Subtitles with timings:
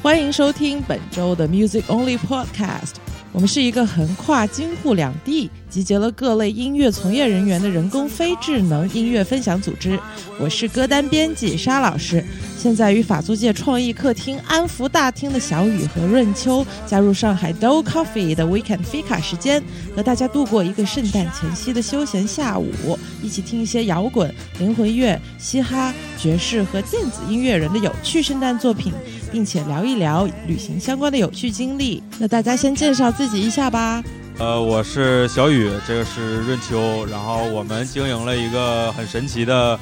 [0.00, 2.94] 欢迎收听本周的 Music Only Podcast。
[3.32, 9.98] 我们是一个横跨京沪两地、集结了各类音乐从业人员的人工非智能音乐分享组织。
[10.38, 12.24] 我是歌单编辑沙老师，
[12.56, 19.62] 现在与法租界创意客厅安福大厅的小雨和润秋加入上海 Do Coffee 的 Weekend Fika 时间，
[19.94, 28.92] 和大家度过一个圣诞前夕的休闲下午，一起听一些摇滚、灵魂乐、嘻哈、爵士和电子音乐人的有趣圣诞作品，
[29.30, 32.02] 并且聊一聊旅行相关的有趣经历。
[32.18, 34.02] 那大家先介绍自己一下吧。
[34.38, 39.78] 呃，我是小雨，这个是润秋，然后我们经营了一个很神奇的，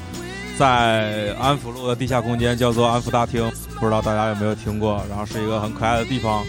[0.57, 3.47] 在安福路的地下空间，叫做安福大厅，
[3.79, 5.03] 不知道大家有没有听过？
[5.09, 6.43] 然后是一个很可爱的地方。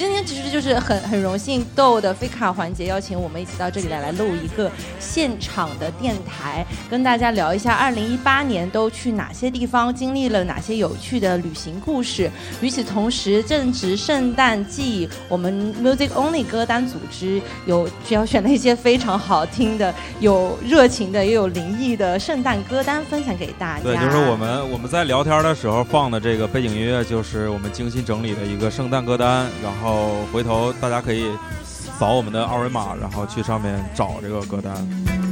[0.00, 12.30] 今天其实就是很很荣幸豆的菲卡环节邀请我们一起到这里来来录一个现场的电台，跟大家聊一下二零一八年都去哪些地方，经历了哪些有趣的旅行故事。
[12.62, 23.82] 与此同时，正值圣诞季，我们 Music Only 歌单组织有挑选了一些非常好听的、有热情的、也有灵异的圣诞歌单分享给大家。
[23.82, 29.89] 对，就是我们我们在聊天的时候放的这个背景音乐，就是我们精心整理的一个圣诞歌单，然后。
[29.90, 31.24] 后回头大家可以
[31.64, 35.29] 扫我们的二维码，然后去上面找这个歌单。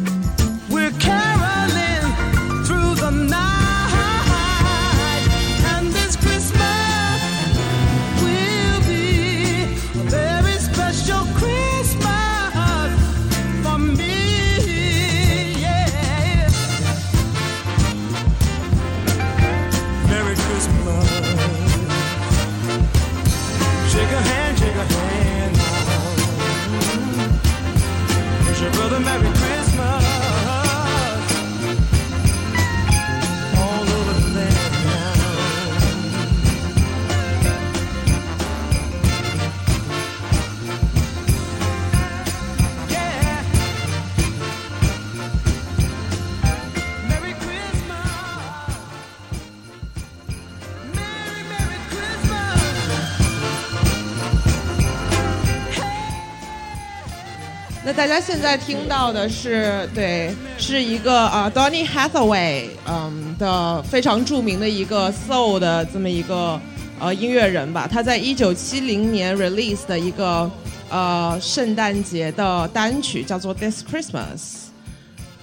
[57.99, 66.61] 大家现在听到的是，对，是一个啊，Donny Hathaway，嗯的非常著名的一个 soul 的这么一个
[67.01, 67.89] 呃音乐人吧。
[67.91, 70.49] 他在一九七零年 release 的一个
[70.89, 74.69] 呃圣诞节的单曲叫做 This Christmas。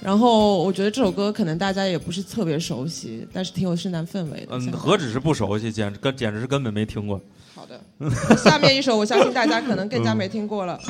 [0.01, 4.51] 然后我觉得这首歌可能大家也不是特别熟悉，但是挺有圣诞氛围的。
[4.51, 7.19] 嗯，何止是不熟悉，简直根简直是根本没听过。
[7.53, 10.79] 好的，下面一首我相信大家可能更加没听过了。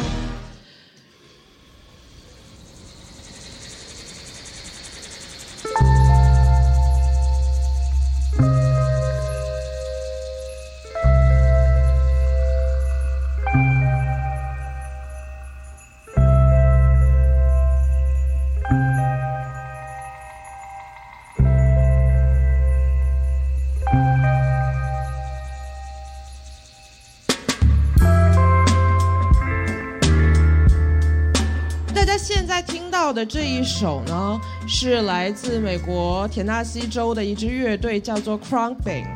[33.15, 39.07] 的这一首呢，是来自美国田纳西州的一支乐队，叫做 Crumbing，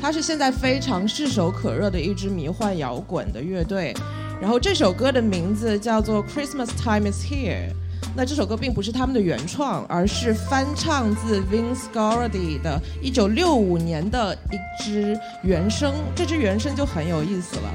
[0.00, 3.94] 它是现在非常炙手可热的一支迷幻摇滚的乐队。
[4.38, 7.70] 然后这首歌的名字叫做 Christmas Time Is Here。
[8.14, 15.94] 那这首歌并不是他们的原创，而是翻唱自 Vince Guaraldi 的1965年的一支原声。
[16.14, 17.74] 这支原声就很有意思了。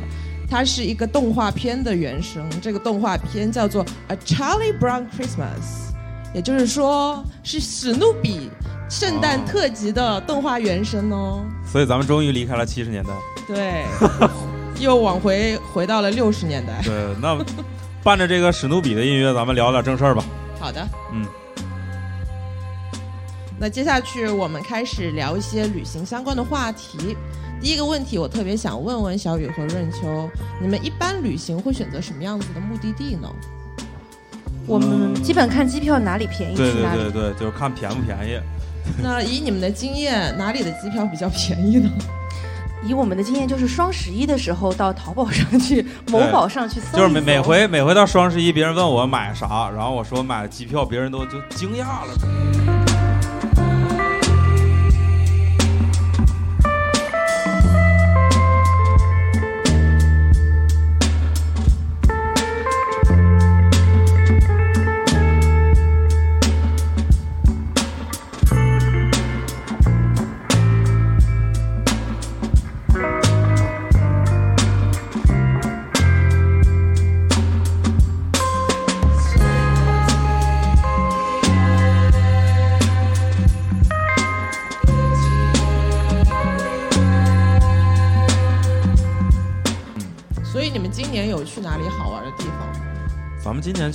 [0.52, 5.38] 它是一个动画片的原声，这个动画片叫做《A Charlie Brown Christmas》，
[6.34, 8.52] 也就是说是史努比
[8.90, 11.42] 圣诞特辑的动画原声哦。
[11.66, 13.12] 所以咱们终于离开了七十年代，
[13.48, 13.86] 对，
[14.78, 16.82] 又往回回到了六十年代。
[16.84, 17.42] 对，那
[18.04, 20.22] 伴着这个史努比的音乐，咱们聊点正事儿吧。
[20.60, 21.26] 好的，嗯。
[23.58, 27.16] 那接下去我们开始聊一些旅行相关的话题。
[27.62, 30.28] 第一个问题，我特别想问问小雨和润秋，
[30.60, 33.30] 你们一般旅行会选择什么样子的目的地呢？
[34.66, 37.04] 我们基本看机票哪里便宜去哪里。
[37.04, 38.40] 对对对对，就是看便不便宜。
[39.02, 41.90] 那以你们的经验，哪里的机票比较便宜呢？
[42.84, 46.98] 以我们的经验，就是双十一的时候到淘宝上去、某宝上去搜。
[46.98, 52.81] 就是每每回每回到双十一，别人问我买啥，然后我说买机票，别人都就惊讶了。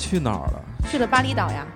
[0.08, 0.62] 去哪儿了？
[0.88, 1.66] 去了巴厘岛呀。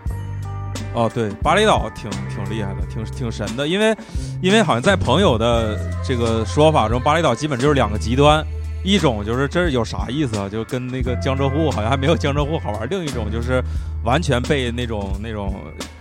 [0.93, 3.97] 哦，对，巴厘岛挺挺厉害的，挺挺神的，因为
[4.41, 8.45] 因为好像在朋友的这个说法中，巴厘岛基本就是两个极端，
[8.85, 10.49] 一种就是这有啥意思啊？
[10.49, 13.63] 就跟那个江浙沪好像还没有江浙沪好玩，另一种就是
[14.05, 15.55] 完全被那种那种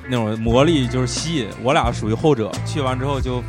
[0.07, 1.47] 那种魔力就是吸引。
[1.61, 3.43] 我俩属于后者，去完之后就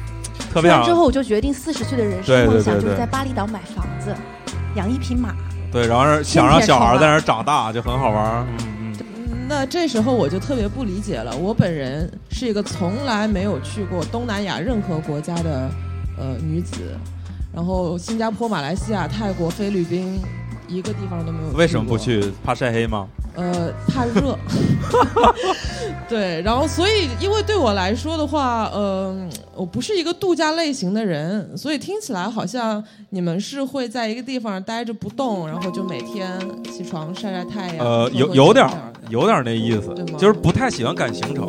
[0.53, 0.85] 特别想。
[0.85, 4.15] 之后我就决定四十岁的人生梦想就是在巴厘岛买房子，
[4.75, 5.35] 养一匹马。
[5.73, 8.47] 对，然后想让小孩在那儿长大，就很好玩。
[8.59, 8.70] 嗯。
[9.51, 11.37] 那这时候我就特别不理解了。
[11.37, 15.69] 我本人是一个从来没有去过东南亚任何国家的
[16.17, 16.97] 呃女子，
[17.53, 20.21] 然后新加坡、马来西亚、泰国、菲律宾
[20.71, 21.51] 一个地方都没有。
[21.53, 22.23] 为什么不去？
[22.45, 23.07] 怕晒黑吗？
[23.35, 24.39] 呃，怕热。
[26.09, 36.39] 对，然后所以因为对我来说的话，嗯，我不是一个度假类型的人，所以听起来好像你们是会在一个地方待着不动，然后就每天
[36.73, 37.87] 起床晒晒太阳。
[37.87, 38.69] 呃，有有点
[39.09, 41.47] 有点那意思，就是不太喜欢赶行程。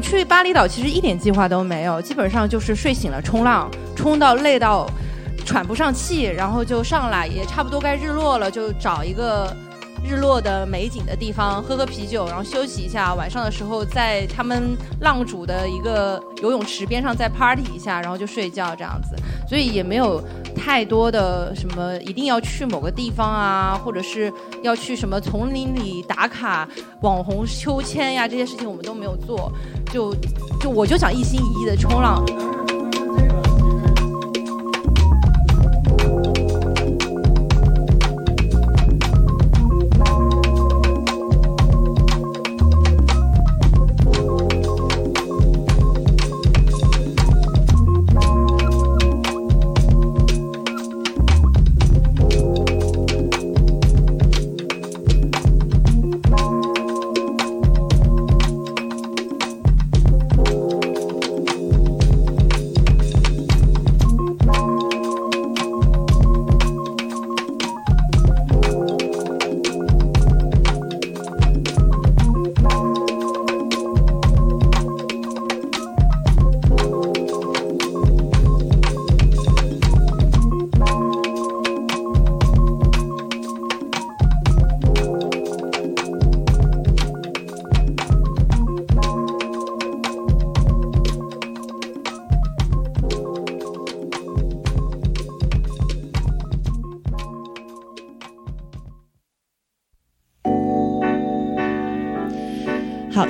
[0.00, 4.88] 去巴厘岛其实一点计划都没有，基本上就是睡醒了冲浪，冲到累到
[5.44, 9.54] 喘不上气，然后就上来，也差不多该日落了，就找一个
[10.04, 13.14] 日落的美景的地方喝喝啤酒，然后休息一下。
[13.14, 19.16] 晚上的时候在他们浪主的一个游泳池边上再 party 一下，然后就睡觉这样子。
[19.48, 20.22] 所以也没有
[20.54, 26.68] 太多的什么一定要去某个地方啊，或者是要去什么丛林里打卡、
[27.02, 29.52] 网红秋千呀这些事情我们都没有做。
[29.92, 30.14] 就
[30.60, 32.24] 就我就想一心一意的冲浪。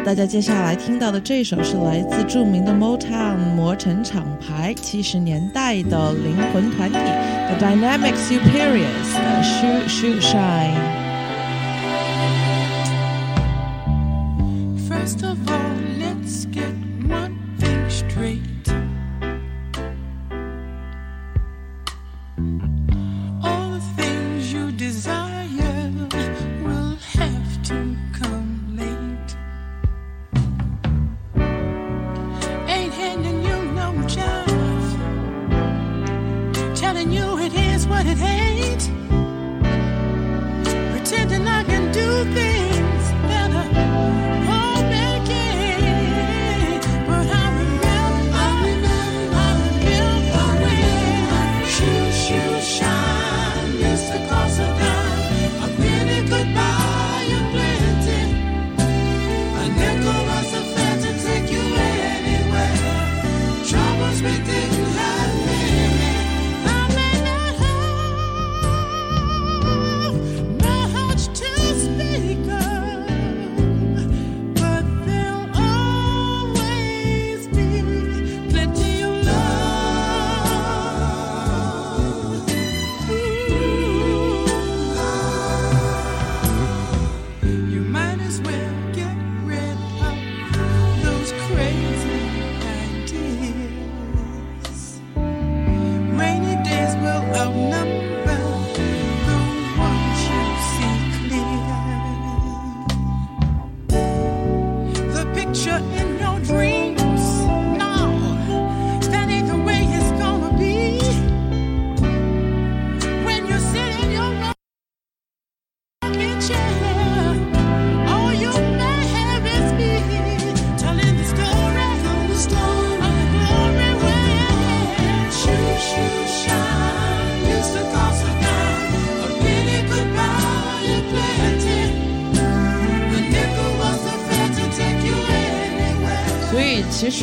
[0.09, 10.88] 大家接下来听到的这首是来自著名的 Motown 磨城厂牌七十年代的灵魂团体 The Dynamic Superiors 的 Shoot Shoot Shine。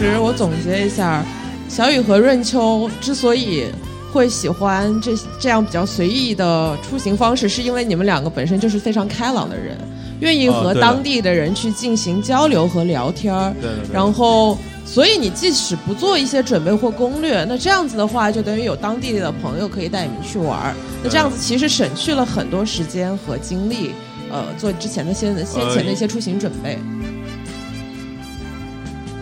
[0.01, 1.23] 实我总结一下，
[1.67, 3.65] 小雨和润秋之所以
[4.11, 9.77] 会喜欢这这样比较随意的出行方式，是因为你们两个本身就是非常开朗的人，
[10.19, 13.53] 愿意和当地的人去进行交流和聊天儿。
[13.61, 13.93] 对对对。
[13.93, 20.73] 然后，所以你即使不做一些准备或攻略，那这样子的话，就等于有当地的朋友可以带你们去玩儿。
[21.03, 23.91] 那这样子其实省去了很多时间和精力，
[24.31, 26.79] 呃，做之前的先先前的一些出行准备。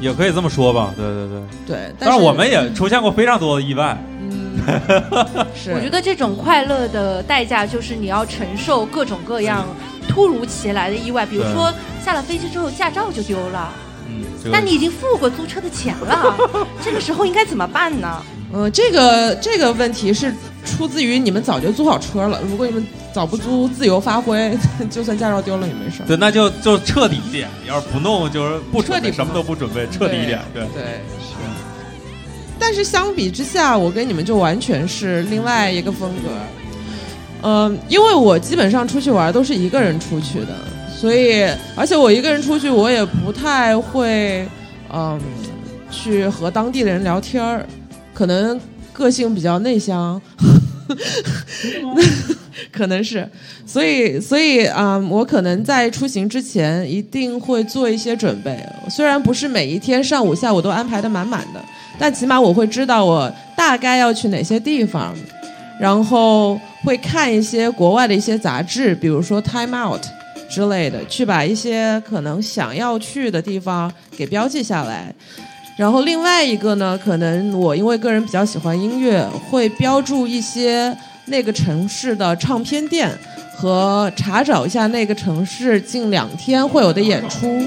[0.04, 1.42] 也可以这么说吧，对对对。
[1.66, 3.98] 对，但是是我们也出现过非常多的意外，
[5.56, 9.66] 是我觉得这种快乐的代价就是你要承受各种各样
[10.08, 13.74] 突如其来的意外，比如说下了飞机之后驾照就丢了，
[14.10, 16.36] 嗯，这个但你已经付过租车的钱了，
[16.84, 18.22] 这个时候应该怎么办呢？
[18.54, 20.34] 嗯，这个这个问题是
[20.66, 22.40] 出自于你们早就租好车了。
[22.50, 24.58] 如果你们早不租，自由发挥，
[24.90, 26.06] 就算驾照丢了也没事儿。
[26.08, 30.64] 对，那就就彻底一点，要是不弄就是不，彻底什么都不准备，彻底一点，对。
[30.74, 30.84] 对，
[31.20, 31.36] 是。
[32.58, 36.30] 但是相比之下，我跟你们就完全是另外一个风格。
[37.46, 40.56] 嗯、因为我基本上出去玩都是一个人出去的，
[40.96, 41.44] 所以
[41.76, 44.48] 而且我一个人出去，我也不太会，
[44.94, 45.20] 嗯，
[45.92, 47.66] 去和当地的人聊天儿，
[48.14, 48.60] 可能
[48.94, 50.22] 个性比较内向。
[52.72, 53.28] 可能是，
[53.66, 58.58] 所以所以啊、我可能在出行之前一定会做一些准备。
[58.90, 61.64] 虽然不是每一天上午、下午都安排的满满的，
[61.98, 65.14] 但起码我会知道我大概要去哪些地方，
[65.80, 70.02] 然后会看一些国外的一些杂志，比如说《Time Out》
[70.50, 75.14] 之类的，去把一些可能想要去的地方给标记下来。
[75.76, 83.10] 然后另外一个呢，可能我因为个人比较喜欢音乐，会标注一些那个城市的唱片店
[83.56, 87.62] 和查找一下那个城市近两天会有的演出。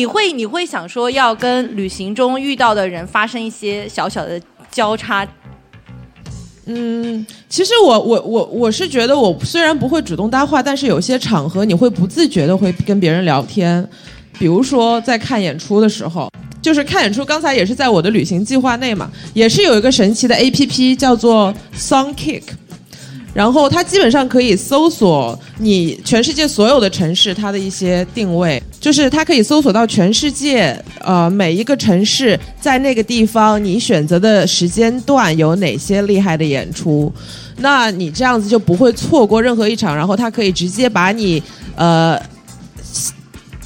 [0.00, 5.28] 你会你会想说要跟旅行中遇到的人发生一些小小的交叉？
[6.64, 13.86] 嗯，其实我我我我是觉得，我虽然不会主动搭话，但是有些场合你会不自觉的会跟别人聊天，
[14.38, 16.30] 比如说在看演出的时候。
[16.62, 22.42] 就是看演出，刚才也是在我的旅行计划内嘛，也是有一个神奇的 A P P 叫做 Songkick，
[23.32, 37.12] 然后它基本上可以搜索你全世界所有的城市它的一些定位，就是它可以搜索到全世界呃每一个城市在那个地方你选择的时间段有哪些厉害的演出，
[37.58, 41.42] 那你这样子就不会错过任何一场，然后它可以直接把你
[41.76, 42.20] 呃。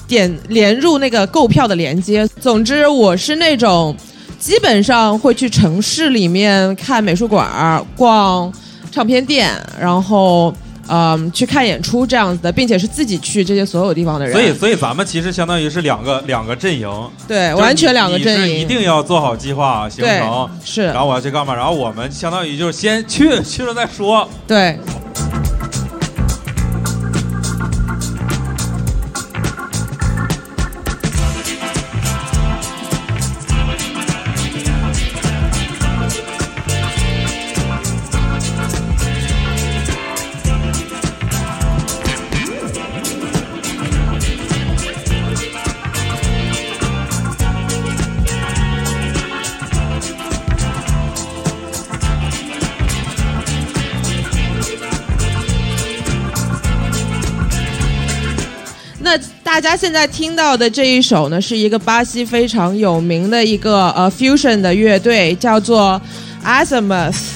[0.06, 2.28] 点连入那个购票的连接。
[2.38, 3.96] 总之，我是那种
[4.38, 8.52] 基本上会去城市里面看美术馆、逛
[8.94, 10.54] 唱片店，然后
[10.86, 14.32] 嗯去看演出这样子的，并且是自己去这些所有地方的人。
[14.32, 16.88] 所以，所以咱们其实相当于是两个两个阵营，
[17.26, 21.52] 对，完全两个阵营，是一定要做好计划行对程，是然，后我要去干嘛？
[21.52, 24.28] 然后我们相当于就是先去，去了再说。
[24.46, 24.78] 对。
[59.64, 65.98] 大家现在听到的这一首呢，是一个巴西非常有名的一个呃 fusion 的乐队，叫做
[66.44, 67.33] Azimuth。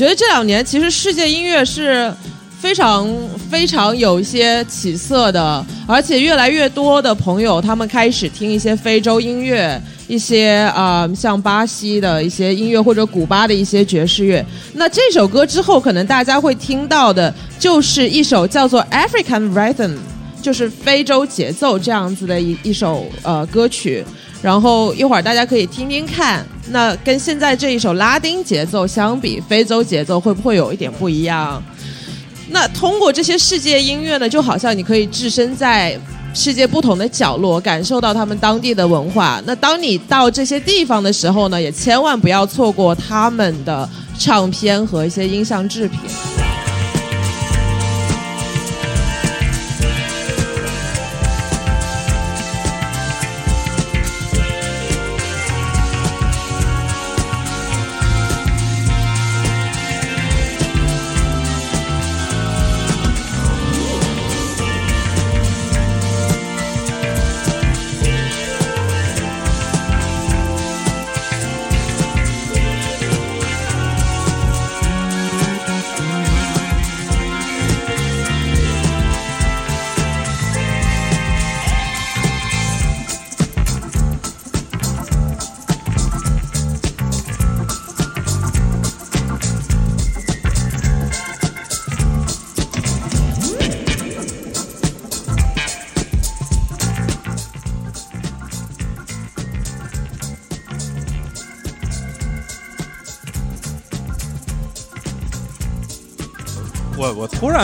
[0.00, 2.10] 觉得这两年其实世界音乐是
[2.58, 3.06] 非常
[3.50, 14.42] 非常有一些起色的，而且越来越多的朋友他们开始听一些非洲音乐，一些啊、呃像巴西的一些音乐或者古巴的一些爵士乐。
[14.72, 19.98] 那这首歌之后，可能大家会听到的就是一首叫做 African Rhythm，
[20.40, 24.02] 就是非洲节奏这样子的一一首呃歌曲。
[24.40, 31.62] 然后一会儿大家可以听听看，那跟现在这一首拉丁节奏相比，非洲节奏会不会有一点不一样？
[32.50, 35.98] 那通过这些世界音乐呢，就好像你可以置身在
[36.34, 39.40] 世界不同的角落，感受到他们当地的文化。
[39.46, 45.98] 那当你到这些地方的时候呢，也千万不要错过他们的唱片和一些音像制品。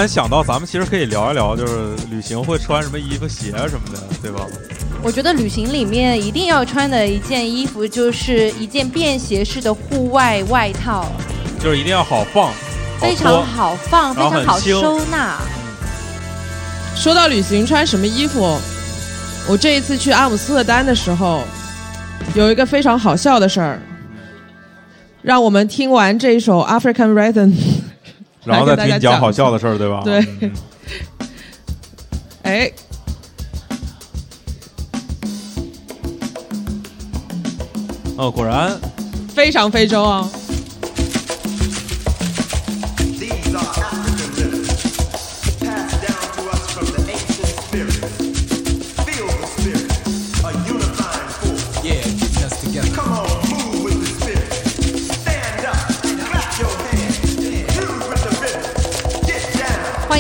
[0.07, 4.47] 然想到，咱们其实可以聊一聊，就是旅行会穿什么衣服、鞋什么的，对吧？
[5.03, 11.07] 我觉得旅行里面一定要穿的一件衣服就是一件便携式的户外外套，
[11.61, 12.55] 就是一定要好放，好
[13.01, 13.45] 非常。
[13.45, 15.39] 好放，非常好收纳。
[16.95, 18.57] 说到旅行穿什么衣服，
[19.49, 21.43] 我这一次去阿姆斯特丹的时候，
[22.37, 23.83] 有一个非常好笑的事儿，
[25.21, 27.53] 让我们听完这一首 African Rhythm，
[28.47, 30.01] 然后再听你讲好笑的事儿，对吧？
[30.05, 30.25] 对。
[30.41, 30.53] 嗯。
[32.43, 32.71] 哎，
[38.17, 38.79] 哦，果然。
[39.35, 40.27] 非常非洲啊。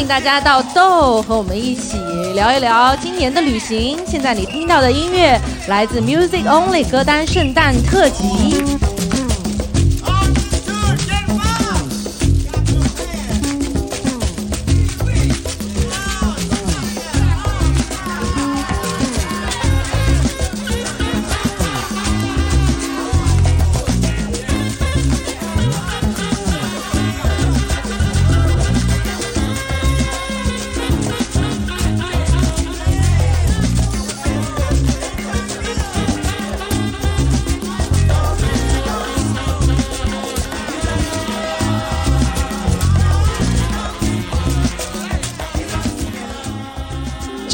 [0.07, 1.99] 大家到豆和我们一起
[2.35, 3.99] 聊一聊今年的旅行。
[4.07, 5.39] 现在你听到的音乐
[5.69, 8.86] 来自 Music Only 歌单圣诞特辑。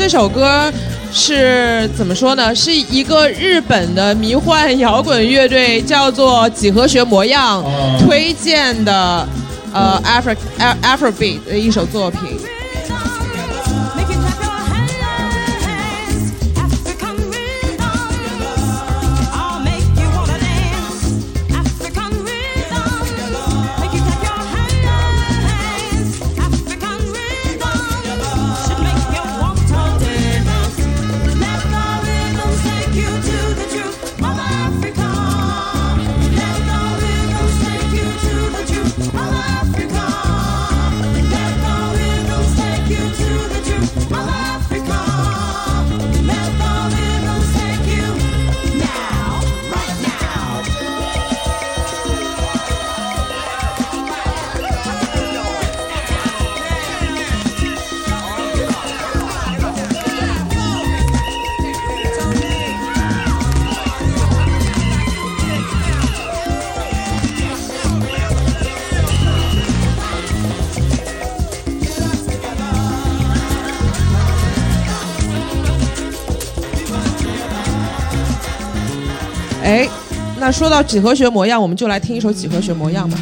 [0.02, 0.70] 这首歌
[1.12, 2.52] 是怎么说呢？
[2.52, 7.64] 是一个日本的迷幻摇滚乐队叫做几何学模样
[8.00, 9.24] 推荐的，
[9.72, 10.34] 呃，Afro
[10.82, 12.20] Afrobeat 的一首作品。
[80.52, 83.18] 说到几何学模样，我们就来听一首几何学模样吧。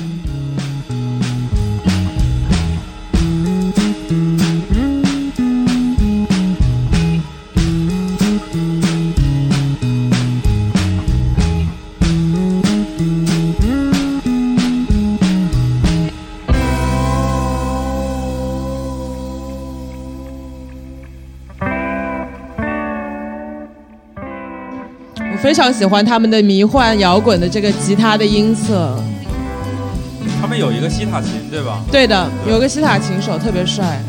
[25.61, 28.96] 常喜欢他们的迷幻摇滚的这个吉他的音色。
[30.40, 31.83] 他们有一个西塔琴，对吧？
[31.92, 34.01] 对的，有个西塔琴手特别帅。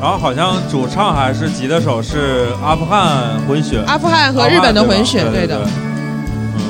[0.00, 5.58] 然后好像主唱还是吉他手是阿富汗混血，阿富汗和日本的混血，对的。。
[5.64, 6.60] 嗯，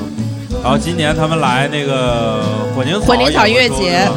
[0.62, 2.42] 然后今年他们来那个
[2.74, 4.08] 混凝混凝草音乐节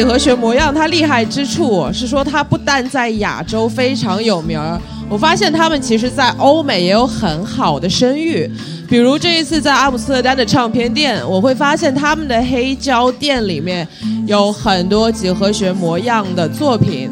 [0.00, 8.50] 几何学模样它厉害之处是说它不但在亚洲非常有名儿，我发现他们其实在欧美也有很好的声誉。
[8.88, 13.86] 比如这一次在阿姆斯特丹的唱片店，我会发现他们的黑胶店里面
[14.26, 17.10] 有很多几何学模样的作品。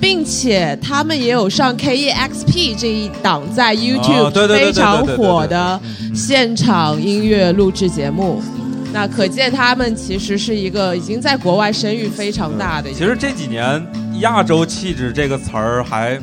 [0.00, 5.78] 并且他们也有上 KEXP 这一档在 YouTube 非常火的
[6.14, 8.42] 现场音乐录制节目。
[8.92, 12.92] 那可见他们其实是一个已经在国外声誉非常大的。
[12.92, 13.80] 其实这几年
[14.20, 16.20] “亚洲气质”这个词儿还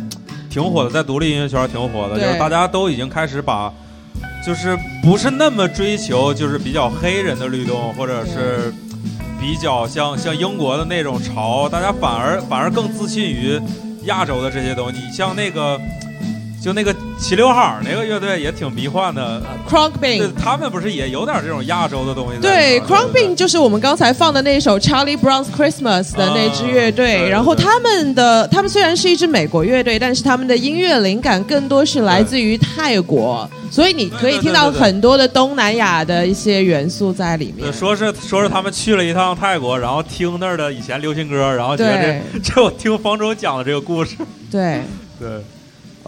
[0.49, 3.73] 挺火的，在独立音乐圈挺火的，就是大家都已经开始把，
[4.45, 8.73] 就是不是那么追求就是比较黑人的律动，或者是
[9.39, 13.59] 比较像像英国的那种潮，大家反而反而更自信于
[14.03, 14.99] 亚洲的这些东西。
[14.99, 15.79] 你像那个。
[16.67, 37.71] 就那个齐刘海儿那个乐队也挺迷幻的，Cronk Bing，他们不是也有点这种亚洲的东西在对里边儿 Kronkbing 就是我们刚才放的那首 Charlie Brown's Christmas 的那支乐队，然后他们的他们虽然是一支美国乐队，但是他们的音乐灵感更多是来自于泰国，所以你可以听到很多的东南亚的一些元素在里面，。
[37.71, 44.17] 说是说是他们去了一趟泰国，然后听那儿的以前流行歌，然后觉得这 这我听方舟讲的这个故事，
[44.51, 44.81] 对。
[45.19, 45.27] 对，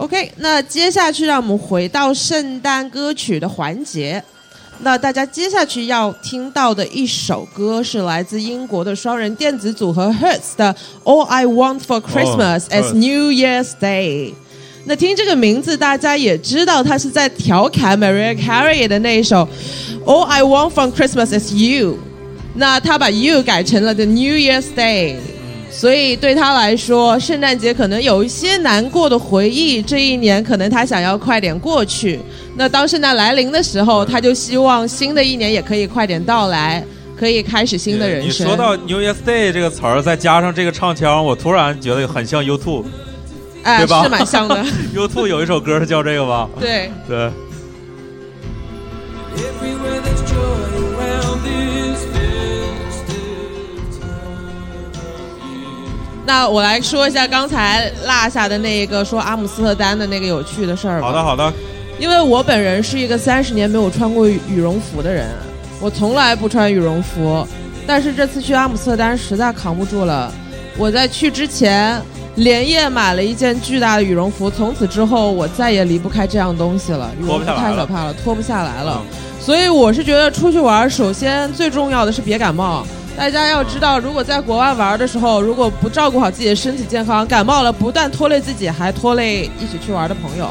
[0.00, 4.22] OK，那接下去让我们回到圣诞歌曲的环节。
[4.78, 14.30] 那大家接下去要听到的一首歌是来自英国的双人电子组合 Hertz 的《All I Want for Christmas as Hertz New Year's Day》。
[14.86, 19.46] 那听这个名字，大家也知道他是在调侃 Mariah Carey 的那一首
[20.06, 21.92] 《All I Want for Christmas is You》。
[22.54, 25.16] 那他把 You 改成了 The New Year's Day。
[25.70, 29.80] 所以对他来说，圣诞节可能有一些难过的回忆。
[29.80, 32.20] 这一年可能他想要快点过去。
[32.56, 36.84] 那当圣诞来临的时候，他就希望新的一年也可以快点到来，
[37.16, 38.46] 可以开始新的人生。
[38.46, 42.84] 你说到 New Year's Day 这个词儿，再加上这个唱腔，我突然觉得很像 U2。
[43.62, 44.64] 哎，对吧是蛮像的。
[44.96, 46.48] U2 有一首歌是叫这个吧？
[46.58, 47.30] 对，对，
[56.32, 61.08] 那我来说一下刚才落下的那一个说阿姆斯特丹的那个有趣的事儿吧。
[61.08, 61.52] 好的好的，
[61.98, 65.26] 因为我本人是一个三十年没有穿过羽羽绒服的人，
[65.80, 67.44] 我从来不穿羽绒服，
[67.84, 70.32] 但是这次去阿姆斯特丹实在扛不住了。
[70.78, 72.00] 我在去之前
[72.36, 77.10] 连夜买了一件巨大的羽绒服，从此之后我再也离不开这样东西了。
[77.20, 79.02] 羽绒服太可怕了，脱不下来了。
[79.02, 82.86] 嗯所以我是觉得出去玩，首先最重要的是别感冒。
[83.16, 90.48] 大家要知道，如果在国外玩的时候，如果不照顾好自己的身体健康，感冒了不但拖累自己，还拖累一起去玩的朋友。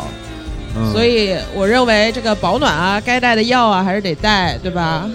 [0.76, 0.92] 嗯。
[0.94, 5.10] 所以我认为这个保暖啊，该带的药啊，还是得带，对吧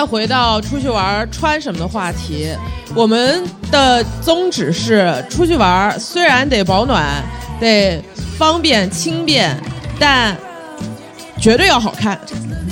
[0.00, 2.48] 再回到出去玩穿什么的话题，
[2.94, 7.22] 我们的宗旨是出去玩虽然得保暖，
[7.60, 8.02] 得
[8.38, 9.54] 方便轻便，
[9.98, 10.34] 但
[11.38, 12.18] 绝对要好看，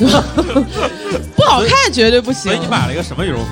[1.37, 2.59] 不好看绝对不行所以。
[2.59, 3.51] 你买了一个什么羽绒服？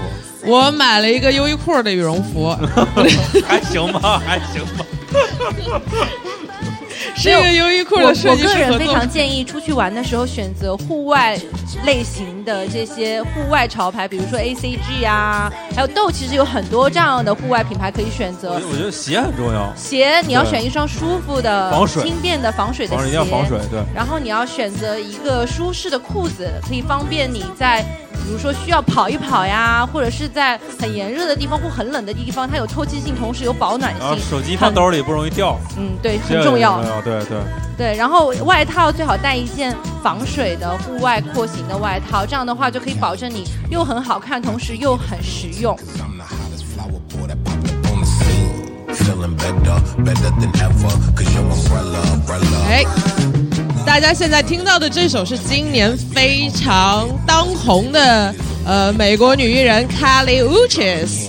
[0.50, 2.56] 我买了一个优衣库的羽绒服，
[3.46, 4.86] 还行吧，还行吧。
[7.14, 9.06] 是一个优衣库的设计师我个人非常。
[9.08, 11.38] 建议出去玩的时候选择户外
[11.84, 18.54] 类型的这些户外潮牌，比如说 ACG 啊，还有豆，其实有很多这样的户外品牌可以选择我。
[18.54, 23.80] 我觉得鞋很重要，鞋你要选一双舒服的、防水轻便的防水的鞋，防水一定要防水，对。
[23.94, 27.84] 然后你要选择一个舒适的裤子，可以方便你在，
[28.26, 34.24] 比如说需要跑一跑呀，或者是在很炎热的地方或很冷的地方，它有透气性，同时有保暖然后性。
[34.28, 36.82] 手机放兜里不容易掉，嗯，对，很重要。
[36.82, 37.38] 重要，对对。
[37.78, 45.78] 对，然后外套最好带一件防水的户外廓形的外套，这样的话就可以保证你又很好看，同时又很实用。
[52.68, 52.82] 哎，
[53.86, 58.34] 大家现在听到的这首是今年非常当红的
[58.66, 61.28] 呃美国女艺人 Kelly Uchis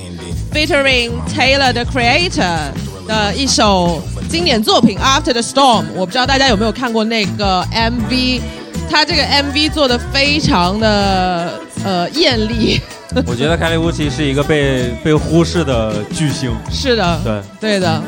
[0.52, 2.72] featuring Taylor the Creator
[3.08, 5.84] 的一首经典作品《After the Storm》。
[5.96, 8.42] 我不知道大家有没有看过那个 MV，
[8.90, 12.82] 它这个 MV 做的非常的呃艳丽。
[13.28, 18.04] 我觉得 Kali Uchis 是一个被被忽视的巨星，是的，对，对的。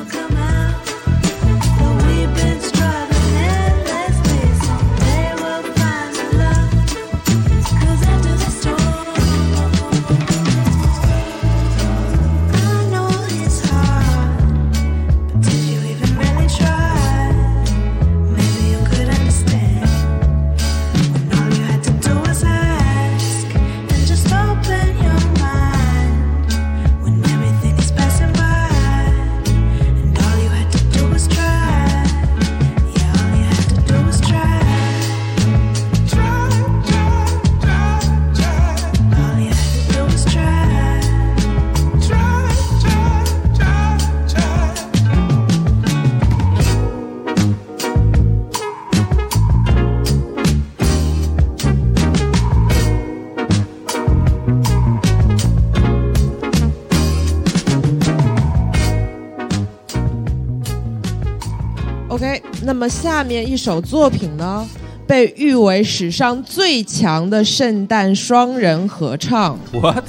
[62.89, 64.67] 下面一首作品呢，
[65.05, 69.57] 被誉为史上最强的圣诞双人合唱。
[69.71, 70.03] What？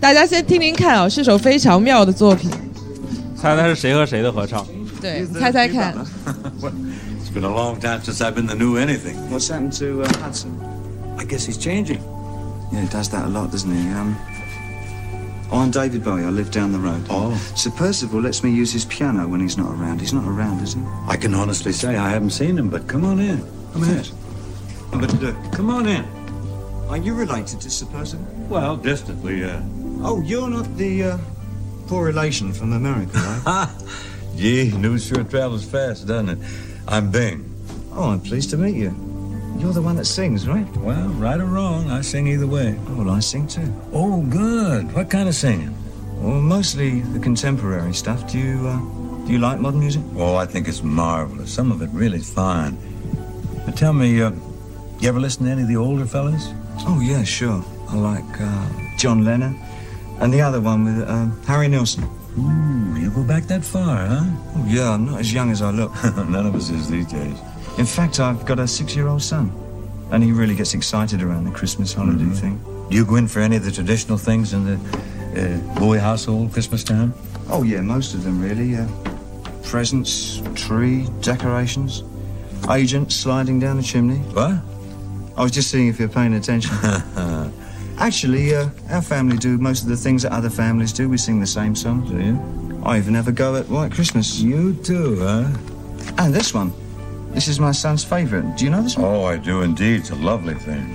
[0.00, 2.50] 大家先听听看啊，是首非常妙的作品。
[3.36, 4.66] 猜猜是谁和谁的合唱？
[5.00, 5.94] 对，猜猜看。
[5.94, 9.14] It's been a long time since I've been the new anything.
[9.30, 10.50] What's happened to uh, Hudson?
[11.18, 11.98] I guess he's changing.
[12.72, 13.92] Yeah, he does that a lot, doesn't he?
[13.94, 14.16] Um,
[15.52, 16.24] I'm David Bowie.
[16.24, 17.06] I live down the road.
[17.10, 17.36] Oh.
[17.54, 20.00] Sir Percival lets me use his piano when he's not around.
[20.00, 20.80] He's not around, is he?
[21.06, 23.38] I can honestly say I haven't seen him, but come on in.
[23.74, 24.04] Come in.
[24.92, 26.04] But uh, come on in.
[26.88, 28.26] Are you related to Sir Percival?
[28.48, 29.60] Well, distantly, uh.
[30.02, 31.18] Oh, you're not the uh,
[31.86, 33.42] poor relation from America, right?
[33.44, 33.78] Ha!
[34.36, 36.38] Gee, news sure travels fast, doesn't it?
[36.88, 37.54] I'm Bing.
[37.92, 39.11] oh, I'm pleased to meet you.
[39.62, 40.66] You're the one that sings, right?
[40.78, 42.76] Well, right or wrong, I sing either way.
[42.88, 43.72] Oh, well, I sing too.
[43.92, 44.92] Oh, good.
[44.92, 45.72] What kind of singing?
[46.16, 48.28] Well, mostly the contemporary stuff.
[48.28, 48.80] Do you uh,
[49.24, 50.02] do you like modern music?
[50.16, 51.54] Oh, I think it's marvelous.
[51.54, 52.76] Some of it really fine.
[53.64, 54.32] But tell me, uh,
[54.98, 56.48] you ever listen to any of the older fellas?
[56.80, 57.64] Oh yeah, sure.
[57.88, 59.56] I like uh, John Lennon,
[60.18, 62.02] and the other one with um, Harry Nilsson.
[62.36, 64.24] Ooh, you go back that far, huh?
[64.56, 65.92] Oh yeah, I'm not as young as I look.
[66.16, 67.38] None of us is these days.
[67.78, 69.50] In fact, I've got a six-year-old son,
[70.10, 72.60] and he really gets excited around the Christmas holiday thing.
[72.90, 76.52] Do you go in for any of the traditional things in the uh, Bowie household
[76.52, 77.14] Christmas time?
[77.48, 78.76] Oh yeah, most of them really.
[78.76, 78.86] Uh,
[79.64, 82.02] presents, tree, decorations,
[82.70, 84.18] agents sliding down the chimney.
[84.34, 84.60] What?
[85.36, 86.74] I was just seeing if you're paying attention.
[87.98, 91.08] Actually, uh, our family do most of the things that other families do.
[91.08, 92.10] We sing the same songs.
[92.10, 92.82] Do you?
[92.84, 94.40] I even have a go at White Christmas.
[94.40, 95.48] You do, huh?
[96.18, 96.72] And this one.
[97.34, 98.56] This is my son's favorite.
[98.56, 99.06] Do you know this one?
[99.06, 100.00] Oh, I do indeed.
[100.00, 100.94] It's a lovely thing.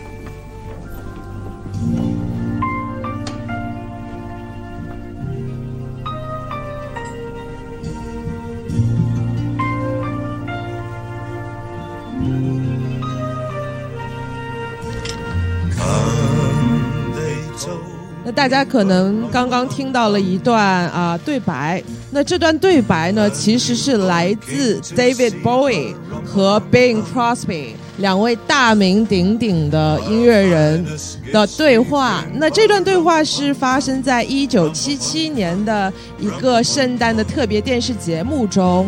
[18.48, 25.93] 大家可能刚刚听到了一段啊、对白，那这段对白呢，其实是来自 David Bowie
[26.26, 30.86] 和 Bing Crosby 两位大名鼎鼎的音乐人
[31.34, 32.24] 的对话。
[32.36, 38.88] 那这段对话是发生在一九七七年的一个圣诞的特别电视节目中。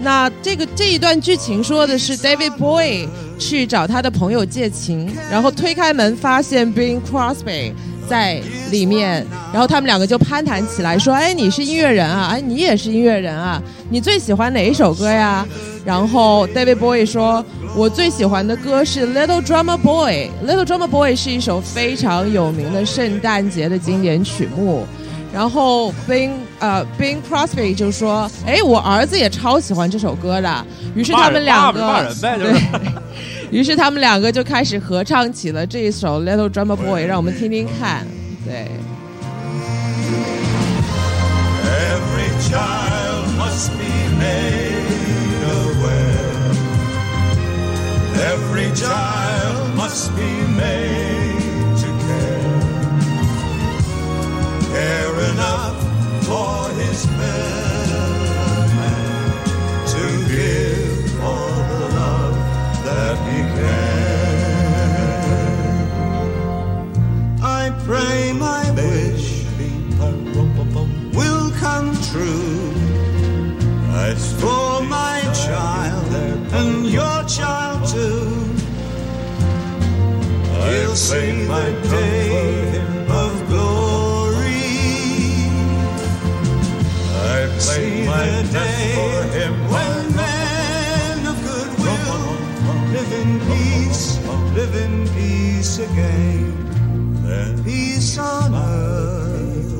[0.00, 3.06] 那这个这一段剧情说的是 David Bowie
[3.38, 7.72] 去找他的朋友借琴，然后推开门发现 Bing Crosby
[8.08, 8.40] 在
[8.70, 12.28] 里面，然后他们两个就攀谈起来，说：“哎，你是音乐人啊？
[12.32, 13.62] 哎，你也是音乐人啊？
[13.90, 15.46] 你最喜欢哪一首歌呀？”
[15.84, 17.44] 然后 David Bowie 说
[17.76, 20.30] ：“我最喜欢的歌是 Little Drummer Boy。
[20.46, 24.86] Little Drummer Boy 是一首非常有名的圣诞节的经典曲目。”
[25.32, 26.30] 然后 Bing
[26.60, 32.08] 呃 Bing Crosby 就说：“哎，我儿子也超喜欢这首歌的。”于是他们两个。
[33.53, 38.05] 于是他们两个就开始合唱起了这一首《Little Drummer Boy》，让我们听听看。
[38.45, 38.67] 对，
[41.91, 46.07] Every child must be made aware.
[48.15, 52.59] Every child must be made to care.
[54.71, 55.77] Care enough
[56.23, 58.97] for his fellow man
[59.87, 60.62] to give
[67.84, 69.44] Pray my wish
[71.12, 72.72] will come true.
[74.08, 76.12] It's for my child
[76.52, 78.30] and your child too.
[80.64, 82.78] He'll see the day
[83.22, 84.64] of glory.
[87.36, 88.94] I see the day
[89.72, 92.22] when men of goodwill
[92.94, 94.18] live in peace,
[94.54, 96.73] live in peace again.
[97.26, 99.72] And peace on earth.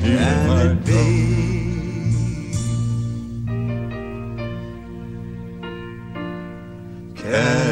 [0.00, 0.92] Can it be?
[7.20, 7.71] Can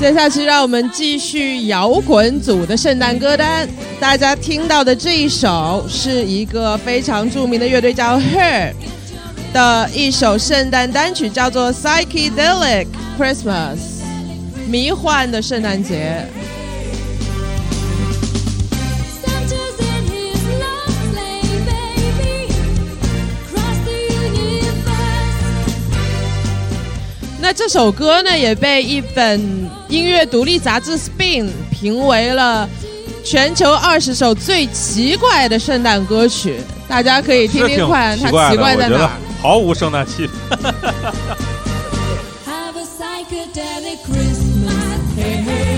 [0.00, 3.68] 接下去让我们继续摇滚组的圣诞歌单。
[4.00, 8.72] 大家听到的这一首是一个非常著名的乐队叫 her
[9.52, 12.86] 的一首圣诞单曲叫做 psychedelic
[13.18, 13.76] christmas
[14.66, 16.26] 迷幻的圣诞节。
[27.38, 32.68] 那这首歌呢也被一本音乐独立杂志《Spin》评为了
[33.24, 36.60] 全球二十首最奇怪的圣诞歌曲。
[36.88, 39.10] 大家可以听听看，它奇怪在哪？
[39.42, 40.30] 毫无圣诞气氛。
[42.46, 45.00] Have a psychedelic Christmas.
[45.16, 45.69] Hey, hey.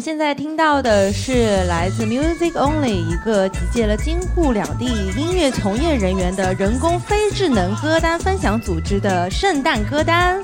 [0.00, 10.39] 现在听到的是来自 Music Only 一个集结了京沪两地音乐从业人员的人工非智能歌单分享组织的圣诞歌单。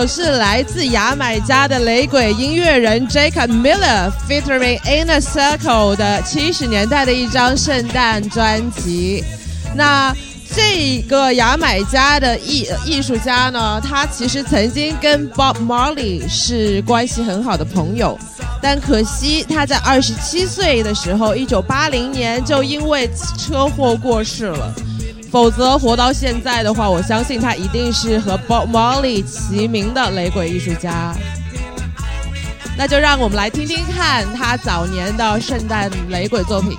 [0.00, 9.22] 首是来自牙买加的雷鬼音乐人 Jacob Miller featuring Inner Circle 的七十年代的一张圣诞专辑。
[9.74, 10.16] 那
[10.56, 18.18] 这个牙买加的艺艺术家呢，他其实曾经跟 Bob Marley 是关系很好的朋友，
[18.62, 24.74] 但可惜他在二十七岁的时候，一九八零年就因为车祸过世了。
[25.30, 31.14] 否则活到现在的话，我相信他一定是和 Bob Marley 齐名的雷鬼艺术家。
[32.76, 36.76] 那就让我们来听听看他早年的圣诞雷鬼作品。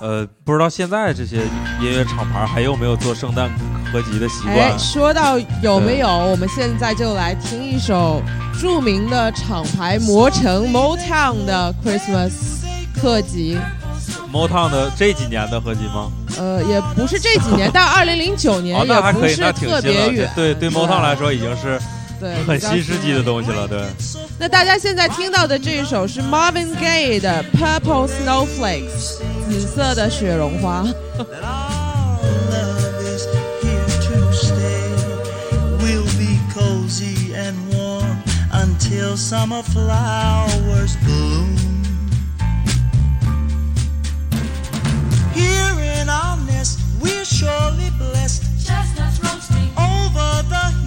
[0.00, 1.38] 呃，不知道现在这些
[1.80, 3.50] 音乐厂牌还有没有做圣诞
[3.92, 4.78] 合集的习惯哎，？
[4.78, 8.22] 说到有没有，我们现在就来听一首
[8.60, 12.32] 著名的厂牌魔城 Motown 的 Christmas
[12.94, 13.58] 特辑。
[14.32, 16.12] Motown 的这几年的合集吗？
[16.36, 19.80] 呃，也不是这几年， 但二零零九年也不是特。
[19.82, 20.30] 别远。
[20.36, 21.80] 对对，Motown 来说已经是
[22.19, 23.67] 对，很比较新世纪的东西了。
[23.67, 23.85] 对，
[24.39, 30.83] 那大家现在听到的这一首是 Marvin Gaye 的 Purple Snowflakes，紫色的雪绒花。
[30.83, 33.27] that our love is
[33.61, 34.89] here to stay.
[35.79, 41.57] We'll be cozy and warm until summer flowers bloom.
[45.33, 48.43] Here in our nest, we're surely blessed.
[48.65, 50.86] Chestnuts roasting, Over the heat,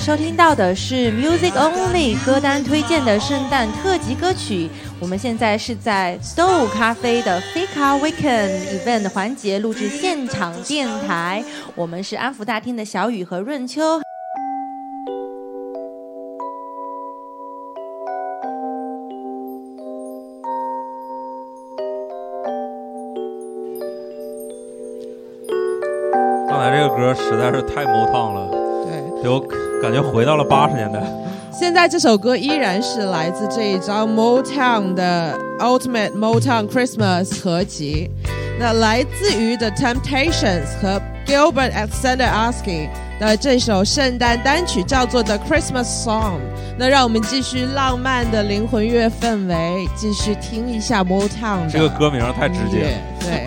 [0.00, 4.70] 收听到的是 Music Only 歌单推荐的圣诞特辑歌曲。
[4.98, 11.44] 我们现在是在 Stow 咖啡的 Fika Weekend Event 环节录制现场电台。
[11.74, 14.00] 我们是安福大厅的小雨和润秋。
[26.48, 28.59] 刚才这个歌实在是太 Motown 了，
[29.22, 29.40] 给我
[29.82, 31.00] 感觉回到了八十年代。
[31.52, 38.10] 现在这首歌依然是来自这一张 Motown 的 Ultimate Motown Christmas 合集，
[38.58, 46.38] 那来自于 The Temptations 和 Gilbert Alexander Asking 的这首圣诞单曲叫做 The Christmas Song。
[46.78, 53.46] 那让我们继续浪漫的灵魂乐氛围，继续听一下 Motown 这个歌名太直接对。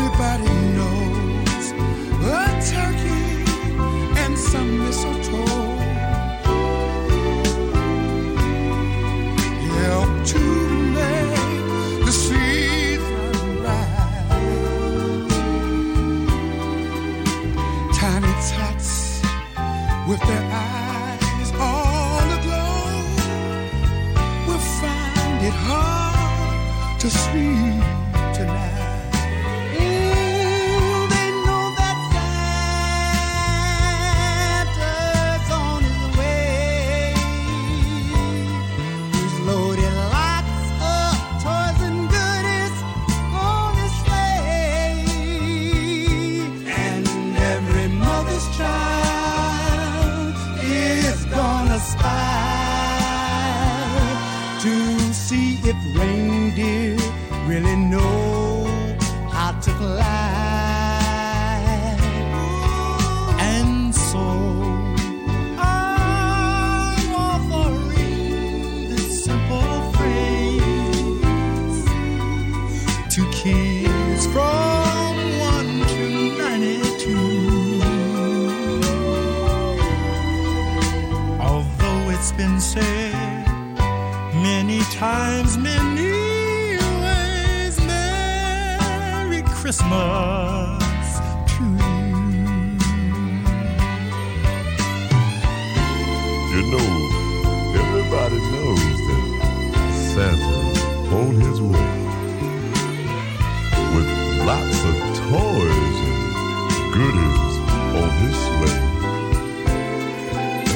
[0.00, 1.72] Everybody knows
[2.22, 3.42] a turkey
[4.22, 5.44] and some mistletoe
[9.74, 10.42] help to
[10.98, 13.64] make the season.
[17.92, 19.20] Tiny tots
[20.08, 23.02] with their eyes all aglow
[24.46, 27.82] will find it hard to sleep
[28.32, 28.77] tonight.
[89.88, 91.20] Christmas
[91.58, 91.64] you.
[96.52, 96.88] You know,
[97.74, 99.24] everybody knows that
[100.12, 100.78] Santa's
[101.10, 101.90] on his way
[103.94, 104.08] with
[104.44, 106.20] lots of toys and
[106.92, 107.54] goodies
[107.96, 108.84] on his sleigh.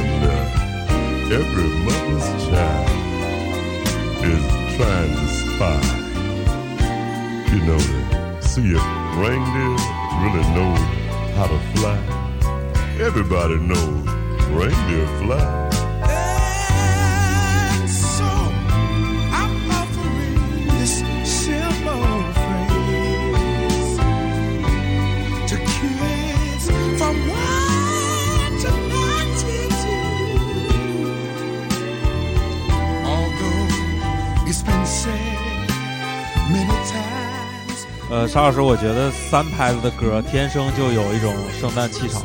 [0.01, 1.69] And uh, every
[9.15, 9.77] reindeer
[10.23, 10.75] really know
[11.37, 11.99] how to fly.
[13.01, 14.07] Everybody knows
[14.51, 15.62] reindeer fly.
[38.23, 42.23] 呃，沙老师，我觉得三拍子的歌天生就有一种圣诞气场，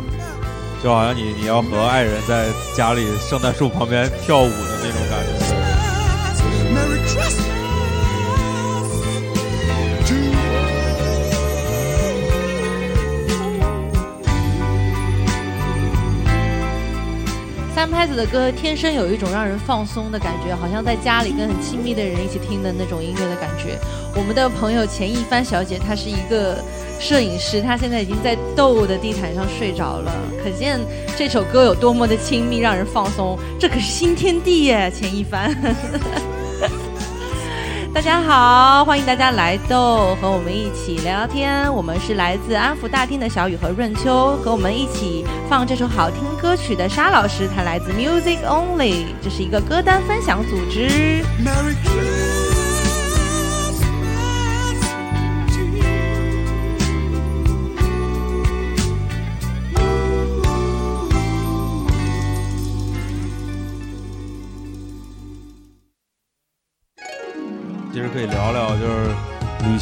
[0.84, 2.46] 就好像你你要和爱人在
[2.76, 5.34] 家里圣诞树旁边跳舞的那种感觉。
[6.72, 7.42] Merry Christmas
[10.08, 10.38] to you.
[17.74, 23.80] 三拍子的歌天生有一种让人放松的感觉，好像在家里跟很亲密的人一起听的那种音乐的感觉。
[24.18, 26.58] 我们的朋友钱一帆小姐，她是一个
[27.00, 30.12] 摄影师，她现在已经在豆的地毯上睡着了，
[30.44, 30.80] 可见
[31.16, 33.38] 这首歌有多么的亲密，让人放松。
[33.60, 35.56] 这可是新天地耶，钱一帆。
[37.94, 41.72] 大家好，欢迎大家来到和我们一起聊聊天。
[41.74, 51.24] 我们是来自安福大厅的小雨和润秋，和我们一起放这首好听歌曲的沙老师，他来自 Music Only，这是一个歌单分享组织。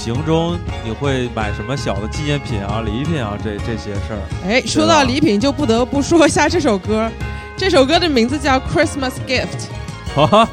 [0.06, 4.22] 行中你会买什么小的纪念品啊、礼品啊这这些事儿。
[4.48, 7.10] 哎，说到礼品，就不得不说一下这首歌。
[7.58, 9.48] 这首歌的名字叫《Christmas Gift
[10.16, 10.48] 》，哈哈，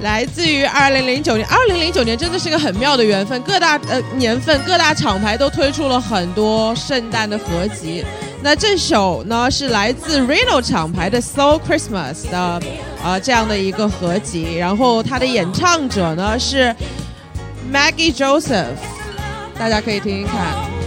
[0.00, 1.46] 来自于二零零九年。
[1.48, 8.02] 二零零九年真的是个很妙的缘分，各大呃年份各大厂牌都推出了很多圣诞的合集。
[8.42, 12.60] 那这首呢是来自 Reno 厂牌的《So Christmas》的啊、
[13.04, 16.74] 呃这样的一个合集，然后它的演唱者呢是
[17.70, 18.74] Maggie Joseph，
[19.56, 20.79] 大家可以听听看。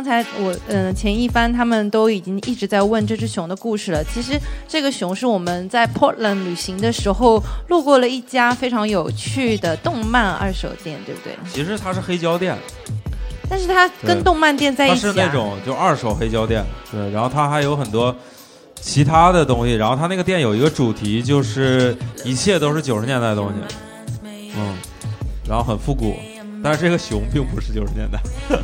[0.00, 4.02] 刚才我嗯、呃前一班他们都已经一直在问这只熊的故事了。
[4.04, 4.32] 其实
[4.66, 7.38] 这个熊是我们在 Portland 旅行的时候
[7.68, 11.34] 路过了一家非常有趣的动漫二手店，对不对？
[11.52, 12.56] 其实它是黑胶店，
[13.46, 18.16] 但是它跟动漫店在一起、啊，是那种就二手黑胶店，对，然后它还有很多
[18.80, 21.94] 其他的东西，然后它那个店有一个主题，就是
[22.24, 23.76] 一切都是九十年代的东西，
[24.56, 24.74] 嗯，
[25.46, 26.16] 然后很复古，
[26.62, 28.20] 但是这个熊并不是九十年代，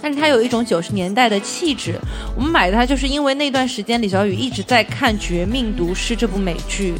[0.00, 1.98] 但是它有一种九十年代的气质。
[2.36, 6.94] 我们买它就是因为那段时间李小雨一直在看《绝命毒师》这部美剧。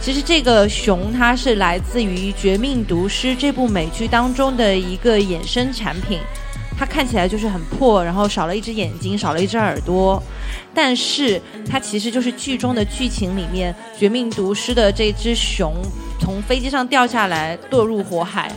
[0.00, 6.20] 其实这个熊它是来自于《绝命毒师》这部美剧当中的一个衍生产品，
[6.78, 10.22] 它看起来就是很破，然后少了一只眼睛，少了一只耳朵，
[10.72, 15.74] 但是它其实就是剧中的剧情里面《绝命毒师》的这只熊
[16.20, 18.52] 从飞机上掉下来，堕入火海。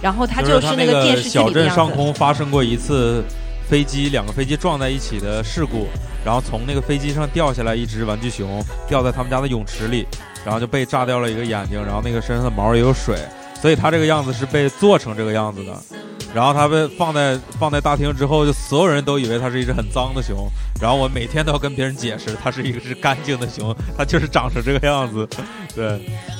[0.00, 1.90] 然后它就是它那个电视剧小镇上。
[1.90, 3.22] 空发生过一次
[3.68, 5.88] 飞机两个飞机撞在一起的事故，
[6.24, 10.06] 然后从那个飞机上掉下来一只玩具熊，掉在他们家的泳池里，
[10.44, 13.16] 然后就被炸掉了一个眼睛，然后那个身上的毛也有水，
[13.60, 15.72] 所以它这个样子是被做成这个样子的。
[16.34, 20.48] 然后它被放在放在大厅之后，就所有人都以为它是一只很脏的熊。
[20.80, 25.28] 然后我每天都要跟别人解释，它是一只干净的熊，它就是长成这个样子。
[25.74, 25.84] 对，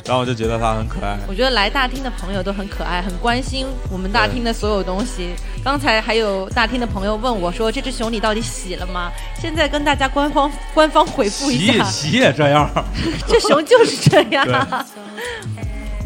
[0.06, 1.18] 然后我就觉得它很可爱。
[1.28, 5.34] 我觉得来大厅的朋友都很可爱，很关心我们大厅的所有东西。
[5.62, 12.70] 刚才还有大厅的朋友问我说：“这只熊你到底洗了吗？”现在跟大家官方官方回复一下，洗洗也这样。
[13.28, 14.46] 这熊就是这样。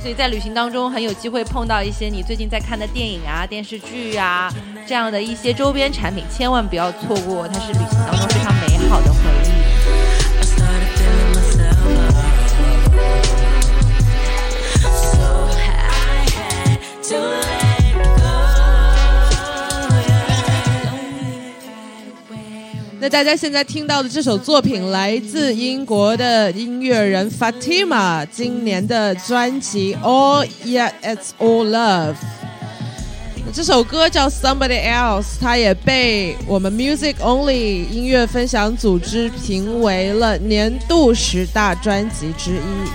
[0.04, 4.52] 所以在旅行当中很有机会碰到一些你最近在看的电影啊、电视剧啊
[4.86, 9.54] 这样的一些周边产品，千万不要错过，它是旅行当中非常美好的回忆。
[23.04, 32.14] 那大家现在听到的这首作品来自英国的音乐人 Fatima 今年的专辑《All Yeah It's All Love》。
[33.52, 42.88] 这首歌叫 Somebody Else，它也被我们 Music Only 音乐分享组织评为了年度十大专辑之一。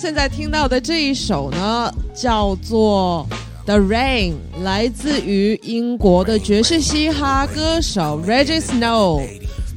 [0.00, 3.26] 现在听到的这一首呢，叫做
[3.64, 9.26] 《The Rain》，来自于英国的爵士嘻哈歌手 Reggie Snow。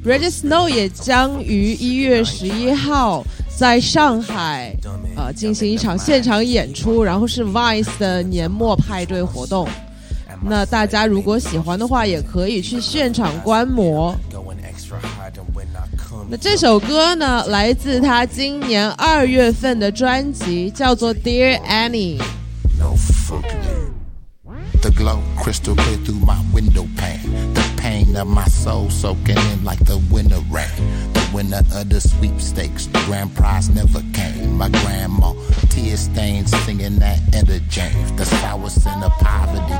[0.06, 3.24] Reggie Snow 也将于一月十一号
[3.58, 4.76] 在上海
[5.18, 9.68] 呃进行一场现场演出，然后是 Vice 的年末派对活动。
[10.44, 14.16] 那大家如果喜欢的话，也可以去现场观摩。
[16.31, 22.19] 那这首歌呢，来自他今年二月份的专辑，叫做《Dear Annie》。
[22.79, 23.93] no fucking.
[24.83, 27.55] The glow crystal clear through my window pane.
[27.55, 30.69] The pain of my soul soaking in like the winter rain.
[31.13, 34.57] The winner of the sweepstakes, the grand prize never came.
[34.57, 35.33] My grandma,
[35.71, 38.13] tear stains singing that Etta James.
[38.13, 39.75] The sour sin of poverty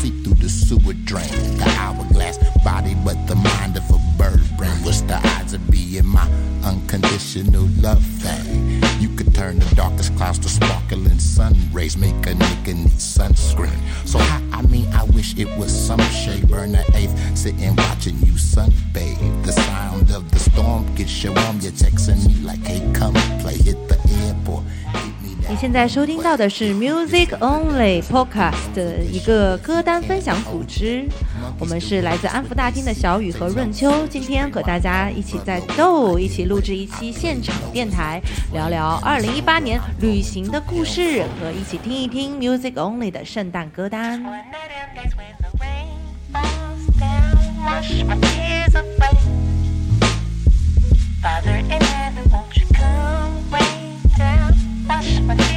[0.00, 1.56] seep through the sewer drain.
[1.58, 4.71] The hourglass body, but the mind of a bird brain.
[4.83, 6.27] What's the odds of being my
[6.63, 8.81] unconditional love thing?
[8.99, 13.79] You could turn the darkest clouds to sparkling sun rays, make a nigga need sunscreen.
[14.05, 18.17] So I, I mean, I wish it was some shade, burn the eighth, sitting watching
[18.19, 19.45] you sunbathe.
[19.45, 23.57] The sound of the storm gets you warm, you're texting me like, hey, come play,
[23.57, 24.63] hit the airport.
[25.49, 31.07] 你现在收听到的是 Music Only Podcast 的一个歌单分享组织，
[31.57, 38.21] 我们是来自安福大厅的小雨和润秋，今天和大家一起在逗一起录制一期现场电台，
[38.51, 44.21] 聊聊2018年旅行的故事和一起听一听 Music Only 的圣诞歌单。
[55.07, 55.56] Wash my tears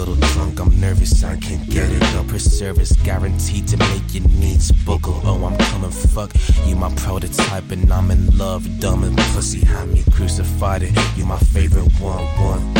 [0.00, 2.26] little drunk, I'm nervous, I can't get it up.
[2.30, 5.20] Her service guaranteed to make your needs buckle.
[5.24, 6.30] Oh, I'm coming, fuck.
[6.66, 8.62] You my prototype, and I'm in love.
[8.80, 10.92] Dumb and pussy, had me crucified it.
[11.16, 12.74] You my favorite one, one.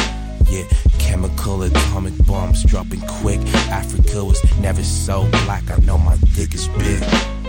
[0.51, 0.65] yeah.
[0.99, 3.41] Chemical atomic bombs dropping quick.
[3.69, 5.71] Africa was never so black.
[5.71, 7.40] I know my dick is big.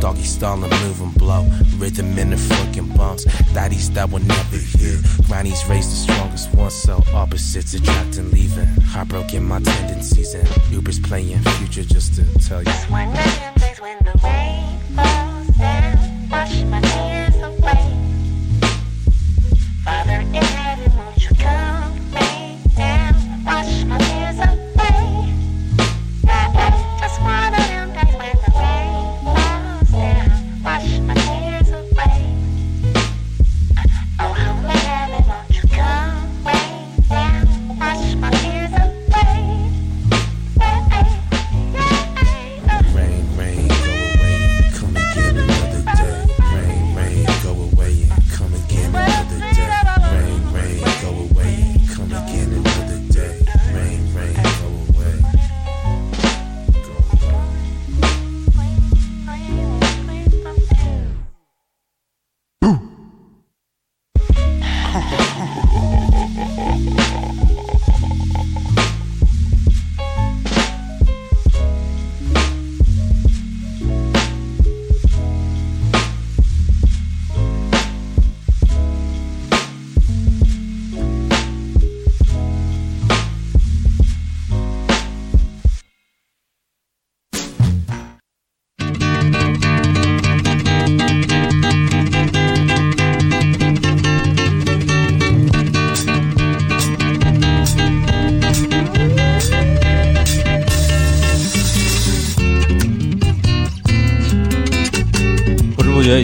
[0.00, 1.46] Doggy style and move and blow.
[1.76, 3.24] Rhythm in the fucking bumps.
[3.52, 4.98] Daddies that will never hear.
[5.26, 8.66] Grannies raised the strongest ones, so opposites attract and leaving.
[8.92, 12.72] Heartbroken my tendencies and Uber's playing future just to tell you.
[12.88, 13.08] One
[13.80, 16.89] when the rain falls down, wash my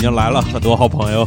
[0.07, 1.27] 经来了很多好朋友。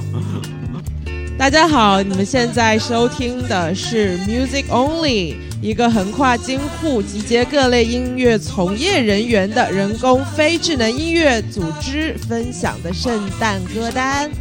[1.38, 14.32] 大家好，你们现在收听的是 Music Only，一个横跨京沪、集结各类音乐从业人员的人工非智能音乐组织分享的圣诞歌单。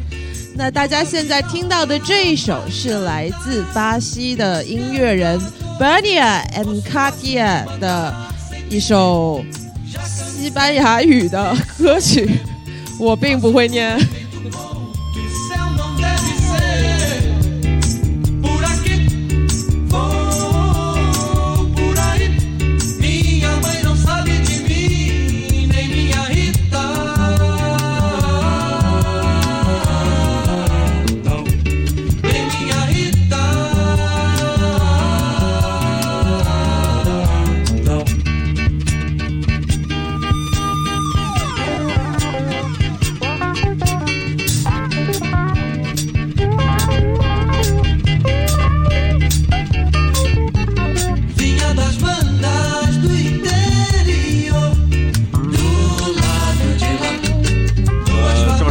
[0.55, 5.37] 那大家现在听到的这一首是来自巴西的音乐人
[5.81, 8.15] Bernia and Katia 的
[8.71, 9.45] 一首
[10.05, 12.39] 西班牙语的歌曲，
[13.01, 13.99] 我并不会念。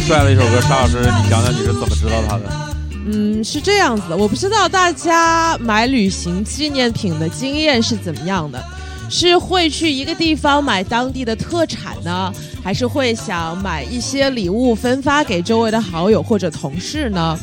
[0.08, 2.44] 帅的一首歌，沙老师，你讲讲你是怎么知道他的？
[3.12, 8.64] 嗯，是这样子的，我不知道大家买旅行纪念品的经验是怎么样的，
[9.10, 12.32] 是会去一个地方买当地的特产呢，
[12.64, 17.38] 还是会想买一些礼物分发给周围的好友或者同事呢？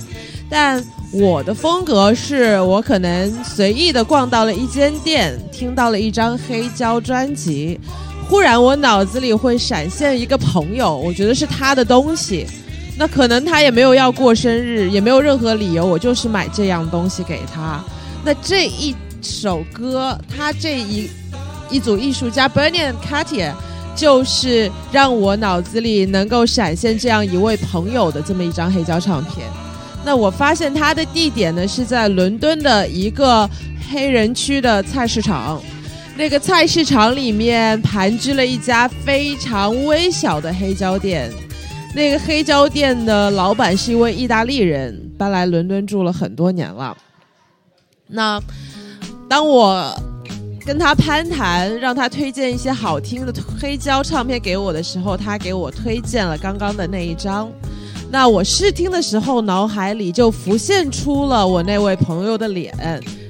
[0.49, 0.83] 但
[1.13, 7.79] 我的风格是我可能随意的逛到了一间店，听到了一张黑胶专辑，
[8.27, 12.47] 忽然我脑子里会闪现一个朋友，我觉得是他的东西。
[12.97, 17.83] 那可能他也没有要过生日，也没有任何理由，我就是买这样东西给他。
[18.25, 21.11] 那这一首歌，他这一
[21.71, 23.53] 一组艺术家 Bernie and Katia，
[23.97, 29.45] 就是让我脑子里能够闪现这样一位朋友的这么一张黑胶唱片。
[30.05, 33.49] 那我发现他的地点呢是在伦敦的一个
[33.91, 35.61] 黑人区的菜市场，
[36.17, 41.33] 那个菜市场里面盘踞了一家非常微小的黑胶店。
[41.95, 46.97] 那个黑胶店的老板是一位意大利人，搬来伦敦住了很多年了。
[48.09, 48.41] 那
[49.29, 49.97] 当我
[50.67, 57.49] 跟他攀谈，让他推荐一些好听的黑胶唱片给我的时候，他给我推荐了刚刚的那一张。
[58.11, 62.75] 那我试听的时候，脑海里就浮现出了我那位朋友的脸。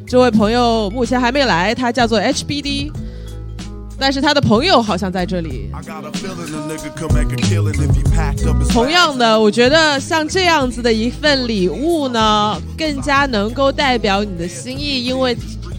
[0.07, 2.91] 这位朋友目前还没来，他叫做 HBD，
[4.05, 5.71] 但是他的朋友好像在这里。
[8.69, 15.35] 同样的，我觉得像这样子的一份礼物呢，更加能够代表你的心意，因为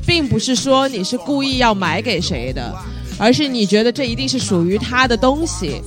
[0.08, 2.76] 并不是说你是故意要买给谁的，
[3.20, 5.80] 而是你觉得这一定是属于他的东西。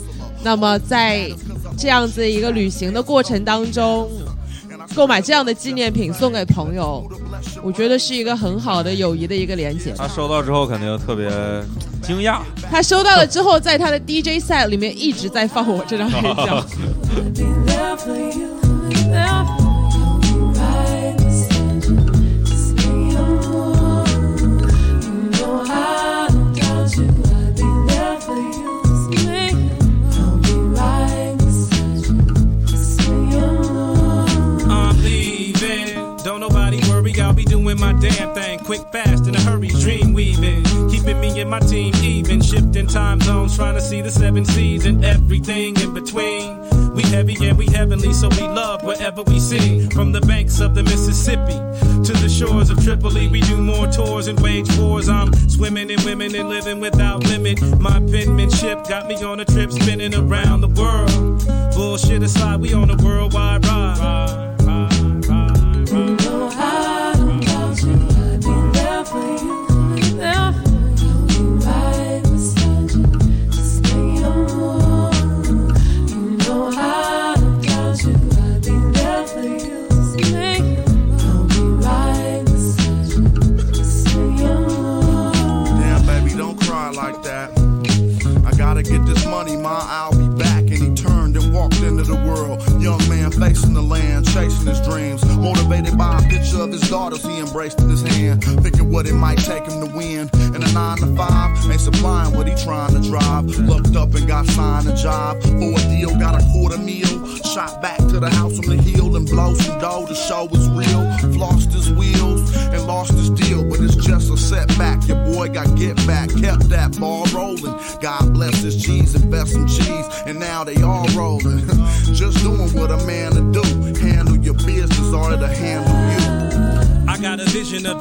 [0.45, 1.29] 那么在
[1.77, 4.09] 这样子一个旅行的过程当中，
[4.95, 7.07] 购买这样的纪念品送给朋友，
[7.63, 9.93] 我觉得是一个很好的友谊的一个连接。
[9.97, 11.29] 他收到之后肯定特别
[12.03, 12.41] 惊讶。
[12.71, 16.65] 他收到了之后，在他的 DJ set 里面一直在放我这张 黑胶。
[37.69, 38.59] doing my damn thing.
[38.61, 40.65] Quick, fast, in a hurry, dream weaving.
[40.91, 42.41] Keeping me and my team even.
[42.41, 46.59] Shifting time zones, trying to see the seven seas and everything in between.
[46.95, 49.87] We heavy and we heavenly, so we love wherever we see.
[49.91, 51.59] From the banks of the Mississippi
[52.05, 55.09] to the shores of Tripoli, we do more tours and wage wars.
[55.09, 57.61] I'm swimming in women and living without limit.
[57.81, 61.45] My penmanship got me on a trip spinning around the world.
[61.75, 64.49] Bullshit aside, we on a worldwide ride.
[65.89, 66.48] Damn,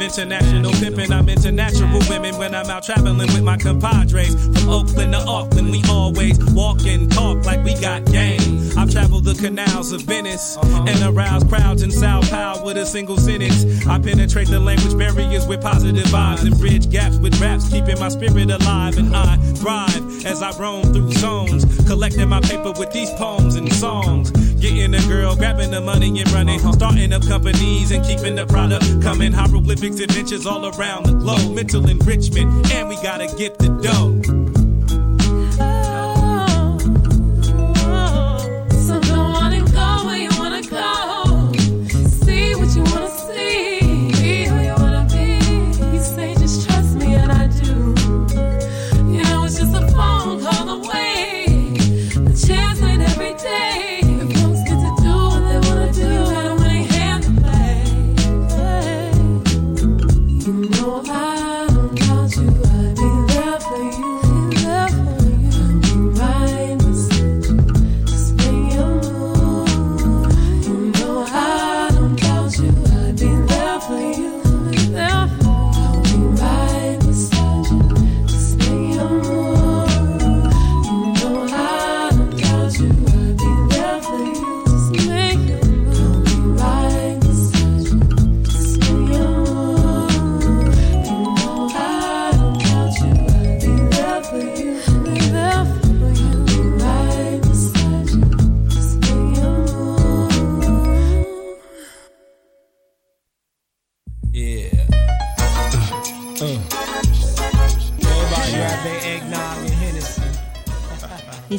[0.07, 1.11] international pimping.
[1.11, 4.33] I'm into natural women when I'm out traveling with my compadres.
[4.33, 8.69] From Oakland to Auckland, we always walk and talk like we got game.
[8.77, 13.17] I've traveled the canals of Venice and aroused crowds in Sao Paulo with a single
[13.17, 13.85] sentence.
[13.85, 18.09] I penetrate the language barriers with positive vibes and bridge gaps with raps, keeping my
[18.09, 18.97] spirit alive.
[18.97, 23.71] And I thrive as I roam through zones, collecting my paper with these poems and
[23.73, 24.31] songs.
[24.59, 29.01] Getting a girl, grabbing the money and running, starting up companies and keeping the product
[29.01, 29.31] coming.
[29.31, 34.36] Hieroglyphics, adventures all around the globe, mental enrichment, and we gotta get the dough.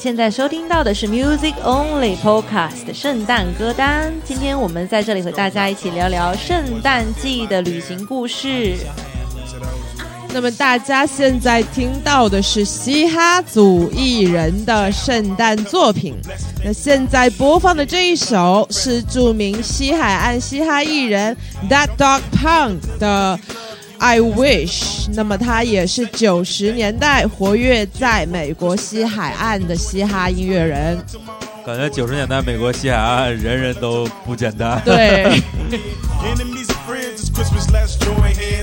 [0.08, 4.10] 现在收听到的是 Music Only Podcast 圣诞歌单。
[4.24, 8.78] 今天我们在这里和大家一起聊聊圣诞季的旅行故事。
[10.32, 16.14] 那么大家现在听到的是嘻哈组艺人的圣诞作品。
[16.64, 21.36] 那现在播放的这一首是著名西海岸嘻哈艺人
[21.68, 23.38] That Dog Pound 的
[23.98, 25.08] I Wish。
[25.14, 30.98] 那么他也是九十年代活跃在美国西海岸的嘻哈音乐人。
[31.64, 34.80] 感觉九十年代美国西海岸人人都不简单。
[34.84, 35.40] 对。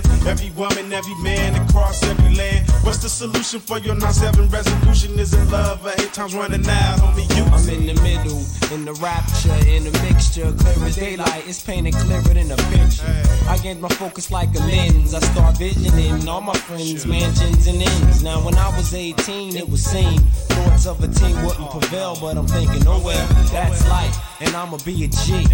[0.28, 0.86] Enemies and friends, it's Christmas, let's join hands.
[0.86, 2.72] Every woman, every man across every land.
[2.84, 5.20] What's the solution for your 9-7 resolution?
[5.20, 7.00] Is it love or eight times running out?
[7.00, 8.42] Homie, you I'm in the middle,
[8.74, 11.48] in the rapture, in the mixture, clear as daylight.
[11.48, 13.06] It's painted clearer than a picture.
[13.48, 15.14] I get my focus like a lens.
[15.14, 18.24] I start visioning all my friends, mansions and ends.
[18.24, 20.22] Now when I was 18, it was seen
[20.66, 24.18] thoughts of a team wouldn't oh, prevail, but I'm thinking, oh well, that's life.
[24.42, 25.46] and I'ma be a G.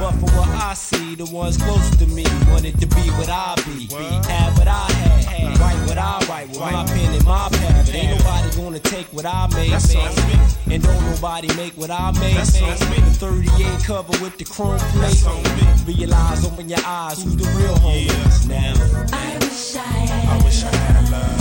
[0.00, 3.54] But for what I see, the ones close to me wanted to be what I
[3.66, 3.86] be.
[4.04, 7.86] Have what I had, write what I write with my pen and my pad.
[7.86, 10.06] But ain't nobody gonna take what I made, That's made.
[10.06, 10.74] on me.
[10.74, 12.62] And don't nobody make what I made, That's made.
[12.82, 12.96] on me.
[12.96, 15.00] The 38 cover with the chrome plate.
[15.00, 15.94] That's on me.
[15.94, 18.74] Realize, open your eyes, who's the real homies now?
[19.12, 20.40] I wish I had.
[20.40, 21.37] I wish I had love.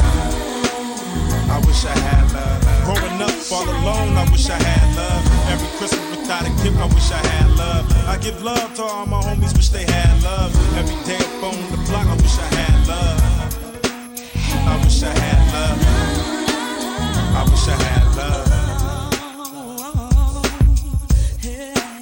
[1.49, 2.61] I wish I had love.
[2.86, 5.24] Growing up all alone, I wish I had love.
[5.52, 7.86] Every Christmas without a gift, I wish I had love.
[8.07, 10.53] I give love to all my homies, wish they had love.
[10.78, 13.22] Every day up on the block, I wish I had love.
[14.68, 15.80] I wish I had love.
[17.40, 18.48] I wish I had love.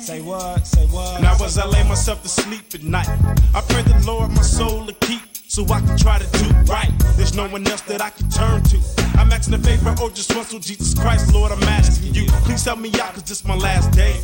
[0.01, 0.65] Say what?
[0.65, 1.22] Say what?
[1.22, 3.09] Now as I lay myself to sleep at night,
[3.53, 6.91] I pray the Lord my soul to keep so I can try to do right.
[7.15, 8.77] There's no one else that I can turn to.
[9.18, 12.26] I'm asking a favor or just once, oh Jesus Christ, Lord, I'm asking you.
[12.44, 14.19] Please help me out, cause this my last day.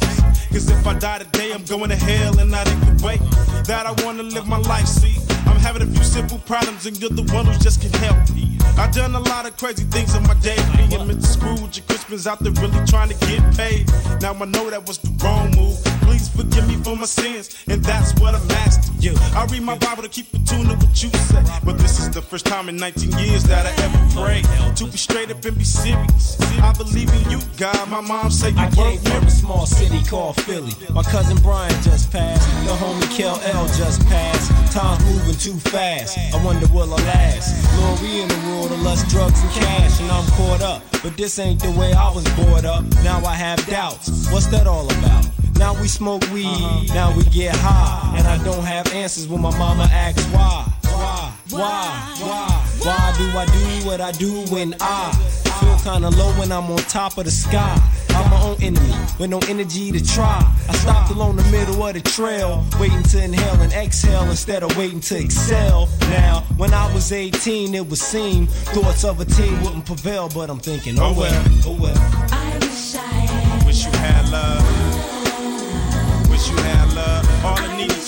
[0.51, 3.15] Cause if I die today, I'm going to hell and in the way
[3.63, 4.87] that I wanna live my life.
[4.87, 5.15] See,
[5.47, 8.57] I'm having a few simple problems, and you're the one who just can help me.
[8.77, 11.23] I've done a lot of crazy things in my day, being Mr.
[11.23, 13.87] Scrooge and Christmas out there really trying to get paid.
[14.21, 15.90] Now I know that was the wrong move.
[16.21, 19.13] Please forgive me for my sins, and that's what I'm asking you.
[19.33, 22.11] I read my Bible to keep in tune to what you say, but this is
[22.11, 24.45] the first time in 19 years that I ever prayed
[24.75, 26.39] to be straight up and be serious.
[26.61, 27.89] I believe in you, God.
[27.89, 30.73] My mom said you I came from a small city called Philly.
[30.93, 32.45] My cousin Brian just passed.
[32.67, 34.51] The homie Kel L just passed.
[34.71, 36.19] Time's moving too fast.
[36.35, 37.49] I wonder will I last.
[37.81, 40.83] Lord, we in the world of lust, drugs, and cash, and I'm caught up.
[41.01, 42.83] But this ain't the way I was brought up.
[43.03, 44.31] Now I have doubts.
[44.31, 45.40] What's that all about?
[45.57, 46.93] Now we smoke weed, uh-huh.
[46.93, 48.17] now we get high.
[48.17, 50.71] And I don't have answers when my mama asks why.
[50.83, 51.33] Why?
[51.49, 52.15] Why?
[52.19, 52.67] Why?
[52.83, 55.11] Why do I do what I do when I
[55.59, 57.77] feel kinda low when I'm on top of the sky?
[58.09, 60.41] I'm my own enemy with no energy to try.
[60.67, 64.75] I stopped along the middle of the trail, waiting to inhale and exhale instead of
[64.77, 65.87] waiting to excel.
[66.09, 70.49] Now, when I was 18, it would seem thoughts of a team wouldn't prevail, but
[70.49, 71.97] I'm thinking, oh well, oh well.
[72.31, 73.65] I wish I had.
[73.65, 74.60] Wish you had love.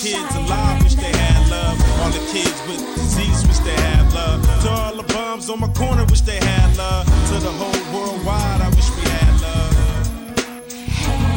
[0.04, 1.80] Kids alive wish they had love.
[2.02, 4.44] All the kids with disease wish they had love.
[4.64, 7.06] To all the bums on my corner wish they had love.
[7.30, 9.74] To the whole world wide, I wish we had love.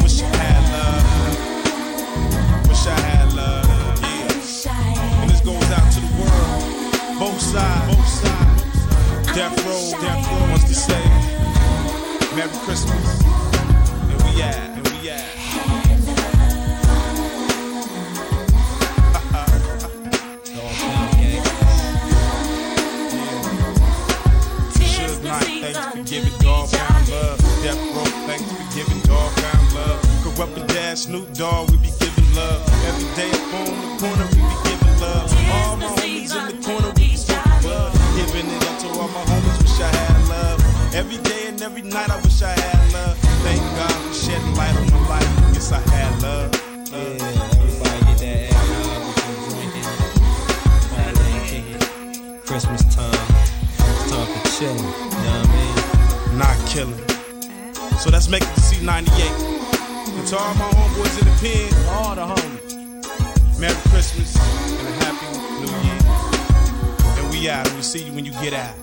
[0.03, 1.03] Wish you had love.
[2.67, 3.65] Wish I had love.
[4.03, 5.21] Yeah.
[5.21, 6.63] And this goes out to the world.
[7.19, 7.95] Both sides.
[7.95, 8.63] Both sides.
[9.31, 9.83] Death row.
[10.03, 11.03] Death row wants to say
[12.35, 13.23] Merry Christmas.
[14.11, 14.55] And we at.
[14.75, 15.36] And we at.
[26.05, 27.37] Giving dog pound love.
[27.63, 29.99] Death Row, thanks for giving dog pound love.
[30.23, 32.61] Corrupt and Dad, Snoop Dogg, we be giving love.
[32.85, 35.27] Every day up on the corner, we be giving love.
[35.51, 37.91] All my homies in the corner, we be smoking bud.
[38.15, 40.59] Giving it up to all my homies, wish I had love.
[40.93, 43.17] Every day and every night, I wish I had love.
[43.43, 45.29] Thank God for shedding light on my life.
[45.53, 46.51] Yes, I had love.
[46.91, 47.17] love.
[48.19, 48.67] It.
[52.45, 53.13] Christmas time.
[53.77, 54.77] It's time for chilling.
[54.77, 55.56] You know what I mean?
[56.36, 56.98] Not killing.
[57.98, 59.08] So let's make it to C98.
[60.18, 63.58] And to all my homeboys in the pen, all the homies.
[63.58, 65.26] Merry Christmas and a Happy
[65.60, 65.98] New Year.
[67.18, 68.74] And we out, and we'll see you when you get out.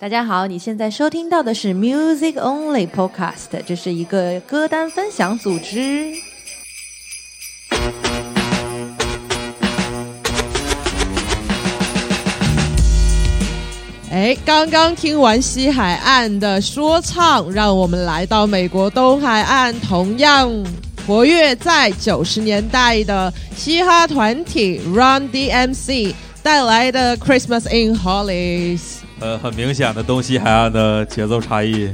[0.00, 6.14] 大家好，你现在收听到的是 Music Only Podcast，这是一个歌单分享组织。
[14.13, 20.51] 哎，刚刚听完西海岸的说唱，让我们来到美国东海岸，同样
[21.07, 26.13] 活跃在九十年代的嘻哈团体 Run DMC
[26.43, 28.81] 带来的 Christmas in Hollies。
[29.19, 31.89] 呃，很明显的东西海岸的节奏差异。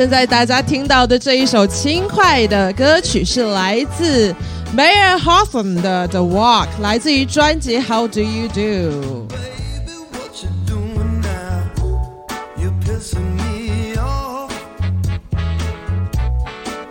[0.00, 4.34] 现在大家听到的这一首轻快的歌曲是来自
[4.74, 8.60] Mayer Hawthorne 的《The Walk》，来自于专辑《How Do You Do》。
[12.56, 14.50] You're pissing me off.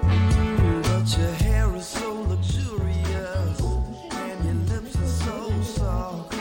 [0.04, 3.58] Mm, But your hair is so luxurious,
[4.12, 6.38] and your lips are so soft.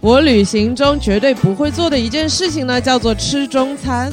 [0.00, 4.12] 我旅行中绝对不会做的一件事情呢，叫做吃中餐。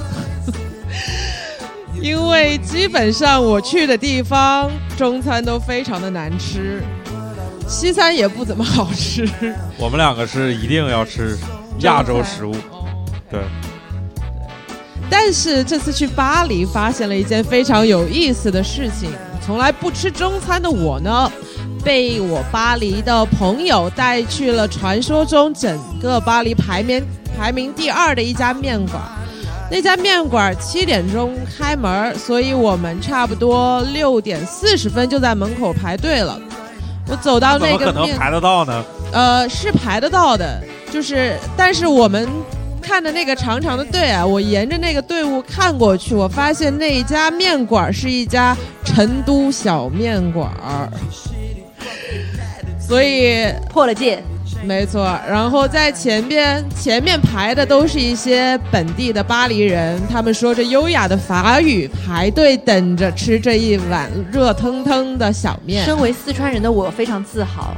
[2.05, 6.83] 因为基本上我去的地方中餐都非常的难吃，
[7.67, 9.27] 西餐也不怎么好吃。
[9.79, 11.35] 我们两个是一定要吃
[11.79, 12.53] 亚洲食物，
[13.27, 13.39] 对，
[15.09, 19.09] 但是这次去巴黎，发现了一件非常有意思的事情。
[19.43, 21.31] 从来不吃中餐的我呢，
[21.83, 27.03] 被我巴黎的朋友带去了传说中整个巴黎排名
[27.35, 29.01] 排名第二的一家面馆。
[29.71, 36.39] 那家面馆七点钟开门，所以我们差不多六点四十分就在门口排队了。
[37.07, 38.85] 我走到那个面，么可能排得到呢？
[39.11, 40.61] 呃，是排得到的，
[40.91, 42.27] 就是，但是我们
[42.81, 50.89] 看的那个长长的队啊，我沿着那个队伍看过去，我发现那一家面馆是一家成都小面馆儿，
[52.79, 54.23] 所以破了戒。
[54.63, 65.83] 没错，然后在前边前面排的都是一些本地的巴黎人，他们说着优雅的法语，排队等着吃这一碗热腾腾的小面。
[65.85, 67.75] 身为四川人的我非常自豪。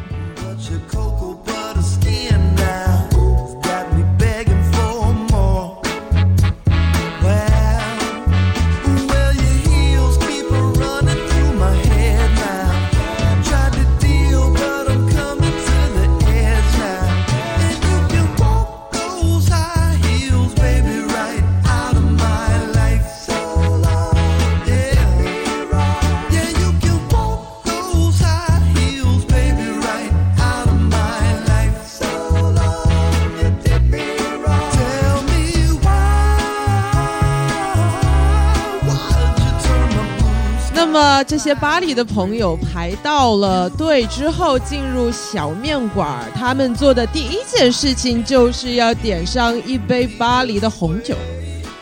[41.24, 51.16] 这些巴黎的朋友排到了队之后，进入小面馆，他们做的第一件事情就是要点上一杯巴黎的红酒。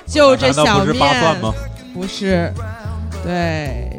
[0.07, 1.53] 就这小难道
[1.93, 2.05] 不是？
[2.05, 2.53] 不是，
[3.23, 3.91] 对。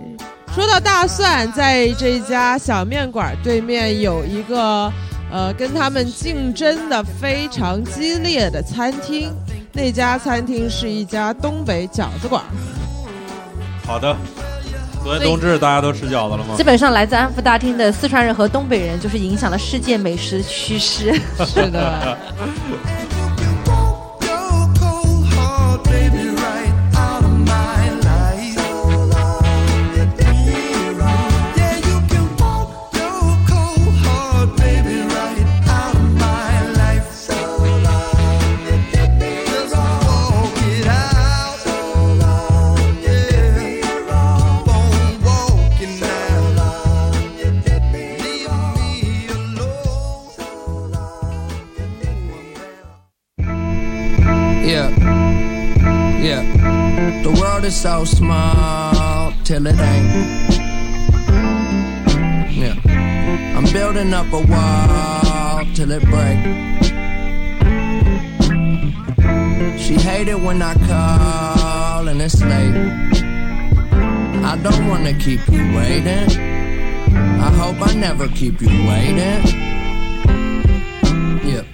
[0.55, 4.91] 说到大蒜，在这家小面馆对面有一个
[5.31, 9.31] 呃跟他们竞争的非常激烈的餐厅，
[9.73, 12.43] 那家餐厅是一家东北饺子馆。
[13.85, 14.17] 好的。
[15.07, 16.65] 昨天冬至大家都吃饺子了吗基？
[16.65, 21.15] 本上来自安福大厅的四川人和东北人，就是影响了世界美食趋势。
[21.47, 22.19] 是的。
[57.71, 60.57] So small till it ain't.
[62.53, 62.77] Yeah.
[63.57, 66.39] I'm building up a wall till it break.
[69.81, 72.77] She hate it when I call and it's late.
[74.45, 76.29] I don't wanna keep you waiting.
[77.47, 79.43] I hope I never keep you waiting.
[81.51, 81.65] Yeah.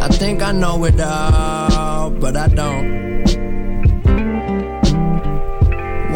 [0.00, 3.15] I think I know it all, but I don't.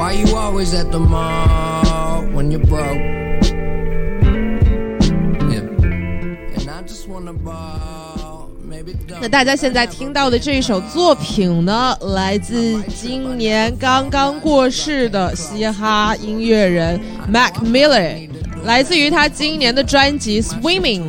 [0.00, 2.80] Why you always at the mall when you're broke?
[5.52, 5.68] Yeah.
[6.56, 16.98] And I just wanna ball, maybe 那大家现在听到的这一首作品呢，来自今年刚刚过世的嘻哈音乐人
[17.28, 18.26] Mac Miller，
[18.64, 21.02] 来自于他今年的专辑《Swimming》。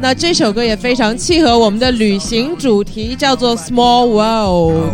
[0.00, 4.92] 那这首歌也非常契合我们的旅行主题，叫做《Small World》。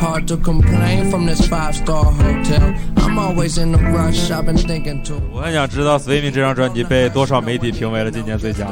[0.00, 2.74] Hard to complain from this five star hotel.
[2.98, 5.20] I'm always in a rush, I've been thinking too.
[5.32, 8.66] 我很想知道《Swimming》这张专辑被多少媒体评为了今年最佳。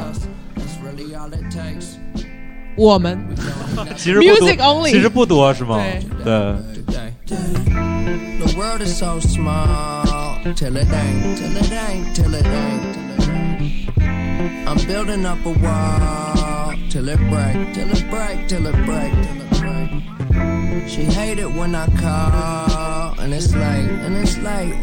[0.84, 1.96] Really all it takes.
[2.76, 3.18] 我们
[3.96, 5.82] 其实不多 Music only 其实不多是吗？
[6.24, 6.56] 对。
[7.26, 13.14] The world is so small till it ain't, till it ain't, till it ain't, till
[13.14, 13.88] it ain't.
[14.66, 19.40] I'm building up a wall till it break, till it break, till it break, till
[19.40, 19.47] it break.
[20.87, 24.75] She hate it when I call and it's late, and it's late.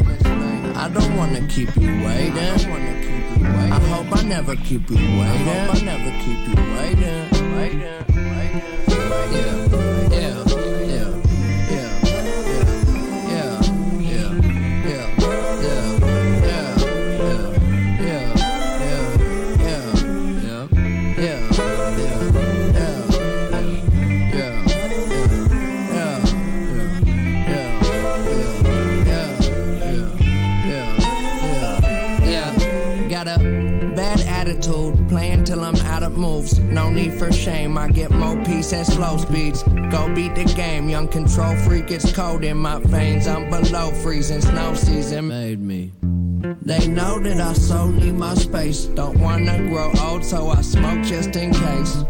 [0.77, 2.39] I don't wanna keep you waiting.
[2.39, 3.91] I waiting.
[3.91, 5.21] Hope I never keep you waiting.
[5.21, 8.07] I hope I never keep you waiting, waiting,
[8.37, 8.63] waiting.
[8.89, 9.66] Yeah, yeah,
[36.55, 39.63] No need for shame, I get more peace at slow speeds.
[39.91, 43.27] Go beat the game, young control freak, it's cold in my veins.
[43.27, 45.93] I'm below freezing, snow season made me.
[46.63, 48.85] They know that I so need my space.
[48.85, 52.05] Don't wanna grow old, so I smoke just in case.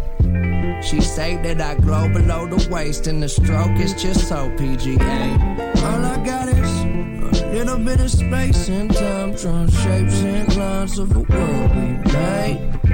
[0.82, 5.38] She say that I glow below the waist, and the stroke is just so PGA.
[5.82, 10.98] All I got is a little bit of space and time, drawing shapes and lines
[10.98, 12.85] of a world we made.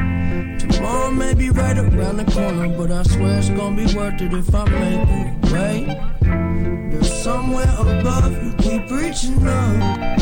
[0.82, 4.32] Tomorrow may be right around the corner, but I swear it's gonna be worth it
[4.32, 5.52] if I make it.
[5.52, 5.86] Wait,
[6.90, 10.18] there's somewhere above you keep reaching up.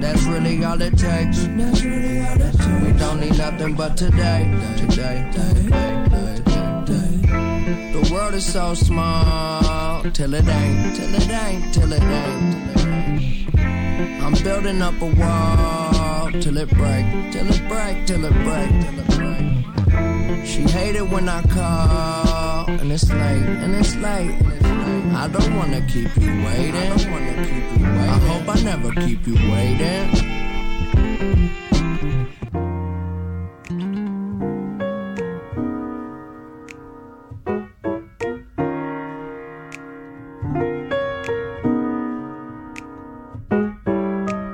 [0.00, 1.46] That's really all it takes.
[1.46, 2.66] That's really all it takes.
[2.82, 4.42] We don't need nothing but today,
[4.76, 7.92] today, today, today, today.
[7.92, 12.72] The world is so small till it ain't, till it ain't, till it ain't, till
[12.72, 14.20] it ain't.
[14.20, 15.91] I'm building up a wall
[16.40, 20.46] till it break, till it break, till it break, till it break.
[20.46, 25.14] She hate it when I call, and it's late, and it's late, and it's late.
[25.14, 26.74] I don't wanna keep you waiting.
[26.74, 28.08] I don't wanna keep you waiting.
[28.08, 30.32] I hope I never keep you waiting.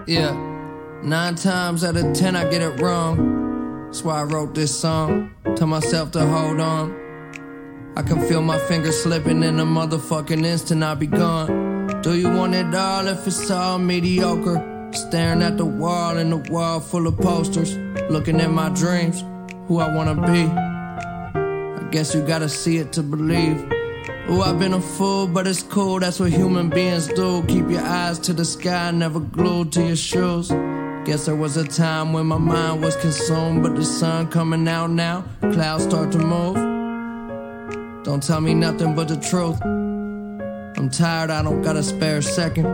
[0.07, 0.33] Yeah,
[1.09, 3.87] nine times out of ten I get it wrong.
[3.87, 5.35] That's why I wrote this song.
[5.57, 6.93] Tell myself to hold on.
[7.97, 12.01] I can feel my fingers slipping in a motherfucking instant I'll be gone.
[12.03, 14.91] Do you want it all if it's all mediocre?
[14.93, 17.77] Staring at the wall and the wall full of posters.
[18.11, 19.25] Looking at my dreams,
[19.67, 20.45] who I wanna be.
[20.47, 23.67] I guess you gotta see it to believe.
[24.29, 26.01] Oh, I've been a fool, but it's cool.
[26.01, 27.43] That's what human beings do.
[27.45, 30.51] Keep your eyes to the sky, never glued to your shoes.
[31.09, 34.91] Guess there was a time when my mind was consumed, but the sun coming out
[34.91, 35.25] now.
[35.41, 36.55] Clouds start to move.
[38.05, 39.59] Don't tell me nothing but the truth.
[39.65, 42.67] I'm tired, I don't got a spare second.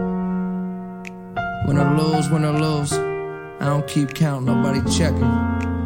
[1.69, 2.93] Win or lose, win or lose.
[2.93, 5.84] I don't keep count, nobody checking.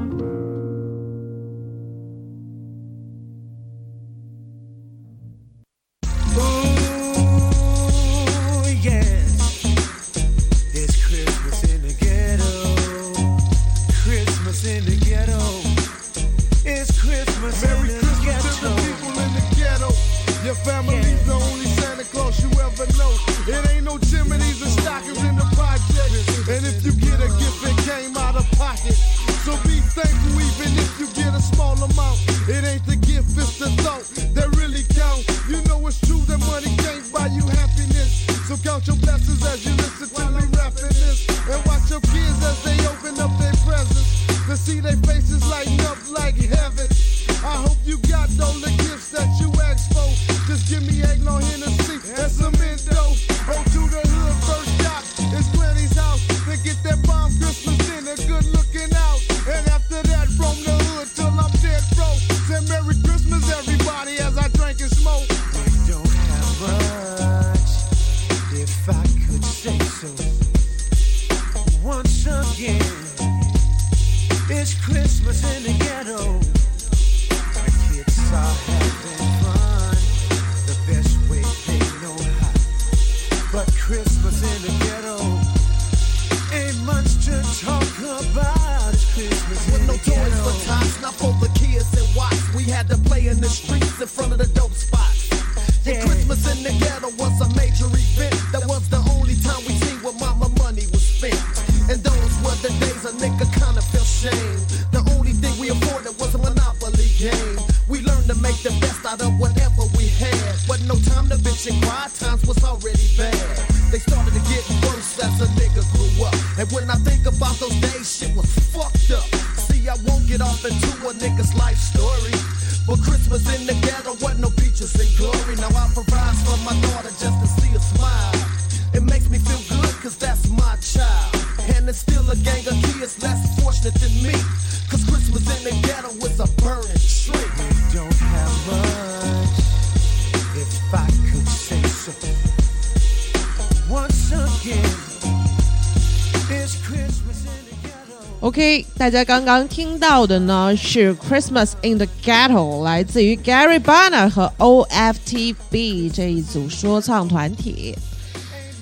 [148.59, 157.95] OK，大家刚刚听到的呢是《Christmas in the Ghetto》，来自于 Gary Barner 和 OFTB 这一组说唱团体。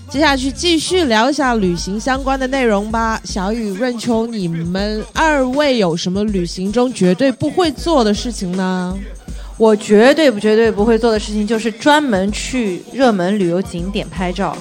[0.08, 3.20] 接下去继续聊一下旅行相关的内容吧。
[3.22, 8.96] 小雨、润秋，你们二位有什么旅行中绝对不会做的事情呢？
[9.58, 14.56] 我绝对不绝对不会做的事情就是专门去热门旅游景点拍照。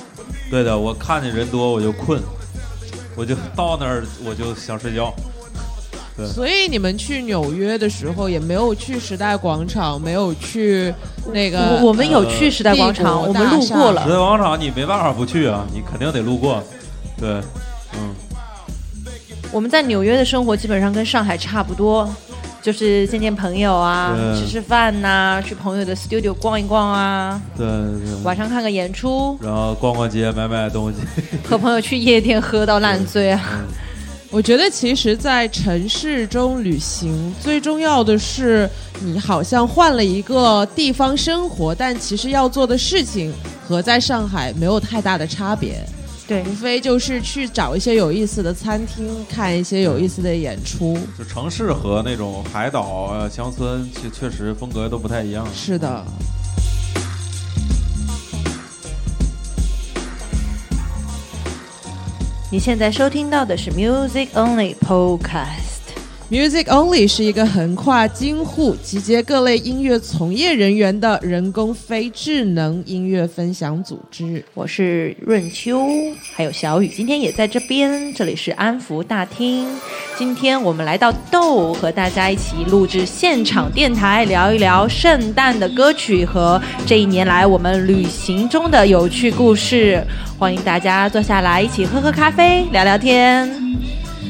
[0.52, 2.22] 对的，我看见人多我就困，
[3.16, 5.14] 我就到那儿我就想睡觉。
[6.18, 10.94] 对，所以你们去纽约的时候也没有去时代广场，没有去
[11.34, 11.60] 那个。
[11.82, 16.64] 我我们有去时代广场我们路过了时代广场你没办法不去啊，你肯定得路过。
[17.20, 17.42] 对，
[17.94, 18.16] 嗯，
[19.52, 22.10] 我们在纽约的生活基本上跟上海差不多，
[22.66, 28.24] 就是见见朋友啊，吃吃饭呐、去朋友的 studio 逛一逛啊，对对。
[28.24, 30.98] 晚上看个演出，然后逛逛街，买买东西。
[31.48, 33.40] 和朋友去夜店喝到烂醉啊。
[34.32, 38.68] 我觉得其实，在城市中旅行，最重要的是
[39.00, 43.32] 你好像换了一个地方生活，但其实要做的事情
[43.68, 45.86] 和在上海没有太大的差别。
[46.27, 50.97] 对，无非就是去找一些有意思的餐厅，看一些有意思的演出。
[51.15, 55.47] 就城市和那种海岛啊、乡村，确确实风格都不太一样。
[55.53, 56.03] 是的。
[62.52, 65.74] 你现在收听到的是 Music Only Podcast。
[66.27, 74.43] Music Only 是一个横跨京沪、集结各类音乐从业人员的人工非智能音乐分享组织。
[74.56, 75.85] 我是润秋，
[76.34, 78.11] 还有小雨，今天也在这边。
[78.15, 79.68] 这里是安福大厅。
[80.18, 90.03] 今天我们来到豆，和大家一起录制现场电台，聊一聊圣诞的歌曲和这一年来我们旅行中的有趣故事。
[90.39, 93.47] 欢迎大家坐下来一起喝喝咖啡，聊聊天。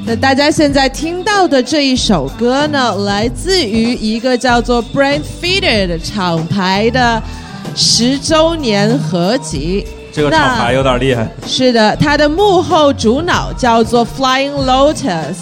[0.08, 7.20] 那大家现在听到的这一首歌呢，来自于一个叫做 Brand Feeder 的厂牌的
[7.76, 9.84] 十周年合集。
[10.14, 11.28] 这个厂牌有点厉害。
[11.48, 15.38] 是的，它的幕后主脑叫做 Flying Lotus。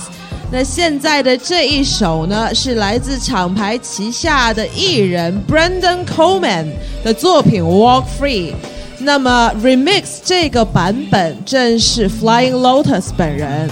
[0.50, 6.68] 那现在的这一首呢，是来自厂牌旗下的艺人 Brandon Coleman
[7.04, 8.52] 的作品《Walk Free》。
[9.00, 13.70] 那么 remix 这个版本正是 Flying Lotus 本人。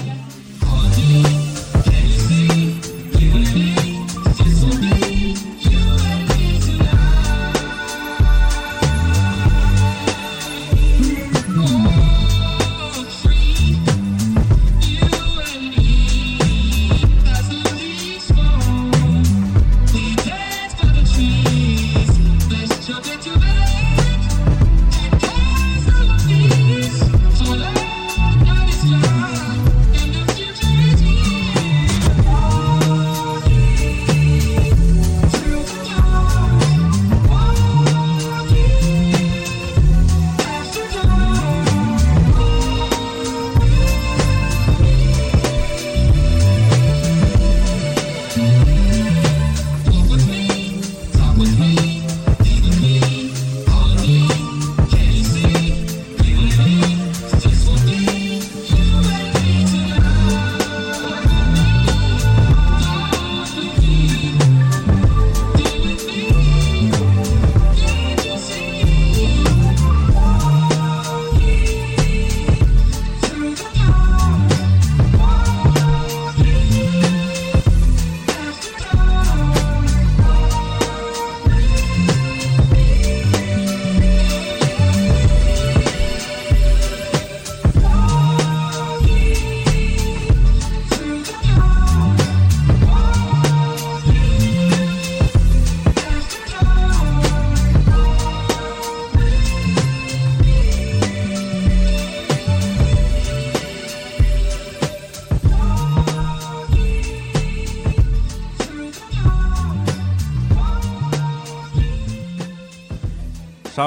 [0.92, 1.31] Steve.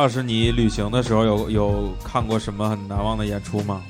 [0.05, 3.83] 老师，你旅行的时候有有看过什么很难忘的演出吗？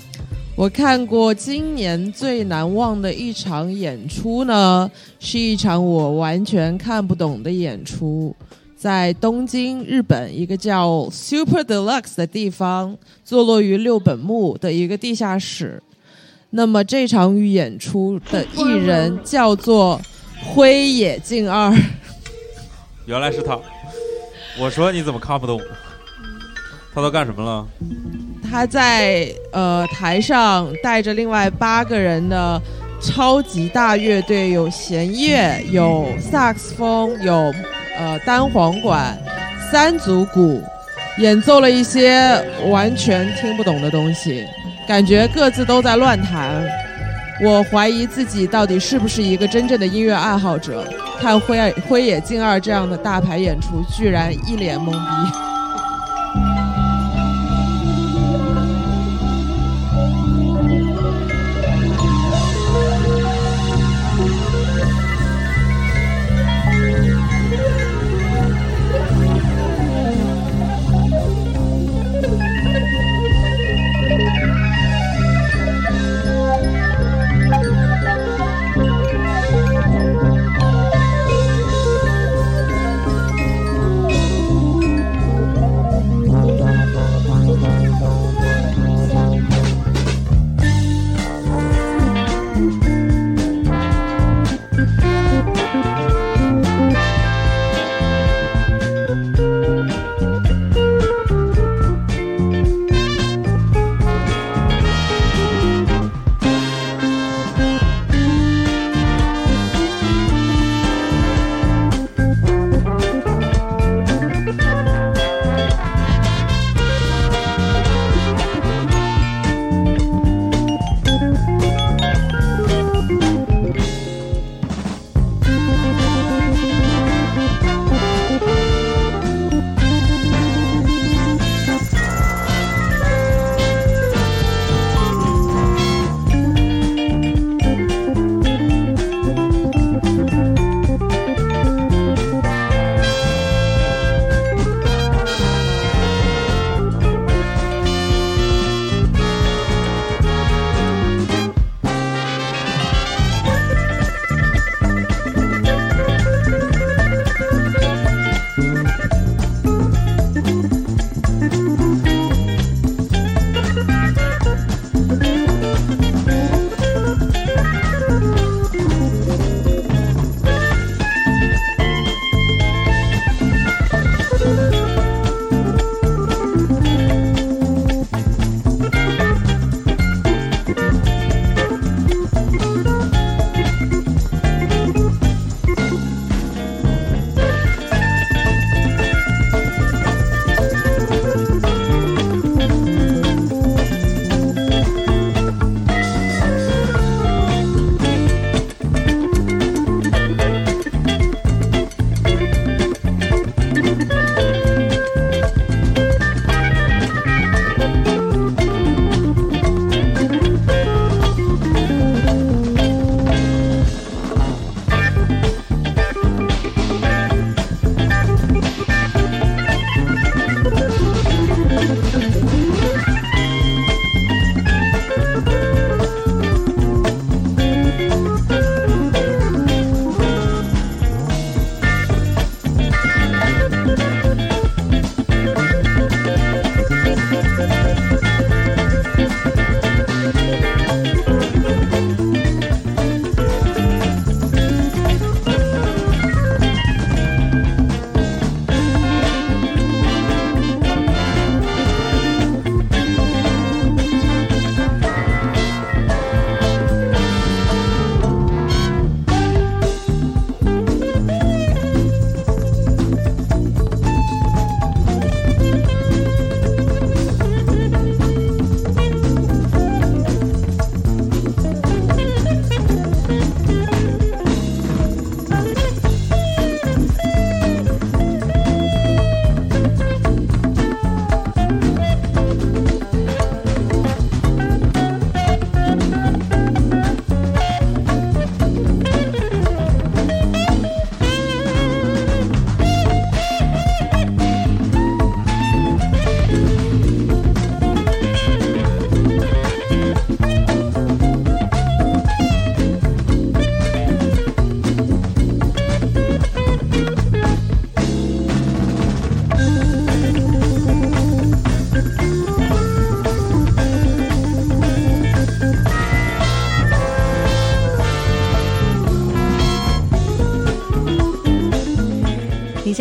[0.55, 4.89] 我看过今年最难忘的一场演出呢，
[5.19, 8.33] 是一场我完全看不懂的演出，
[8.77, 15.83] 在东京，日本一个叫 Super Deluxe 的地方，坐落于六本木的一个地下室。
[16.51, 20.01] 那么这场演出的艺人叫做
[20.45, 21.77] 灰野静二。
[23.05, 23.59] 原来是他。
[24.61, 25.61] 我说你怎么看不懂？
[26.95, 27.67] 他都干什么了？
[28.49, 32.61] 他在呃台上带着另外八个人的
[33.03, 37.53] 超级大乐队，有弦乐，有萨克斯风，有
[37.99, 39.19] 呃单簧管，
[39.73, 40.63] 三组鼓，
[41.19, 44.45] 演奏了一些完全听不懂的东西，
[44.87, 46.65] 感觉各自都在乱弹。
[47.43, 50.87] 我怀疑自己到底是不是一个真正的音乐爱好者。
[51.21, 55.54] 看灰灰野静二这样的大牌演出，居然一脸懵逼。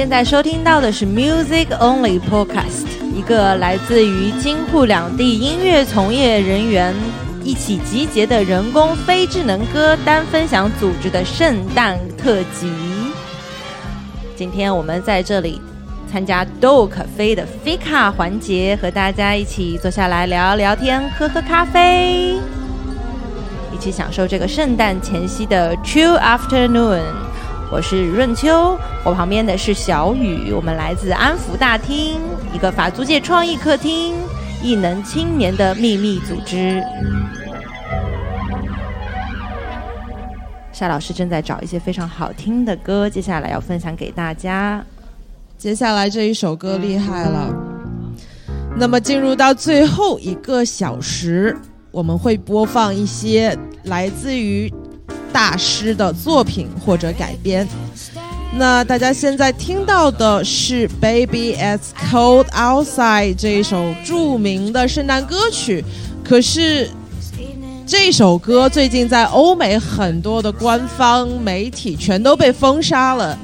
[0.04, 6.94] 现在收听到的是 Music Only Podcast，一个来自于京沪两地音乐从业人员
[7.42, 12.70] 一起集结的人工非智能歌单分享组织的圣诞特辑。
[14.36, 15.62] 今天我们在这里
[16.12, 22.36] 参加 Do 可飞的 Fika 环节，和大家一起坐下来聊聊天，喝喝咖啡，
[23.74, 27.04] 一起享受这个圣诞前夕的 True Afternoon。
[27.72, 32.22] 我是润秋，我旁边的是小雨，我们来自安福大厅，
[32.54, 34.16] 一个法租界创意客厅，
[34.62, 36.82] 艺能青年的秘密组织。
[40.72, 44.82] 夏老师正在找一些非常好听的歌，接下来要分享给大家。
[45.58, 47.54] 接下来这一首歌厉害了。
[48.78, 51.56] 那么进入到最后一个小时，
[51.92, 54.74] 我们会播放一些来自于
[55.34, 57.68] 大师的作品或者改编。
[58.56, 65.84] 那大家现在听到的是《Baby It's Cold Outside》这一首著名的圣诞歌曲，
[66.24, 66.88] 可是
[67.88, 73.38] 这首歌最近在欧美很多的官方媒体全都被封杀了，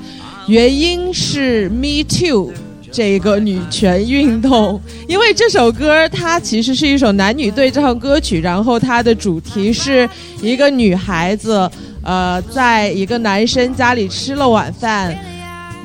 [0.45, 2.51] 原因是 Me Too
[2.91, 4.79] 这个女权运动。
[5.07, 10.07] 因为这首歌它其实是一首男女对唱歌曲，然后它的主题是
[10.39, 11.69] 一个女孩子，
[12.09, 15.15] 呃，在一个男生家里吃了晚饭，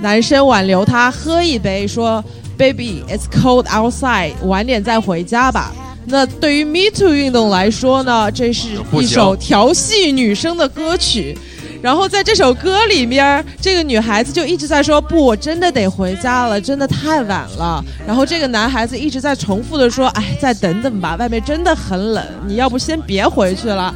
[0.01, 2.24] 男生挽留她喝一杯，说
[2.56, 5.70] Baby it's cold outside，晚点再回家吧。
[6.06, 11.36] 那对于 Me Too 运动来说呢，这是一首调戏女生的歌曲。
[11.82, 23.94] 然后在这首歌里面，这个女孩子就一直在说：“不，我真的得回家了，真的太晚了。”然后这个男孩子一直在重复的说：“哎，再等等吧，外面真的很冷，你要不先别回去了。”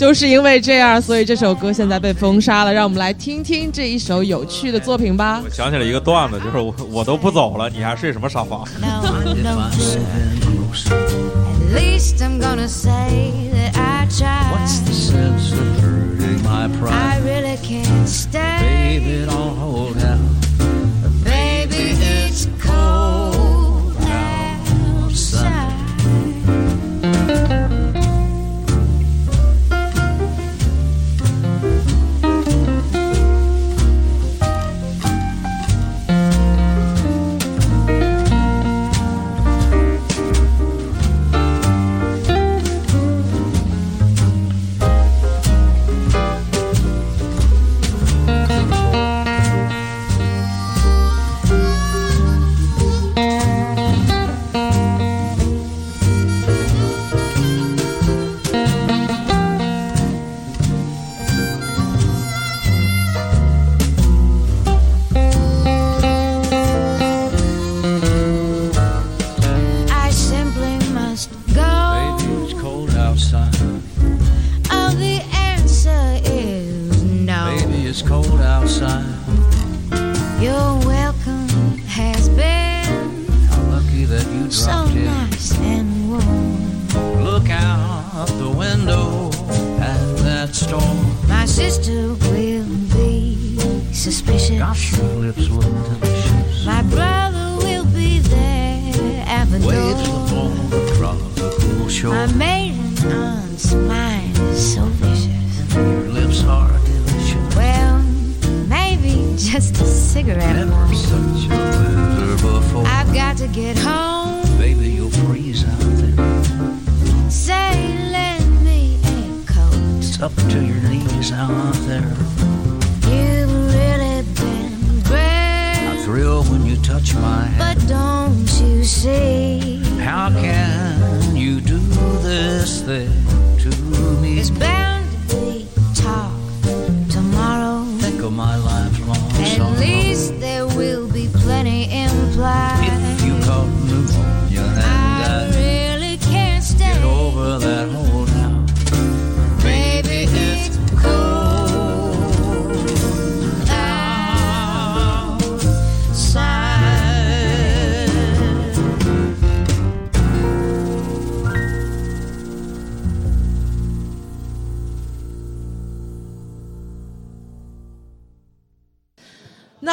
[0.00, 2.72] 就是因为这样，所以这首歌现在被封杀了。
[2.72, 5.42] 让我们来听听这一首有趣的作品吧。
[5.44, 8.64] 我想起了一个段子，就是我我都不走了，你还睡什么沙发？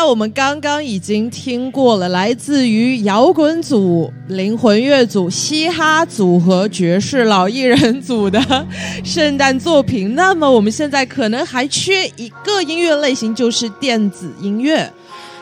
[0.10, 8.66] 我们刚刚已经听过了来自于摇滚组、灵魂乐组、嘻哈组和爵士老艺人组的
[9.04, 10.16] 圣诞作品。
[10.16, 14.90] 那么我们现在可能还缺一个音乐类型，就是电子音乐。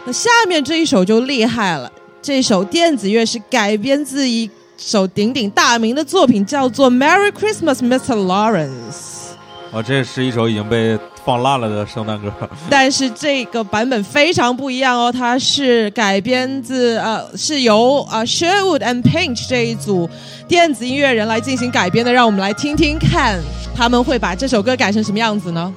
[0.03, 8.15] 那下面这一首就厉害了，这首电子乐是改编自一首鼎鼎大名的作品，叫做《Merry Christmas, Mr.
[8.15, 8.69] Lawrence》。
[9.71, 12.31] 哦，这是一首已经被放烂了的圣诞歌。
[12.69, 20.07] 但是这个版本非常不一样哦，它是改编自呃是由啊、呃、Sherwood and Pinch 这一组
[20.47, 23.39] 电子音乐人来进行改编的，让我们来听听看
[23.75, 25.73] 他们会把这首歌改成什么样子呢？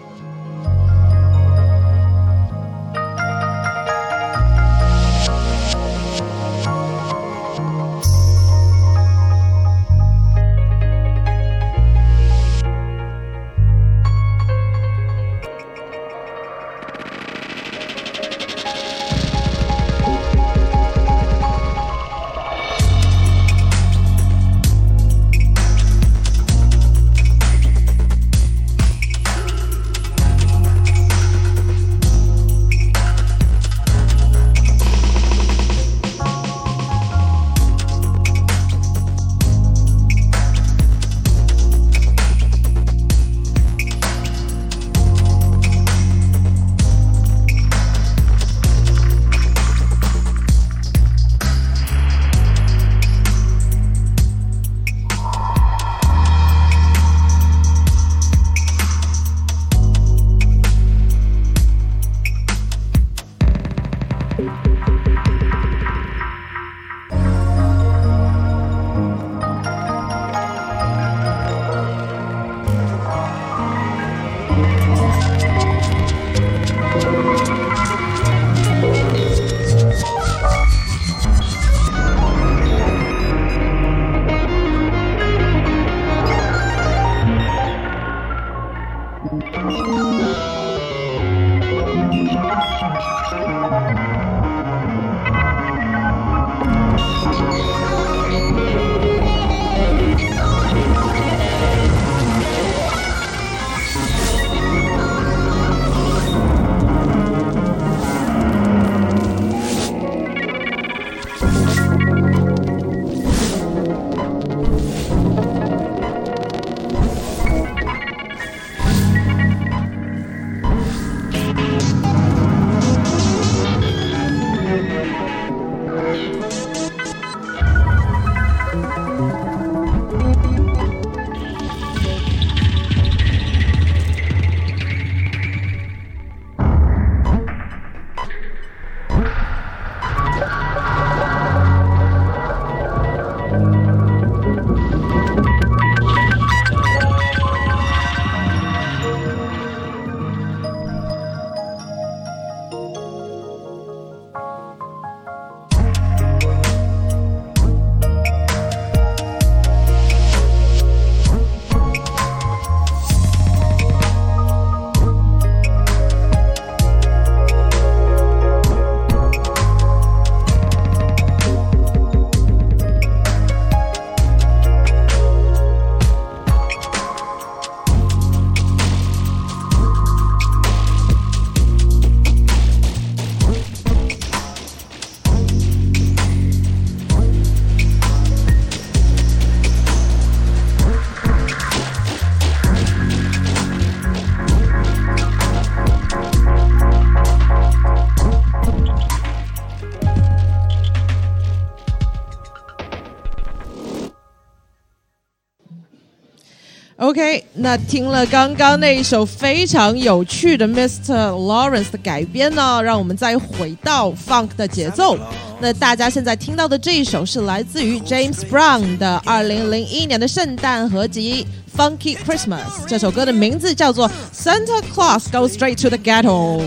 [207.18, 211.30] OK，那听了刚刚那一首非常有趣的 Mr.
[211.32, 215.18] Lawrence 的改编呢，让我们再回到 Funk 的节奏。
[215.58, 221.44] 那大家现在听到的这一首是来自于 James Brown 的2001年的圣诞合集
[221.76, 222.60] 《Funky Christmas》。
[222.86, 226.62] 这首歌的名字叫做 Santa Claus Goes Straight to the Ghetto。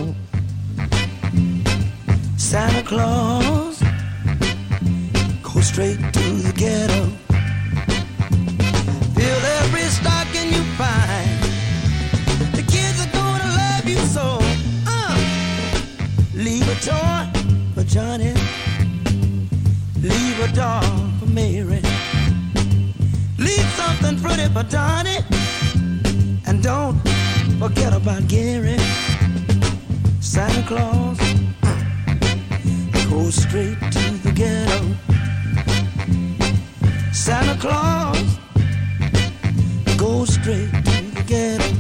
[2.38, 3.78] Santa Claus
[5.42, 7.21] go straight to the ghetto.
[17.92, 18.34] Johnny.
[20.02, 20.82] Leave a doll
[21.20, 21.82] for Mary.
[23.38, 25.20] Leave something pretty for Donnie.
[26.48, 26.98] And don't
[27.60, 28.78] forget about Gary.
[30.22, 31.18] Santa Claus
[33.10, 34.96] go straight to the ghetto.
[37.12, 38.38] Santa Claus,
[39.98, 41.71] go straight to the ghetto.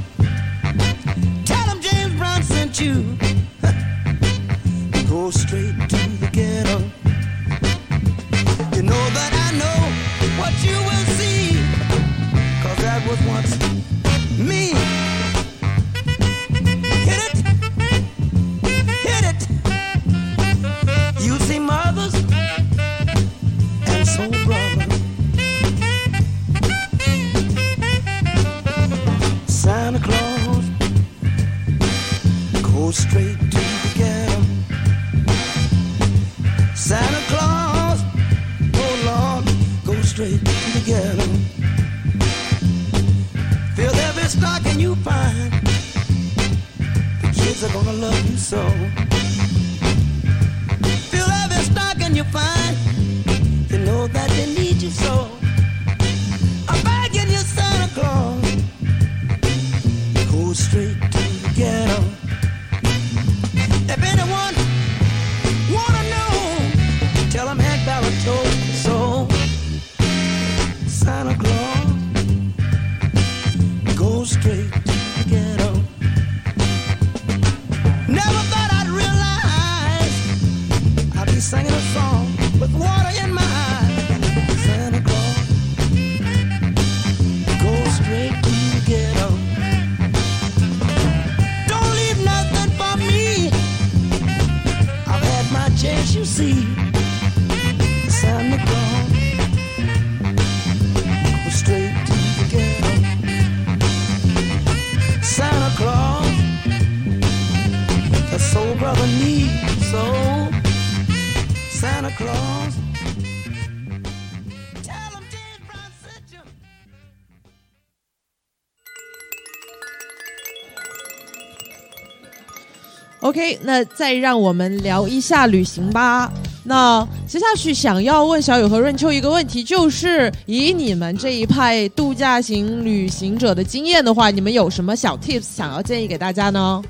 [123.22, 126.32] OK，那再让我们聊一下旅行吧。
[126.64, 136.82] 那接下去想要问小雨和润秋一个问题，就是以你们这一派度假型旅行者的经验的话，你们有什么小 tips 想要建议给大家呢？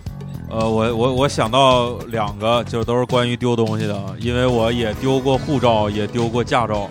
[0.49, 6.89] 呃，我我我想到两个，就都是关于丢东西的，因为我也丢过护照，也丢过驾照。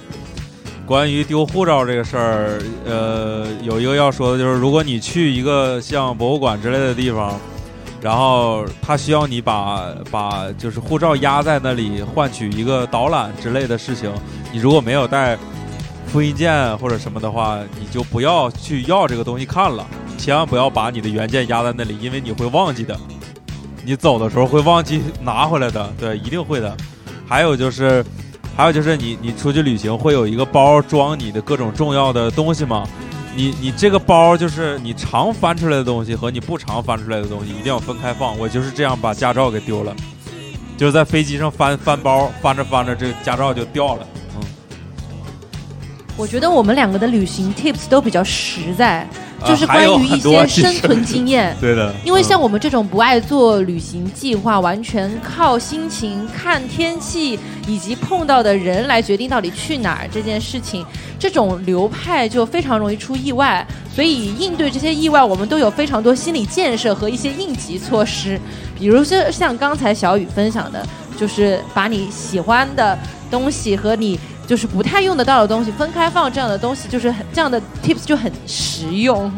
[0.87, 7.39] 关于丢护照这个事儿，呃，有一个要说的就是，如果你去一个像博物馆之类的地方，
[8.01, 14.10] 然后他需要你把把就是护照压在那里换取一个导览之类的事情，
[14.52, 15.36] 你如果没有带
[16.06, 19.86] 复印件或者什么的话，你就不要去要这个东西看了，
[20.16, 22.98] 千万不要把你的原件压在那里，因为你会忘记的。
[23.85, 26.77] 你走的时候会忘记拿回来的，对，一定会的。
[27.27, 28.05] 还有就是，
[28.56, 32.86] 还有就是你你出去旅行会有一个包装你的各种重要的东西吗？
[33.36, 38.39] 你你这个包就是你常翻出来的东西和你不常翻出来的东西一定要分开放。
[38.39, 39.94] 我就是这样把驾照给丢了，
[40.77, 44.07] 就是在飞机上翻翻包，翻着翻着这驾照就掉了。
[46.20, 48.98] 嗯，我觉得我们两个的旅行 tips 都比较实在，
[49.40, 51.56] 啊就是关于一些生存经验。
[51.60, 60.84] 对的，因为嗯像我们这种不爱做旅行计划，完全靠心情、看天气以及碰到的人来决定到底去哪儿这件事情，
[61.18, 63.66] 这种流派就非常容易出意外。
[63.92, 68.38] 所以应对这些意外，我们都有非常多心理建设和一些应急措施。
[68.78, 70.86] 比如说像刚才小雨分享的，
[71.18, 72.97] 就是把你喜欢的
[73.30, 74.18] 东西和你
[74.51, 79.31] 就是不太用得到的东西分开放，这样的东西就是很这样的 tips 就很实用。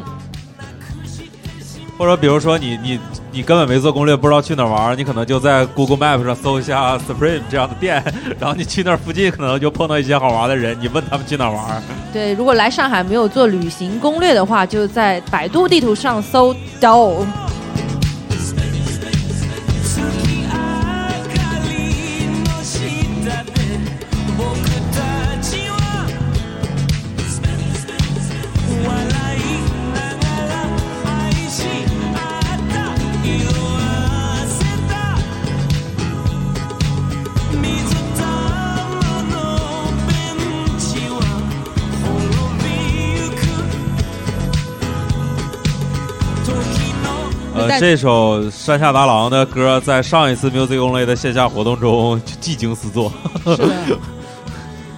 [1.99, 2.99] 或者比如说你你
[3.31, 8.03] 你根本没做攻略，不知道去哪儿玩，你可能就在 Google Map 上搜一下 Supreme 这样的店，
[8.41, 11.83] 然后你去那儿附近可能就碰到一些好玩的人，你问他们去哪儿玩。
[12.11, 17.27] 对，如果来上海没有做旅行攻略的话，就在百度地图上搜 “do”。
[47.83, 53.13] 这首山下达郎的歌在上一次 Music Only 的线下活动中就技惊四座。
[53.45, 53.99] 是的。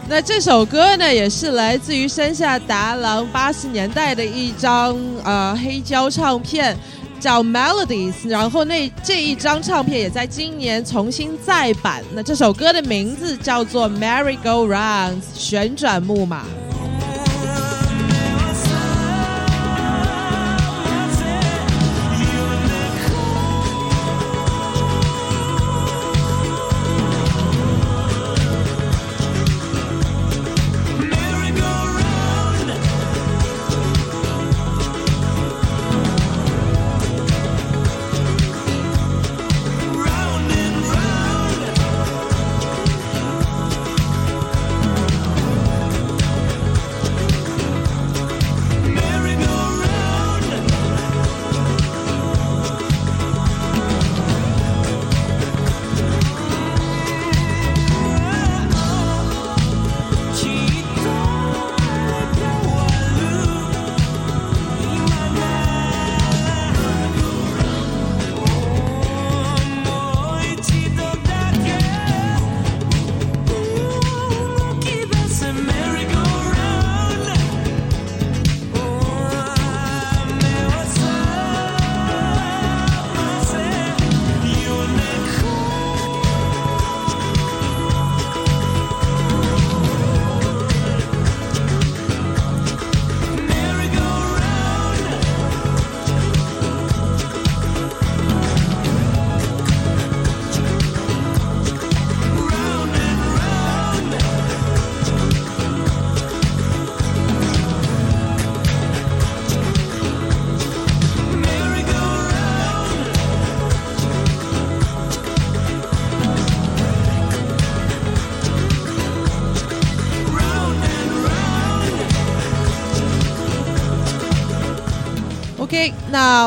[0.07, 4.95] 那这首歌呢，也是来自于山下达郎八十年代的一张
[5.25, 6.77] 呃黑胶唱片，
[7.19, 8.29] 叫 Melodies。
[8.29, 12.05] 然后那这一张唱片也在今年重新再版。
[12.13, 16.45] 那这首歌的名字叫做 Merry Go Round，旋转木马。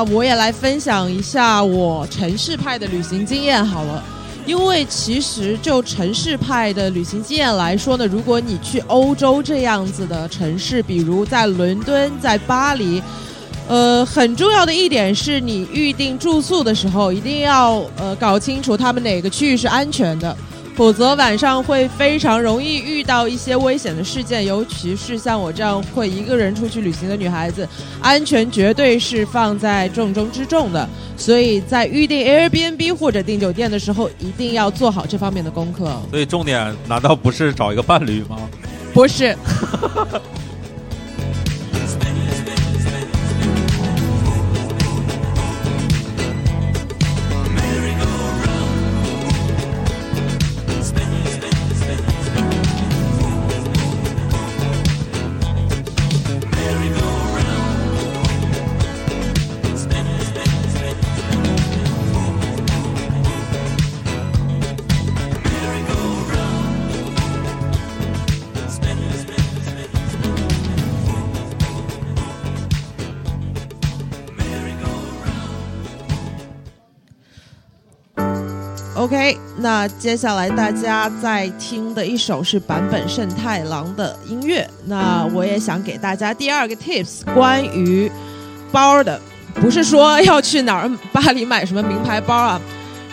[0.04, 4.04] 我也来分享一下我城市派的旅行经验好了。
[4.46, 13.04] 因为其实就城市派的旅行经验来说呢，如果你去欧洲这样子的城市，比如在伦敦、在巴黎，
[13.68, 20.34] 呃，很重要的一点是你预定住宿的时候，一定要呃搞清楚他们哪个区域是安全的，
[20.78, 27.68] 否则晚上会非常容易遇到一些危险的事件，尤其是像我这样会一个人出去旅行的女孩子，
[28.00, 30.88] 安全绝对是放在重中之重的。
[31.18, 36.00] 所以在预定 Airbnb 或者订酒店的时候，一定要做好这方面的功课。
[36.12, 38.38] 所以重点难道不是找一个伴侣吗？
[38.94, 39.36] 不是。
[79.68, 84.66] 那接下来大家在听的一首是坂本慎太郎的音乐。
[84.86, 88.10] 那我也想给大家第二个 tips，关于
[88.72, 89.20] 包的，
[89.56, 92.62] 不是说要去哪儿巴黎买什么名牌包啊，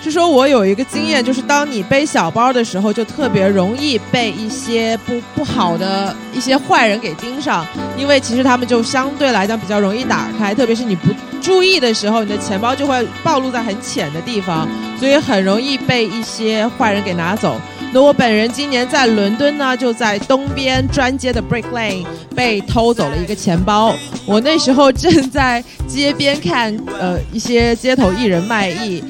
[0.02, 7.66] 是说我有一个经验，就是当你背小包的时候，就特别容易被一些不不好的一些坏人给盯上，
[7.96, 11.08] 因为其实他们就相对来讲比较容易打开，特别是你不
[11.40, 14.68] 注意的时候，你的钱包就会暴露在很浅的地方，
[15.00, 17.58] 所以很容易被一些坏人给拿走。
[17.92, 22.04] 那我本人今年在伦敦呢，就在东边专街的 Brick Lane
[22.34, 23.94] 被偷走了一个钱包。
[24.26, 29.04] 我那时候正在街边看呃一些街头艺人卖艺，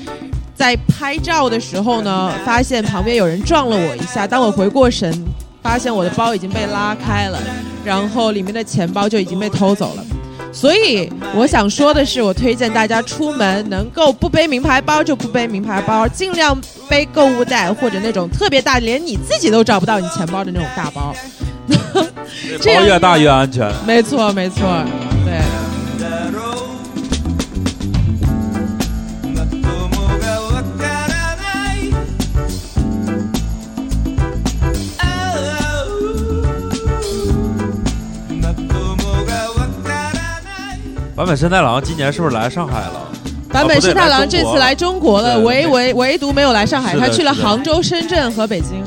[0.55, 4.27] 在拍照的时候呢，发现旁边有人撞了我一下。
[4.27, 5.13] 当我回过神，
[5.63, 7.39] 发现我的包已经被拉开了，
[7.85, 10.05] 然后里面的钱包就已经被偷走了。
[10.53, 16.57] 所以我想说的是，我推荐大家出门能够不背名牌包就不背名牌包，尽量
[16.89, 21.13] 背购物袋或者那种特别大，连你自己都找不到你钱包的那种大包。
[22.61, 23.69] 这样包越大越安全。
[23.85, 24.61] 没错，没错，
[25.25, 25.64] 对。
[41.17, 43.09] 坂本慎太郎今年是不是来上海了？
[43.49, 48.83] 坂本慎太郎这次来中国了，对唯唯唯独没有来上海，他去了杭州、深圳和北京。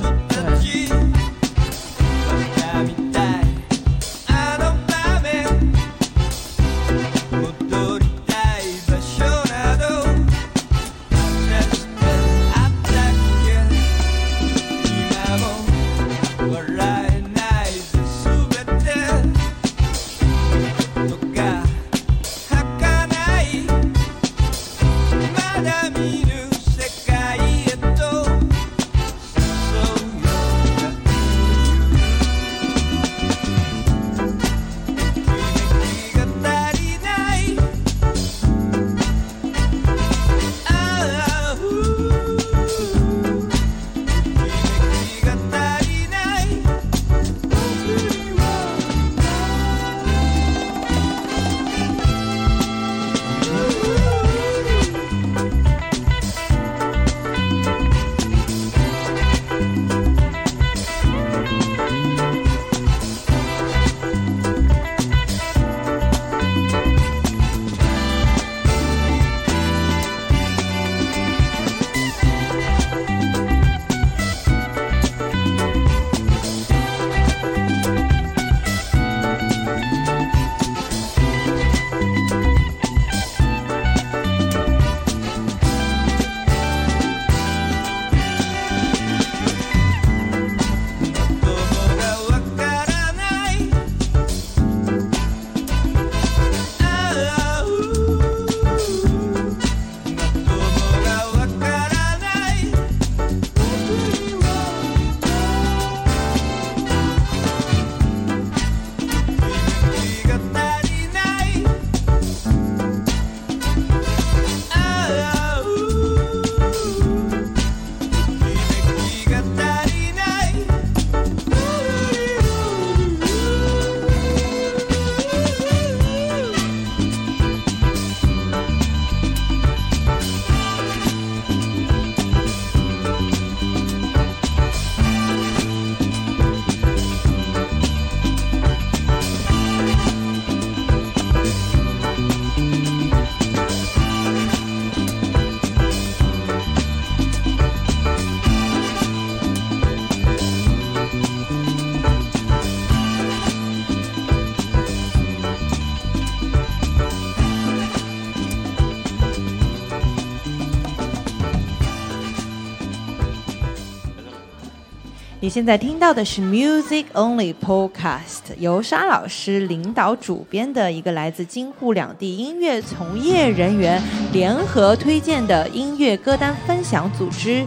[165.48, 174.04] 你现在听到的是 Music Only Podcast，由沙老师领导主编的一个来自京沪两地音乐从业人员
[174.34, 177.66] 联合推荐的音乐歌单分享组织。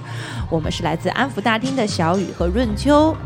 [0.51, 3.17] 我们是来自安福大厅的小雨和润秋。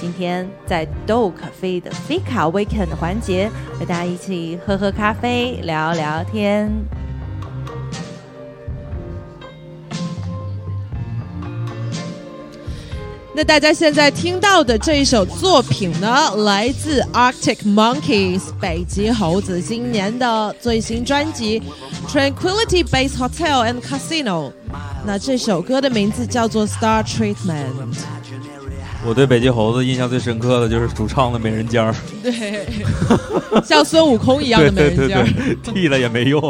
[0.00, 6.72] 今天在 Do 咖啡的 Fika Weekend 环节，和大家一起喝喝咖啡，聊聊天。
[13.38, 21.60] 那大家现在听到的这一首作品呢，来自 Arctic Monkeys 北极猴子今年的最新专辑
[22.12, 24.50] 《Tranquility Base Hotel and Casino》。
[25.06, 27.36] 那这首歌的名字叫做《Star Treatment》。
[29.06, 32.66] 我对北极猴子印象最深刻的就是主唱的美人尖儿，对，
[33.64, 35.22] 像孙悟空一样的美人尖儿。
[35.22, 36.42] 对对对，剃了也没用。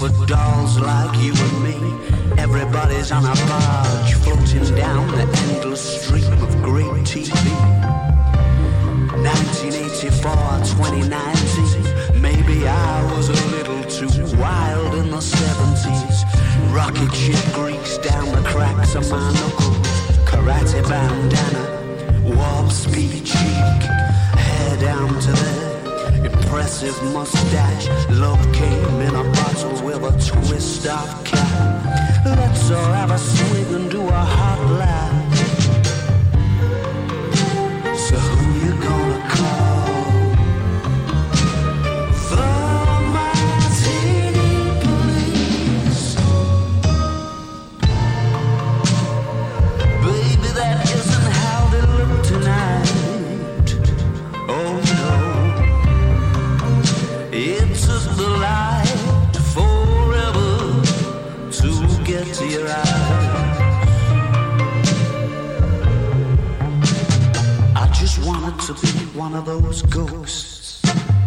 [0.00, 1.76] For dolls like you and me.
[2.38, 7.28] Everybody's on a barge floating down the endless stream of great TV.
[9.20, 10.32] 1984,
[10.88, 12.18] 2019.
[12.18, 14.08] Maybe I was a little too
[14.38, 16.24] wild in the 70s.
[16.74, 19.86] Rocket ship grease down the cracks of my knuckles.
[20.24, 21.64] Karate bandana,
[22.24, 23.82] warp speed cheek,
[24.32, 25.69] hair down to there.
[26.50, 32.26] Impressive mustache, love came in a bottle with a twist of cap.
[32.26, 35.09] Let's all have a swig and do a hot laugh.
[69.20, 70.80] One of those ghosts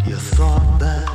[0.07, 1.07] you thought that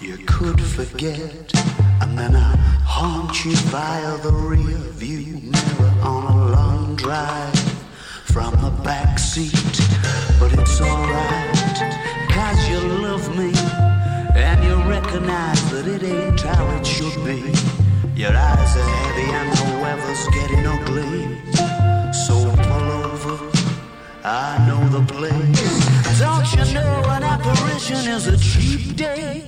[0.00, 1.52] you could forget,
[2.00, 2.54] and then I
[2.86, 7.58] haunt you via the rear view mirror on a long drive
[8.32, 9.80] from the back seat.
[10.38, 11.56] But it's alright,
[12.30, 13.50] cause you love me,
[14.36, 17.40] and you recognize that it ain't how it should be.
[18.14, 21.89] Your eyes are heavy and the weather's getting ugly.
[24.22, 26.18] I know the place.
[26.18, 29.44] Don't you know an apparition is a cheap date?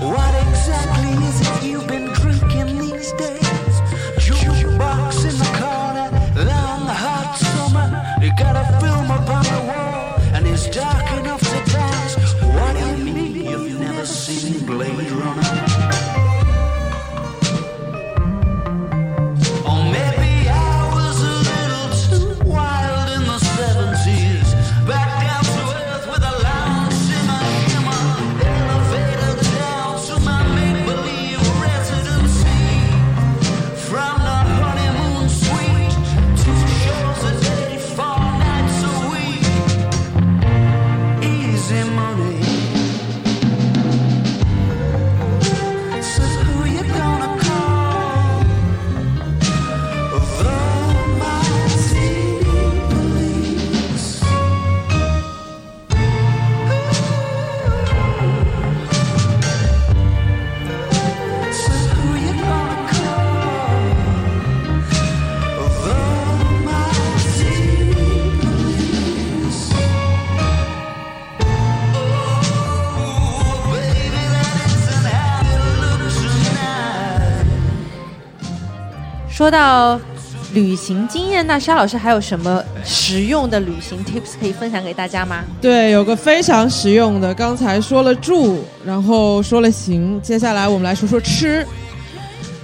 [0.00, 3.74] What exactly is it you've been drinking these days?
[4.16, 5.47] Jukebox in the
[79.38, 80.00] 说到
[80.52, 85.44] 旅行经验，那沙老师还有什么实用的旅行 tips 可以分享给大家吗？
[85.60, 91.64] 对，有个非常实用的，刚才说了住，然后说了行，接下来我们来说说吃。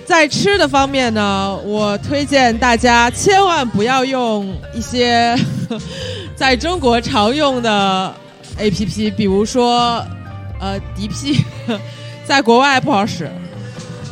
[0.05, 5.39] 在吃的方面呢，我推荐大家千万不要用一些
[6.35, 8.13] 在中国常用的
[8.59, 10.05] APP，比如说
[10.59, 11.41] 呃 DP，
[12.27, 13.31] 在国外不好使。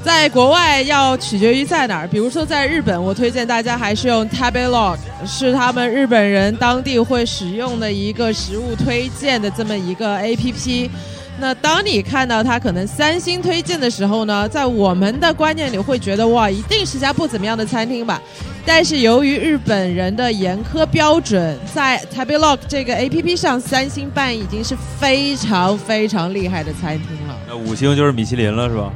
[0.04, 10.90] 在国外要取决于在哪儿，比如说在日本，我推荐大家还是用 Tabelog，是他们日本人当地会使用的一个食物推荐的这么一个 APP。
[11.38, 18.20] 那当你看到它可能三星推荐的时候呢，在我们的观念里会觉得哇，一定是家不怎么样的餐厅吧。
[18.66, 27.36] 但是由于日本人的严苛标准，在 Tabelog 这个 APP 上，三星半已经是非常非常厉害的餐厅了。
[27.48, 28.92] 那五星就是米其林了，是吧？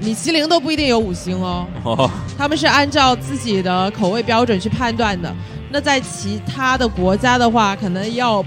[0.00, 1.66] 米其林都不一定有五星哦。
[1.82, 5.34] 哦，他们是按照自己的口味标准去判断的。
[5.70, 8.46] 那在其他的国家的话，可能 Yelp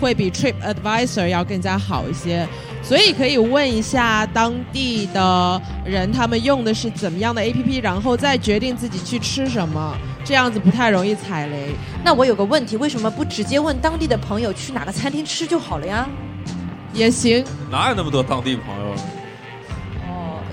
[0.00, 2.46] 会比 Trip Advisor 要更加好一些。
[2.84, 11.76] 所以可以问一下当地的人，他们用的是怎么样的 APP，然后再决定自己去吃什么，这样子不太容易踩雷。
[12.04, 16.08] 那我有个问题，为什么不直接问当地的朋友去哪个餐厅吃就好了呀？
[16.92, 18.94] 也行，哪有那么多当地朋友？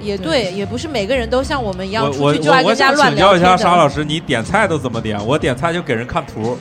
[0.01, 3.39] 也对，也不是每个人都像我们一样出去就爱跟家乱想请教一。
[3.39, 5.23] 下沙老师，你点菜都怎么点？
[5.26, 6.57] 我点菜就给人看图。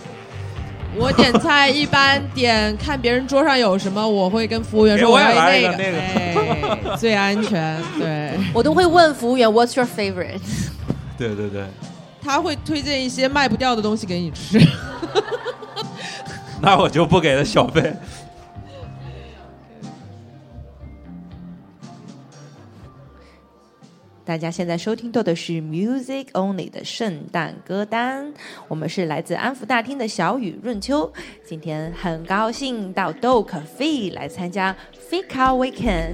[0.97, 7.81] 我点菜一般点看别人桌上有什么，我会跟服务员说我要一个那个，哎最安全。
[7.99, 10.41] 对， 我都会问服务员 What's your favorite？
[11.17, 11.65] 对对对，
[12.23, 14.59] 他会推荐一些卖不掉的东西给你吃。
[16.61, 17.95] 那我就不给他小费。
[24.29, 28.31] 大家现在收听到的是 Music Only 的圣诞歌单，
[28.69, 31.11] 我们是来自安福大厅的小雨润秋，
[31.43, 34.77] 今天很高兴到 Do Cafe 来参加
[35.11, 36.13] Fika Weekend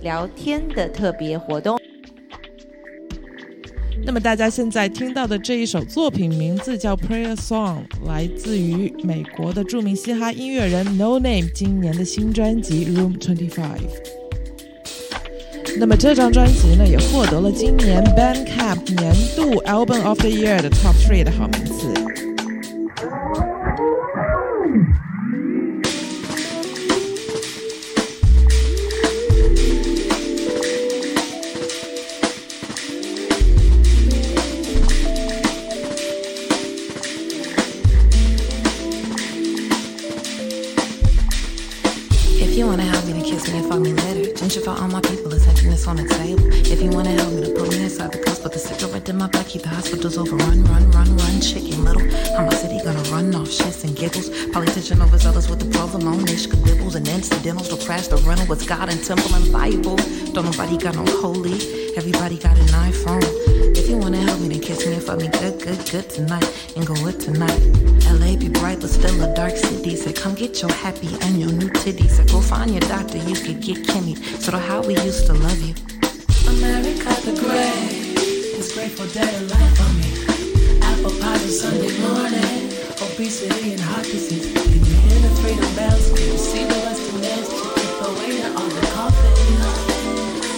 [0.00, 1.76] 聊天的特别活动。
[4.04, 13.80] 那么大家现在听到的这一首作品名字叫《Prayer Song》，来自于美国的著名嘻哈音乐人 No Name 今年的新专辑《Room Twenty Five》。
[15.78, 21.92] 那么这张专辑呢，也获得了今年 Bandcamp 年度 Album of the Year 的 Top Three 的好名次。
[42.38, 45.35] If you wanna help me to kiss me and fuck me later, gentrify all my people
[45.68, 46.46] is happiness on the table.
[46.72, 49.16] If you wanna help me to put me inside the cuffs, but the cigarette in
[49.16, 52.02] my back, keep the hospitals overrun, run, run, run, run, chicken little.
[52.36, 54.28] How my city gonna run off shits and giggles?
[54.52, 58.88] Politician overzealous with the provolone, ish dibbles and incidentals to crash the rental with God
[58.88, 59.96] and temple and Bible.
[60.32, 61.56] Don't nobody got no holy,
[61.96, 63.24] everybody got an iPhone.
[63.76, 66.46] If you wanna help me, then kiss me and fuck me good, good, good tonight,
[66.76, 67.60] and go with tonight.
[68.10, 69.96] LA be bright, but still a dark city.
[69.96, 72.10] Said, come get your happy and your new titties.
[72.10, 74.16] Said, go find your doctor, you could get Kimmy.
[74.40, 75.74] So the how we used to love you.
[76.48, 78.18] America the Great
[78.58, 80.10] is grateful dead and life for me.
[80.82, 84.52] Apple pie on Sunday morning, obesity and heart disease.
[84.52, 86.08] Can you hear the freedom bells?
[86.12, 87.48] Can you see the western bells?
[87.76, 89.34] Keep away on the coffin.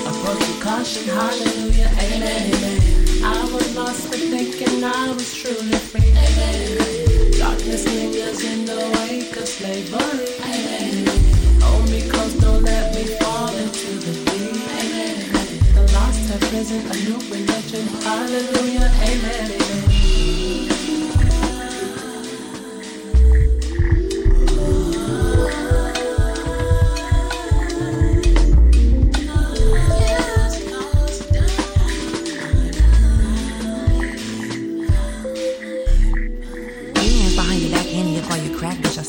[0.08, 2.78] Approach with caution, hallelujah, amen, amen.
[3.24, 6.10] I was lost but thinking I was truly free.
[6.10, 7.38] Amen.
[7.38, 10.28] Darkness lingers in the wake of slavery.
[10.42, 11.06] Amen.
[11.62, 13.17] Hold me close, don't let me
[16.40, 17.86] Risen, a new religion.
[18.02, 19.97] Hallelujah, amen, amen.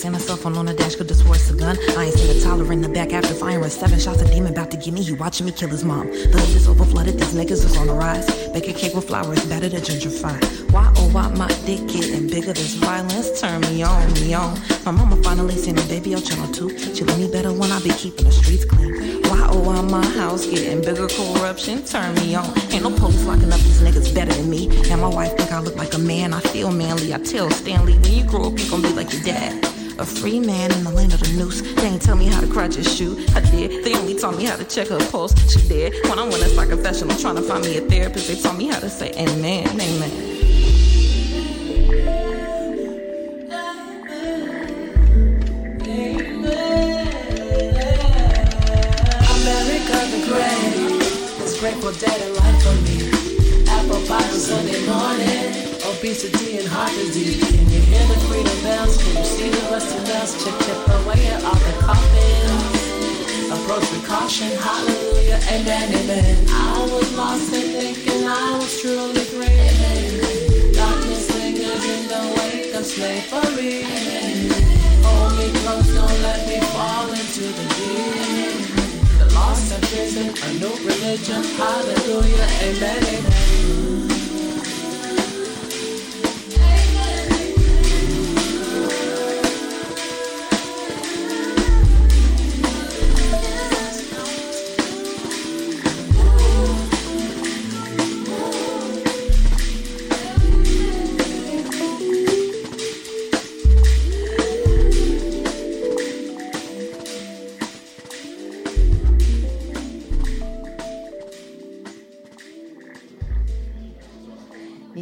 [0.10, 0.20] Crack, bitch.
[0.20, 1.78] I my cell phone on the dash, could have swore a gun.
[1.98, 4.22] I ain't seen a toddler in the back after firing seven shots.
[4.22, 6.08] A demon about to get me, he watching me kill his mom.
[6.08, 8.26] The hood is over flooded, these niggas is on the rise.
[8.54, 10.38] Bake a cake with flour, it's better to gentrify.
[10.72, 12.54] Why oh why my dick getting bigger?
[12.54, 14.58] This violence turn me on, me on.
[14.86, 16.78] My mama finally seen a baby on channel two.
[16.78, 19.24] She love me better when I be keeping the streets clean.
[19.24, 21.08] Why oh why my house getting bigger?
[21.08, 22.46] Corruption turn me on.
[22.72, 24.70] Ain't no police locking up these niggas better than me.
[24.90, 26.34] And my wife think I look like a man.
[26.34, 27.14] I feel manly.
[27.14, 29.69] I tell Stanley when you grow up you gon' be like your dad.
[30.00, 31.62] A free man in the land of the noose.
[31.62, 33.18] They ain't tell me how to crouch his shoe.
[33.36, 33.84] I did.
[33.84, 35.34] They only taught me how to check her pulse.
[35.52, 35.94] She did.
[36.08, 38.80] When I went inside confessional trying to find me a therapist, they taught me how
[38.80, 40.12] to say amen, amen.
[49.36, 50.20] America the
[51.60, 53.12] Great grateful dead and life for me.
[53.68, 55.69] Apple pie on Sunday morning,
[56.00, 57.44] obesity and heart disease.
[57.44, 58.96] Can you hear the freedom bells?
[59.04, 60.32] Can you see the rusty bells?
[60.42, 62.80] Chip chip away at the coffins.
[63.52, 66.48] Approach with caution, hallelujah, amen, amen.
[66.48, 69.28] I was lost in thinking I was truly.
[69.44, 70.72] Amen.
[70.72, 73.84] Darkness lingers in the wake of slavery.
[75.04, 79.20] Hold me close, don't let me fall into the deep.
[79.20, 83.39] The lost have risen, a new religion, hallelujah, amen, amen.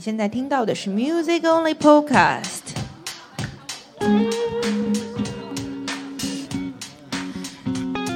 [0.07, 2.61] 现在听到的是 Music Only Podcast。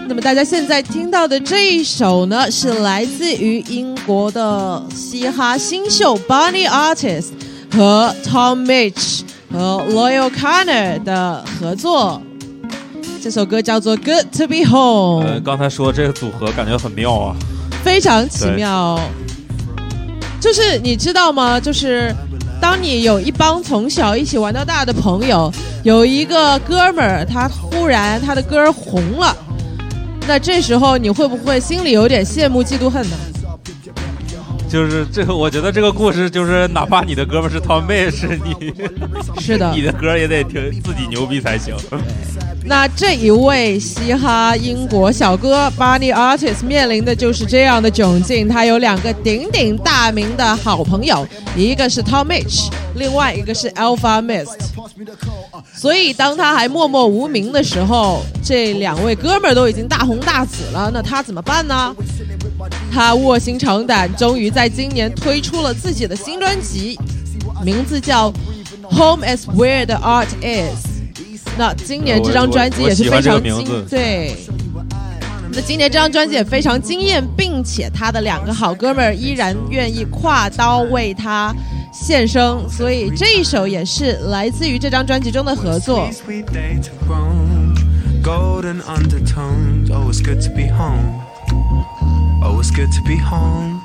[0.07, 7.31] 那么大家现在听到的这一首呢，是来自于英国的嘻哈新秀 Bunny Artist
[7.73, 12.21] 和 Tom Mitch 和 Loyal Connor 的合作。
[13.21, 17.35] 这首歌叫做《Good to Be Home》，呃，刚才说这个组合感觉很妙啊，
[17.83, 18.97] 非常奇妙。
[20.41, 21.59] 就是你知道吗？
[21.59, 22.13] 就是
[22.59, 25.53] 当你有一帮从小一起玩到大的朋友，
[25.83, 29.37] 有一个哥们儿他忽然他的歌红了，
[30.27, 33.15] 那这时候你会不会心里有点羡慕嫉妒恨呢？
[34.71, 38.73] 就是这个，我觉得这个故事就是，哪怕你的哥们是汤妹，是你，
[39.41, 41.75] 是的你的歌也得听自己牛逼才行。
[42.63, 48.47] 那这一位嘻哈英国小哥 Bunny Artist 面临的就是这样的窘境。
[48.47, 54.55] 他有两个鼎鼎大名的好朋友，一个是 Tom Mitch，另外一个是 Alpha Mist。
[55.73, 61.93] 所以当他还默默无名的时候，这两位哥们儿都已经大红大紫了，那他怎么办呢？
[62.93, 66.95] 他卧薪尝胆，终于在在今年推出了自己的新专辑，
[67.65, 68.31] 名字叫
[68.95, 70.85] 《Home Is Where the Art Is》。
[71.57, 74.35] 那今年这张专辑也是非常精对。
[75.51, 81.51] 那今年这张专辑也非常惊艳，并且他的两个好哥们儿依然愿意跨刀为他
[81.91, 86.07] 献声，所以这一首也是来自于这张专辑中的合作。
[88.23, 91.19] Golden undertones, always good to be home.
[92.43, 93.80] Always good to be home.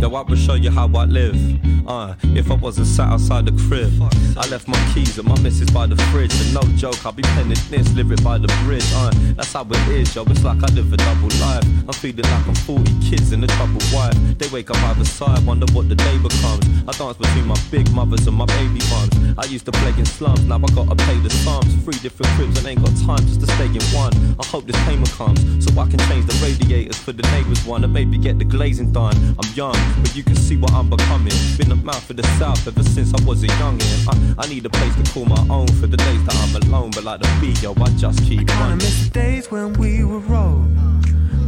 [0.00, 1.77] Yo, I will show you how I live.
[1.88, 3.90] Uh, if I wasn't sat outside the crib,
[4.36, 6.38] I left my keys at my missus by the fridge.
[6.38, 8.84] And no joke, I'll be penning this lyric by the bridge.
[8.92, 10.22] Uh, that's how it is, yo.
[10.24, 11.64] It's like I live a double life.
[11.88, 14.14] I'm feeling like I'm 40 kids and a troubled wife.
[14.36, 16.68] They wake up either side, wonder what the day becomes.
[16.86, 19.16] I dance between my big mothers and my baby mums.
[19.38, 21.72] I used to play in slums, now I gotta pay the sums.
[21.84, 24.12] Three different cribs and ain't got time just to stay in one.
[24.38, 27.82] I hope this payment comes so I can change the radiators for the neighbors one
[27.82, 29.16] and maybe get the glazing done.
[29.40, 31.32] I'm young, but you can see what I'm becoming.
[31.56, 34.08] Been a mouth of the south ever since I was a youngin'.
[34.08, 36.90] I, I need a place to call my own for the days that I'm alone,
[36.94, 40.20] but like the beat, yo, I just keep Kinda miss the days when we were
[40.20, 40.64] roll.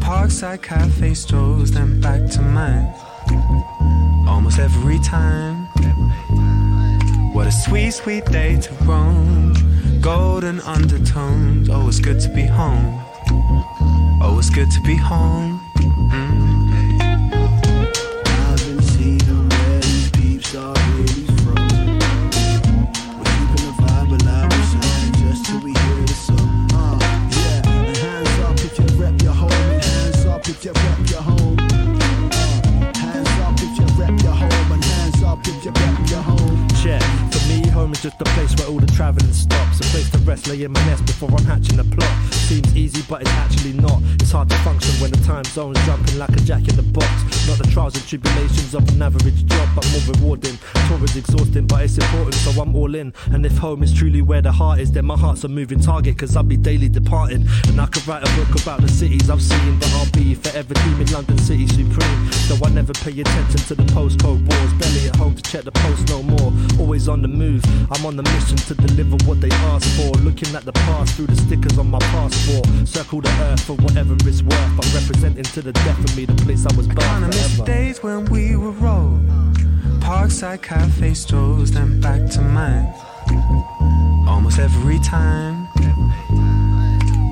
[0.00, 2.92] Parkside cafe strolls, then back to mine.
[4.28, 5.67] Almost every time.
[7.34, 9.55] What a sweet, sweet day to roam.
[10.00, 11.68] Golden undertones.
[11.70, 13.00] Oh, it's good to be home.
[14.23, 15.60] Oh, it's good to be home.
[45.43, 47.07] Time zone's jumping like a jack in the box.
[47.47, 50.59] Not the trials and tribulations of an average job, but more rewarding.
[50.91, 53.15] Tour is exhausting, but it's important, so I'm all in.
[53.31, 56.19] And if home is truly where the heart is, then my heart's a moving target,
[56.19, 57.47] cause I'll be daily departing.
[57.69, 60.75] And I could write a book about the cities I've seen, but I'll be forever
[60.75, 62.33] deeming London City supreme.
[62.33, 64.73] So I never pay attention to the postcode wars.
[64.81, 66.52] Barely at home to check the post no more.
[66.81, 67.62] Always on the move.
[67.93, 70.10] I'm on the mission to deliver what they ask for.
[70.27, 72.67] Looking at the past through the stickers on my passport.
[72.89, 74.55] Circle the earth for whatever it's worth.
[74.55, 78.02] I'm representing to the death of me the place I was born Kinda miss days
[78.02, 79.40] when we were roll.
[80.10, 82.92] Parkside cafe strolls, then back to mine.
[84.26, 85.68] Almost every time.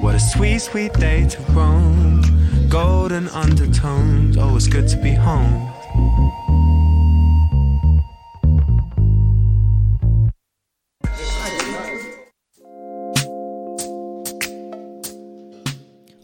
[0.00, 2.22] What a sweet, sweet day to roam.
[2.68, 4.36] Golden undertones.
[4.38, 5.68] Oh, it's good to be home.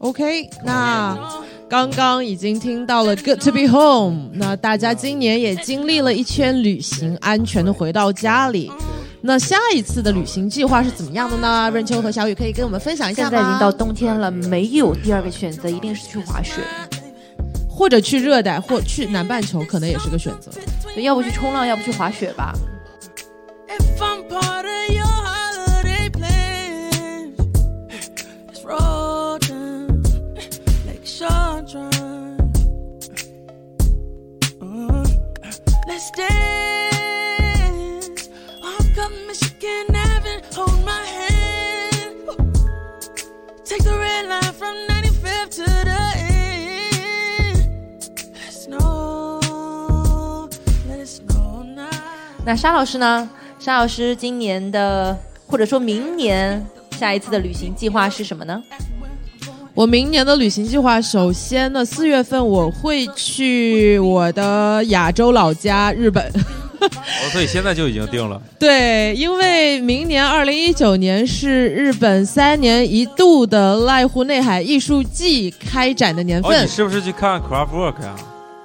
[0.00, 1.53] Okay, OK，那 oh.
[1.74, 8.70] 刚刚已经听到了《Good to Be Home》，那大家今年也经历了一圈旅行，安全的回到家里。
[9.20, 11.68] 那下一次的旅行计划是怎么样的呢？
[11.72, 13.30] 润秋和小雨可以跟我们分享一下吗？
[13.30, 16.60] 现在已经到冬天了，没有第二个选择，一定是去滑雪，
[17.68, 20.52] 或者去热带，或去南半球，可能也是个选择。
[20.94, 22.54] 对，要不去冲浪，要不去滑雪吧。
[23.66, 25.13] If I'm part of your
[36.00, 36.28] stands.
[38.62, 42.28] Walk up Michigan Avenue, hold my hand.
[43.64, 47.58] Take the red line from 95th to the end.
[48.34, 49.40] Let it snow,
[50.88, 51.90] let it snow now.
[52.44, 53.28] 那沙老师呢？
[53.58, 58.62] 沙老师今年的或者说明年下一次的旅行计划是什么呢？
[59.74, 66.24] 我明年的旅行计划，首先呢，四月份我会去我的亚洲老家日本。
[66.80, 68.40] 哦，所以现在就已经定了。
[68.56, 76.62] 对，因为明年二零一九年是日本三年一度的濑户内海艺术季开展的年哦，份。
[76.64, 78.14] 你是不是去看 Craftwork 呀、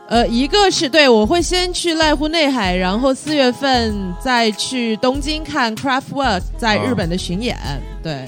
[0.10, 7.58] 呃，一个是对我会先去濑户内海，然后四月份再去东京看 Craftwork 在日本的巡演。
[8.04, 8.26] 对，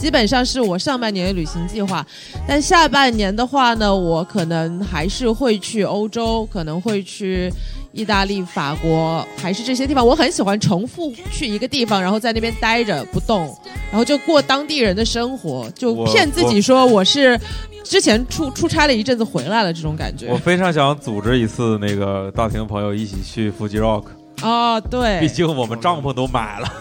[0.00, 2.04] 基本上是我上半年的旅行计划。
[2.48, 7.52] 但下半年的话呢，我可能还是会去欧洲，可能会去
[7.92, 10.04] 意大利、法国，还是这些地方。
[10.04, 13.54] 我很喜欢重复去一个地方，然后在那边待着不动，
[13.90, 17.38] 然后就过当地人的生活，就骗自己说我是
[17.84, 20.28] 之前出出差了一阵子回来了这种感觉。
[20.30, 24.04] 我非常想组织一次那个大庭朋友一起去 Fuji Rock，
[24.42, 26.72] 哦，对，毕竟我们帐篷都买了。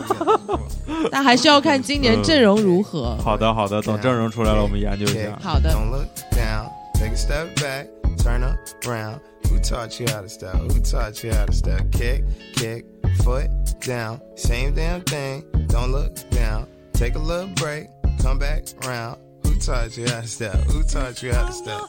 [1.11, 3.17] 但还是要看今年阵容如何。
[3.17, 5.38] 好的，好的，等阵容出来了，我们研究一下。
[5.41, 5.71] 好的。
[5.71, 8.41] Don't look down, take a step back, turn
[8.83, 9.19] around.
[9.49, 10.55] Who taught you how to step?
[10.55, 11.91] Who taught you how to step?
[11.91, 12.23] Kick,
[12.55, 12.85] kick,
[13.23, 13.49] foot
[13.85, 15.43] down, same damn thing.
[15.67, 17.88] Don't look down, take a little break,
[18.21, 19.17] come back round.
[19.43, 20.55] Who taught you how to step?
[20.67, 21.81] Who taught you how to step?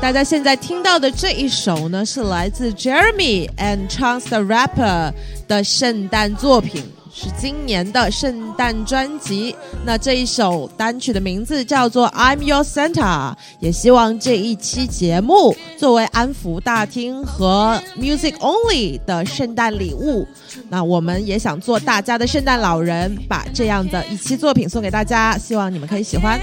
[0.00, 5.12] 大家现在听到的这一首呢，是来自 Jeremy and Chance the Rapper
[5.48, 9.54] 的圣诞作品，是今年的圣诞专辑。
[9.84, 20.26] 那这一首单曲的名字叫做《I'm Your Santa》，也希望这一期节目作为安福大厅和 Music Only 的圣诞礼物。
[20.70, 26.40] 那我们也想做大家的圣诞老人，把这样的一期作品送给大家，希望你们可以喜欢。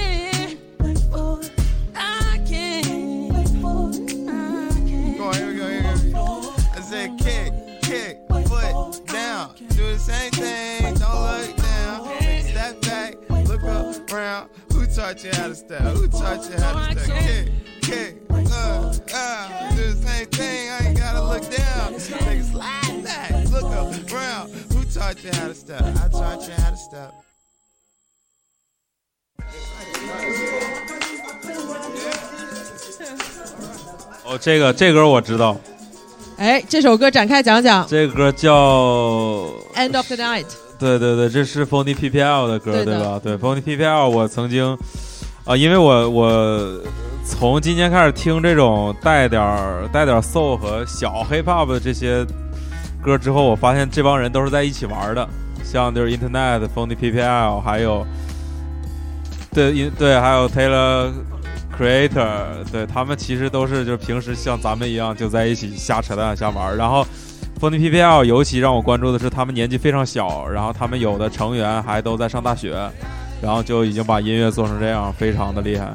[15.04, 15.80] taught you how to step?
[15.80, 17.18] Who taught you how to step?
[17.18, 17.48] Kick,
[17.82, 19.74] kick, uh, uh.
[19.74, 21.94] Do the same thing, I ain't gotta look down.
[21.98, 23.64] Take a slide back, look
[24.12, 24.50] around.
[24.72, 25.82] Who taught you how to step?
[25.82, 27.12] I taught you how to step.
[34.24, 35.56] 哦，这个这歌我知道，
[36.36, 37.84] 哎，这首歌展开讲讲。
[37.88, 38.52] 这个歌叫
[39.74, 40.46] End of the night。
[40.79, 43.19] 对对对，这是 Phony PPL 的歌，对的对吧？
[43.23, 44.77] 对，Phony PPL 我曾经
[45.45, 46.81] 啊、因为我我
[47.23, 52.25] 从今年开始听这种带点儿带点儿 soul 和小 hip hop 的这些
[52.99, 55.29] 歌之后，我发现这帮人都是在一起玩的，
[55.63, 58.03] 像就是 Internet、Phony PPL，还有
[59.53, 61.11] 对对，还有 Taylor
[61.77, 67.05] Creator，对他们其实都是就是平时像咱们一样就在一起瞎扯淡瞎玩，然后。
[67.59, 72.75] Phony PPL 尤其让我关注的是，他们年纪非常小，然后他们有的成员还都在上大学，
[73.41, 75.93] 然后就已经把音乐做成这样，非常的厉害。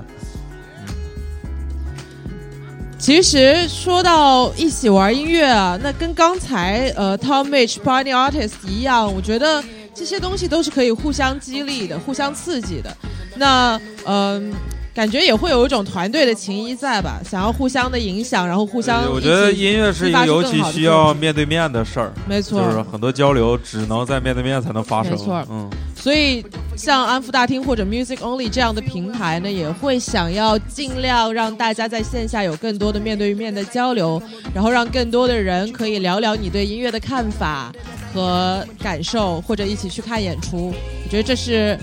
[2.98, 9.62] 其实说到一起玩音乐啊，那跟刚才呃 Tom Mitch Party Artist 一样，我觉得
[9.94, 12.94] 这些东西都是可以互相激励的、互相刺激的。
[13.36, 14.52] 那嗯、
[14.92, 17.20] 感觉也会有一种团队的情谊在吧？
[17.24, 25.12] 想要互相的影响，然后互相我觉得音乐是一个尤其需要面对面的事儿，没错就是很多交流只能在面对面才能发生。
[25.12, 26.44] 没错嗯，所以
[26.76, 34.20] 像安福大厅或者 Music Only 这样的平台呢，也会想要尽量让大家在线下有更多的面对面的交流，
[34.52, 37.72] 然后让更多的人可以聊聊你对音乐的看法
[38.12, 40.74] 和感受，或者一起去看演出。
[41.04, 41.78] 我觉得这是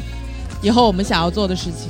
[0.62, 1.90] 以后我们想要做的事情。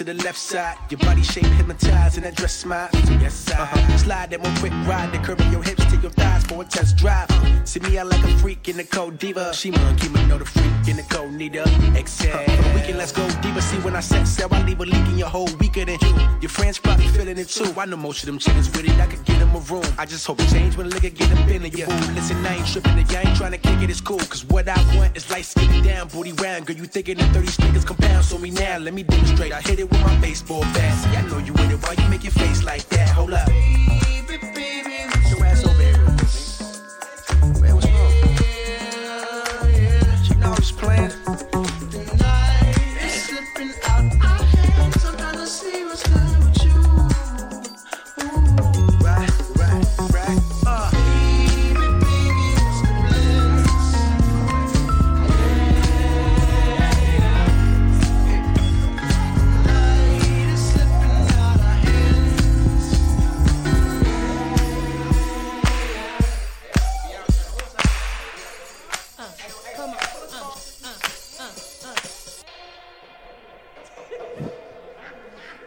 [0.00, 0.78] To the left side.
[0.88, 2.88] Your body shape hypnotized and that dress smile.
[3.20, 3.60] Yes, side.
[3.60, 3.98] Uh-huh.
[3.98, 5.12] Slide that one quick ride.
[5.12, 7.28] The curve of your hips your thighs for a test drive.
[7.64, 9.52] See me, I like a freak in the cold diva.
[9.54, 11.64] She monkey, but know the freak in the cold neither.
[11.96, 12.44] Exhale.
[12.56, 13.60] For the weekend, let's go diva.
[13.62, 16.14] See when I set sail, I leave a leak in your whole weaker than you.
[16.40, 17.72] Your friends probably feeling it too.
[17.76, 18.98] I know most of them chickens with it.
[18.98, 19.84] I could get them a room.
[19.98, 21.86] I just hope it change when a nigga get them feeling you.
[21.86, 22.98] Boo, listen, I ain't tripping.
[22.98, 24.18] If I ain't trying to kick it, it's cool.
[24.18, 26.66] Cause what I want is light skin down, booty round.
[26.66, 28.24] Girl, you thinking the 30 sneakers compound.
[28.24, 29.52] So me now, let me demonstrate.
[29.52, 31.16] I hit it with my baseball bat.
[31.16, 31.82] I know you with it.
[31.82, 33.08] Why you make your face like that?
[33.10, 33.48] Hold up.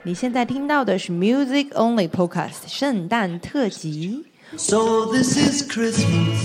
[0.06, 4.26] 你现在听到的是 Music Only Podcast 圣诞特辑。
[4.58, 6.36] So this is Christmas.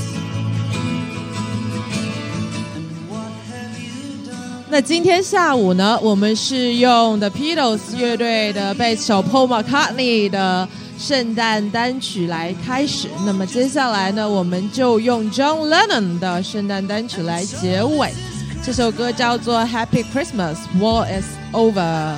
[4.70, 13.08] 那今天下午呢，我们是用 The Beatles 乐队的贝斯手 Paul McCartney 的圣诞单曲来开始。
[13.26, 18.12] 那么接下来呢，我们就用 John Lennon 的圣诞单曲来结尾。
[18.62, 22.14] 这首歌叫做 Happy Christmas, War is Over。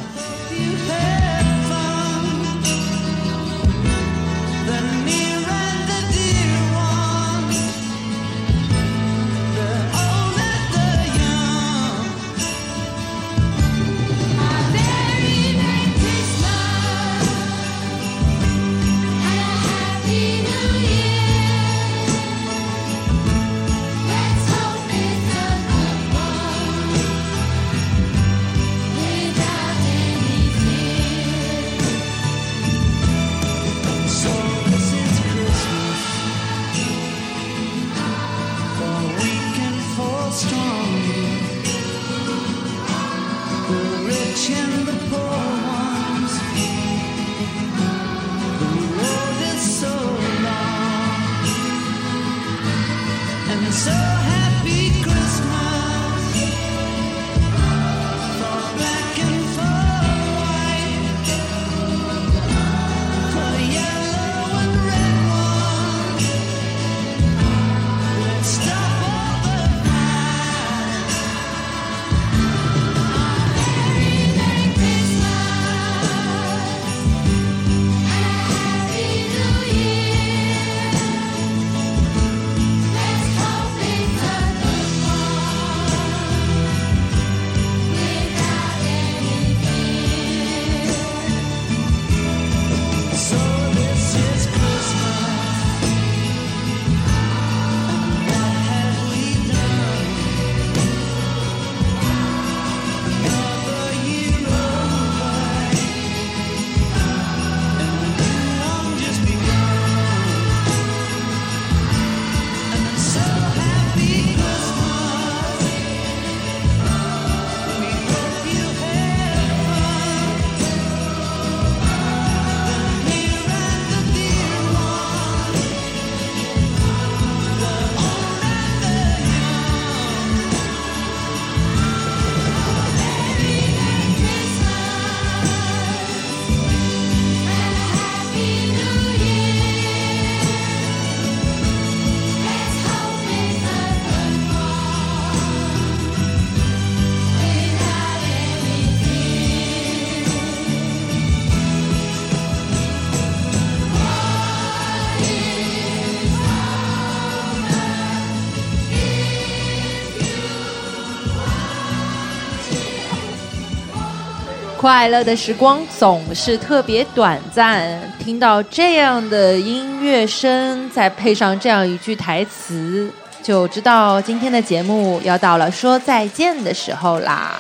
[164.81, 177.59] 快乐的时光总是特别短暂，听到这样的音乐声，再配上这样一句台词，就知道今天的节目要到了说再见的时候啦。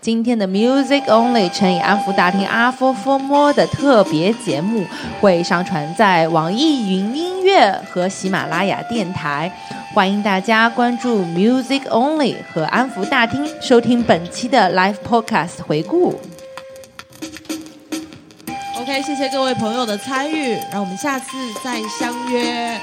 [0.00, 4.84] 今天的 Music Only 乘以安福大厅阿佛 for more 的特别节目
[5.20, 9.48] 会上传在网易云音乐和喜马拉雅电台，
[9.94, 16.20] 欢迎大家关注 Music Only 和安福大厅，收听本期的 Live Podcast 回顾。
[18.88, 21.26] OK，谢谢各位朋友的参与，让我们下次
[21.62, 22.80] 再相约。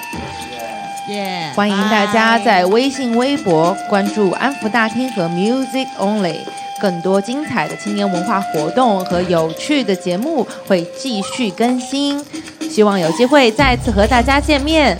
[1.10, 6.42] 耶、欢迎大家在微信、微博关注安福大厅和 Music Only，
[6.80, 12.24] 更多精彩的青年文化活动和有趣的节目会继续更新，
[12.70, 14.96] 希望有机会再次和大家见面。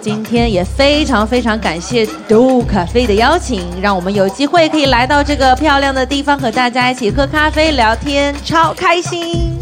[0.00, 9.56] 今天也非常非常感谢 Do 咖啡的邀请，让我们有机会可以来到这个漂亮的地方和大家一起喝咖啡聊天，超开心。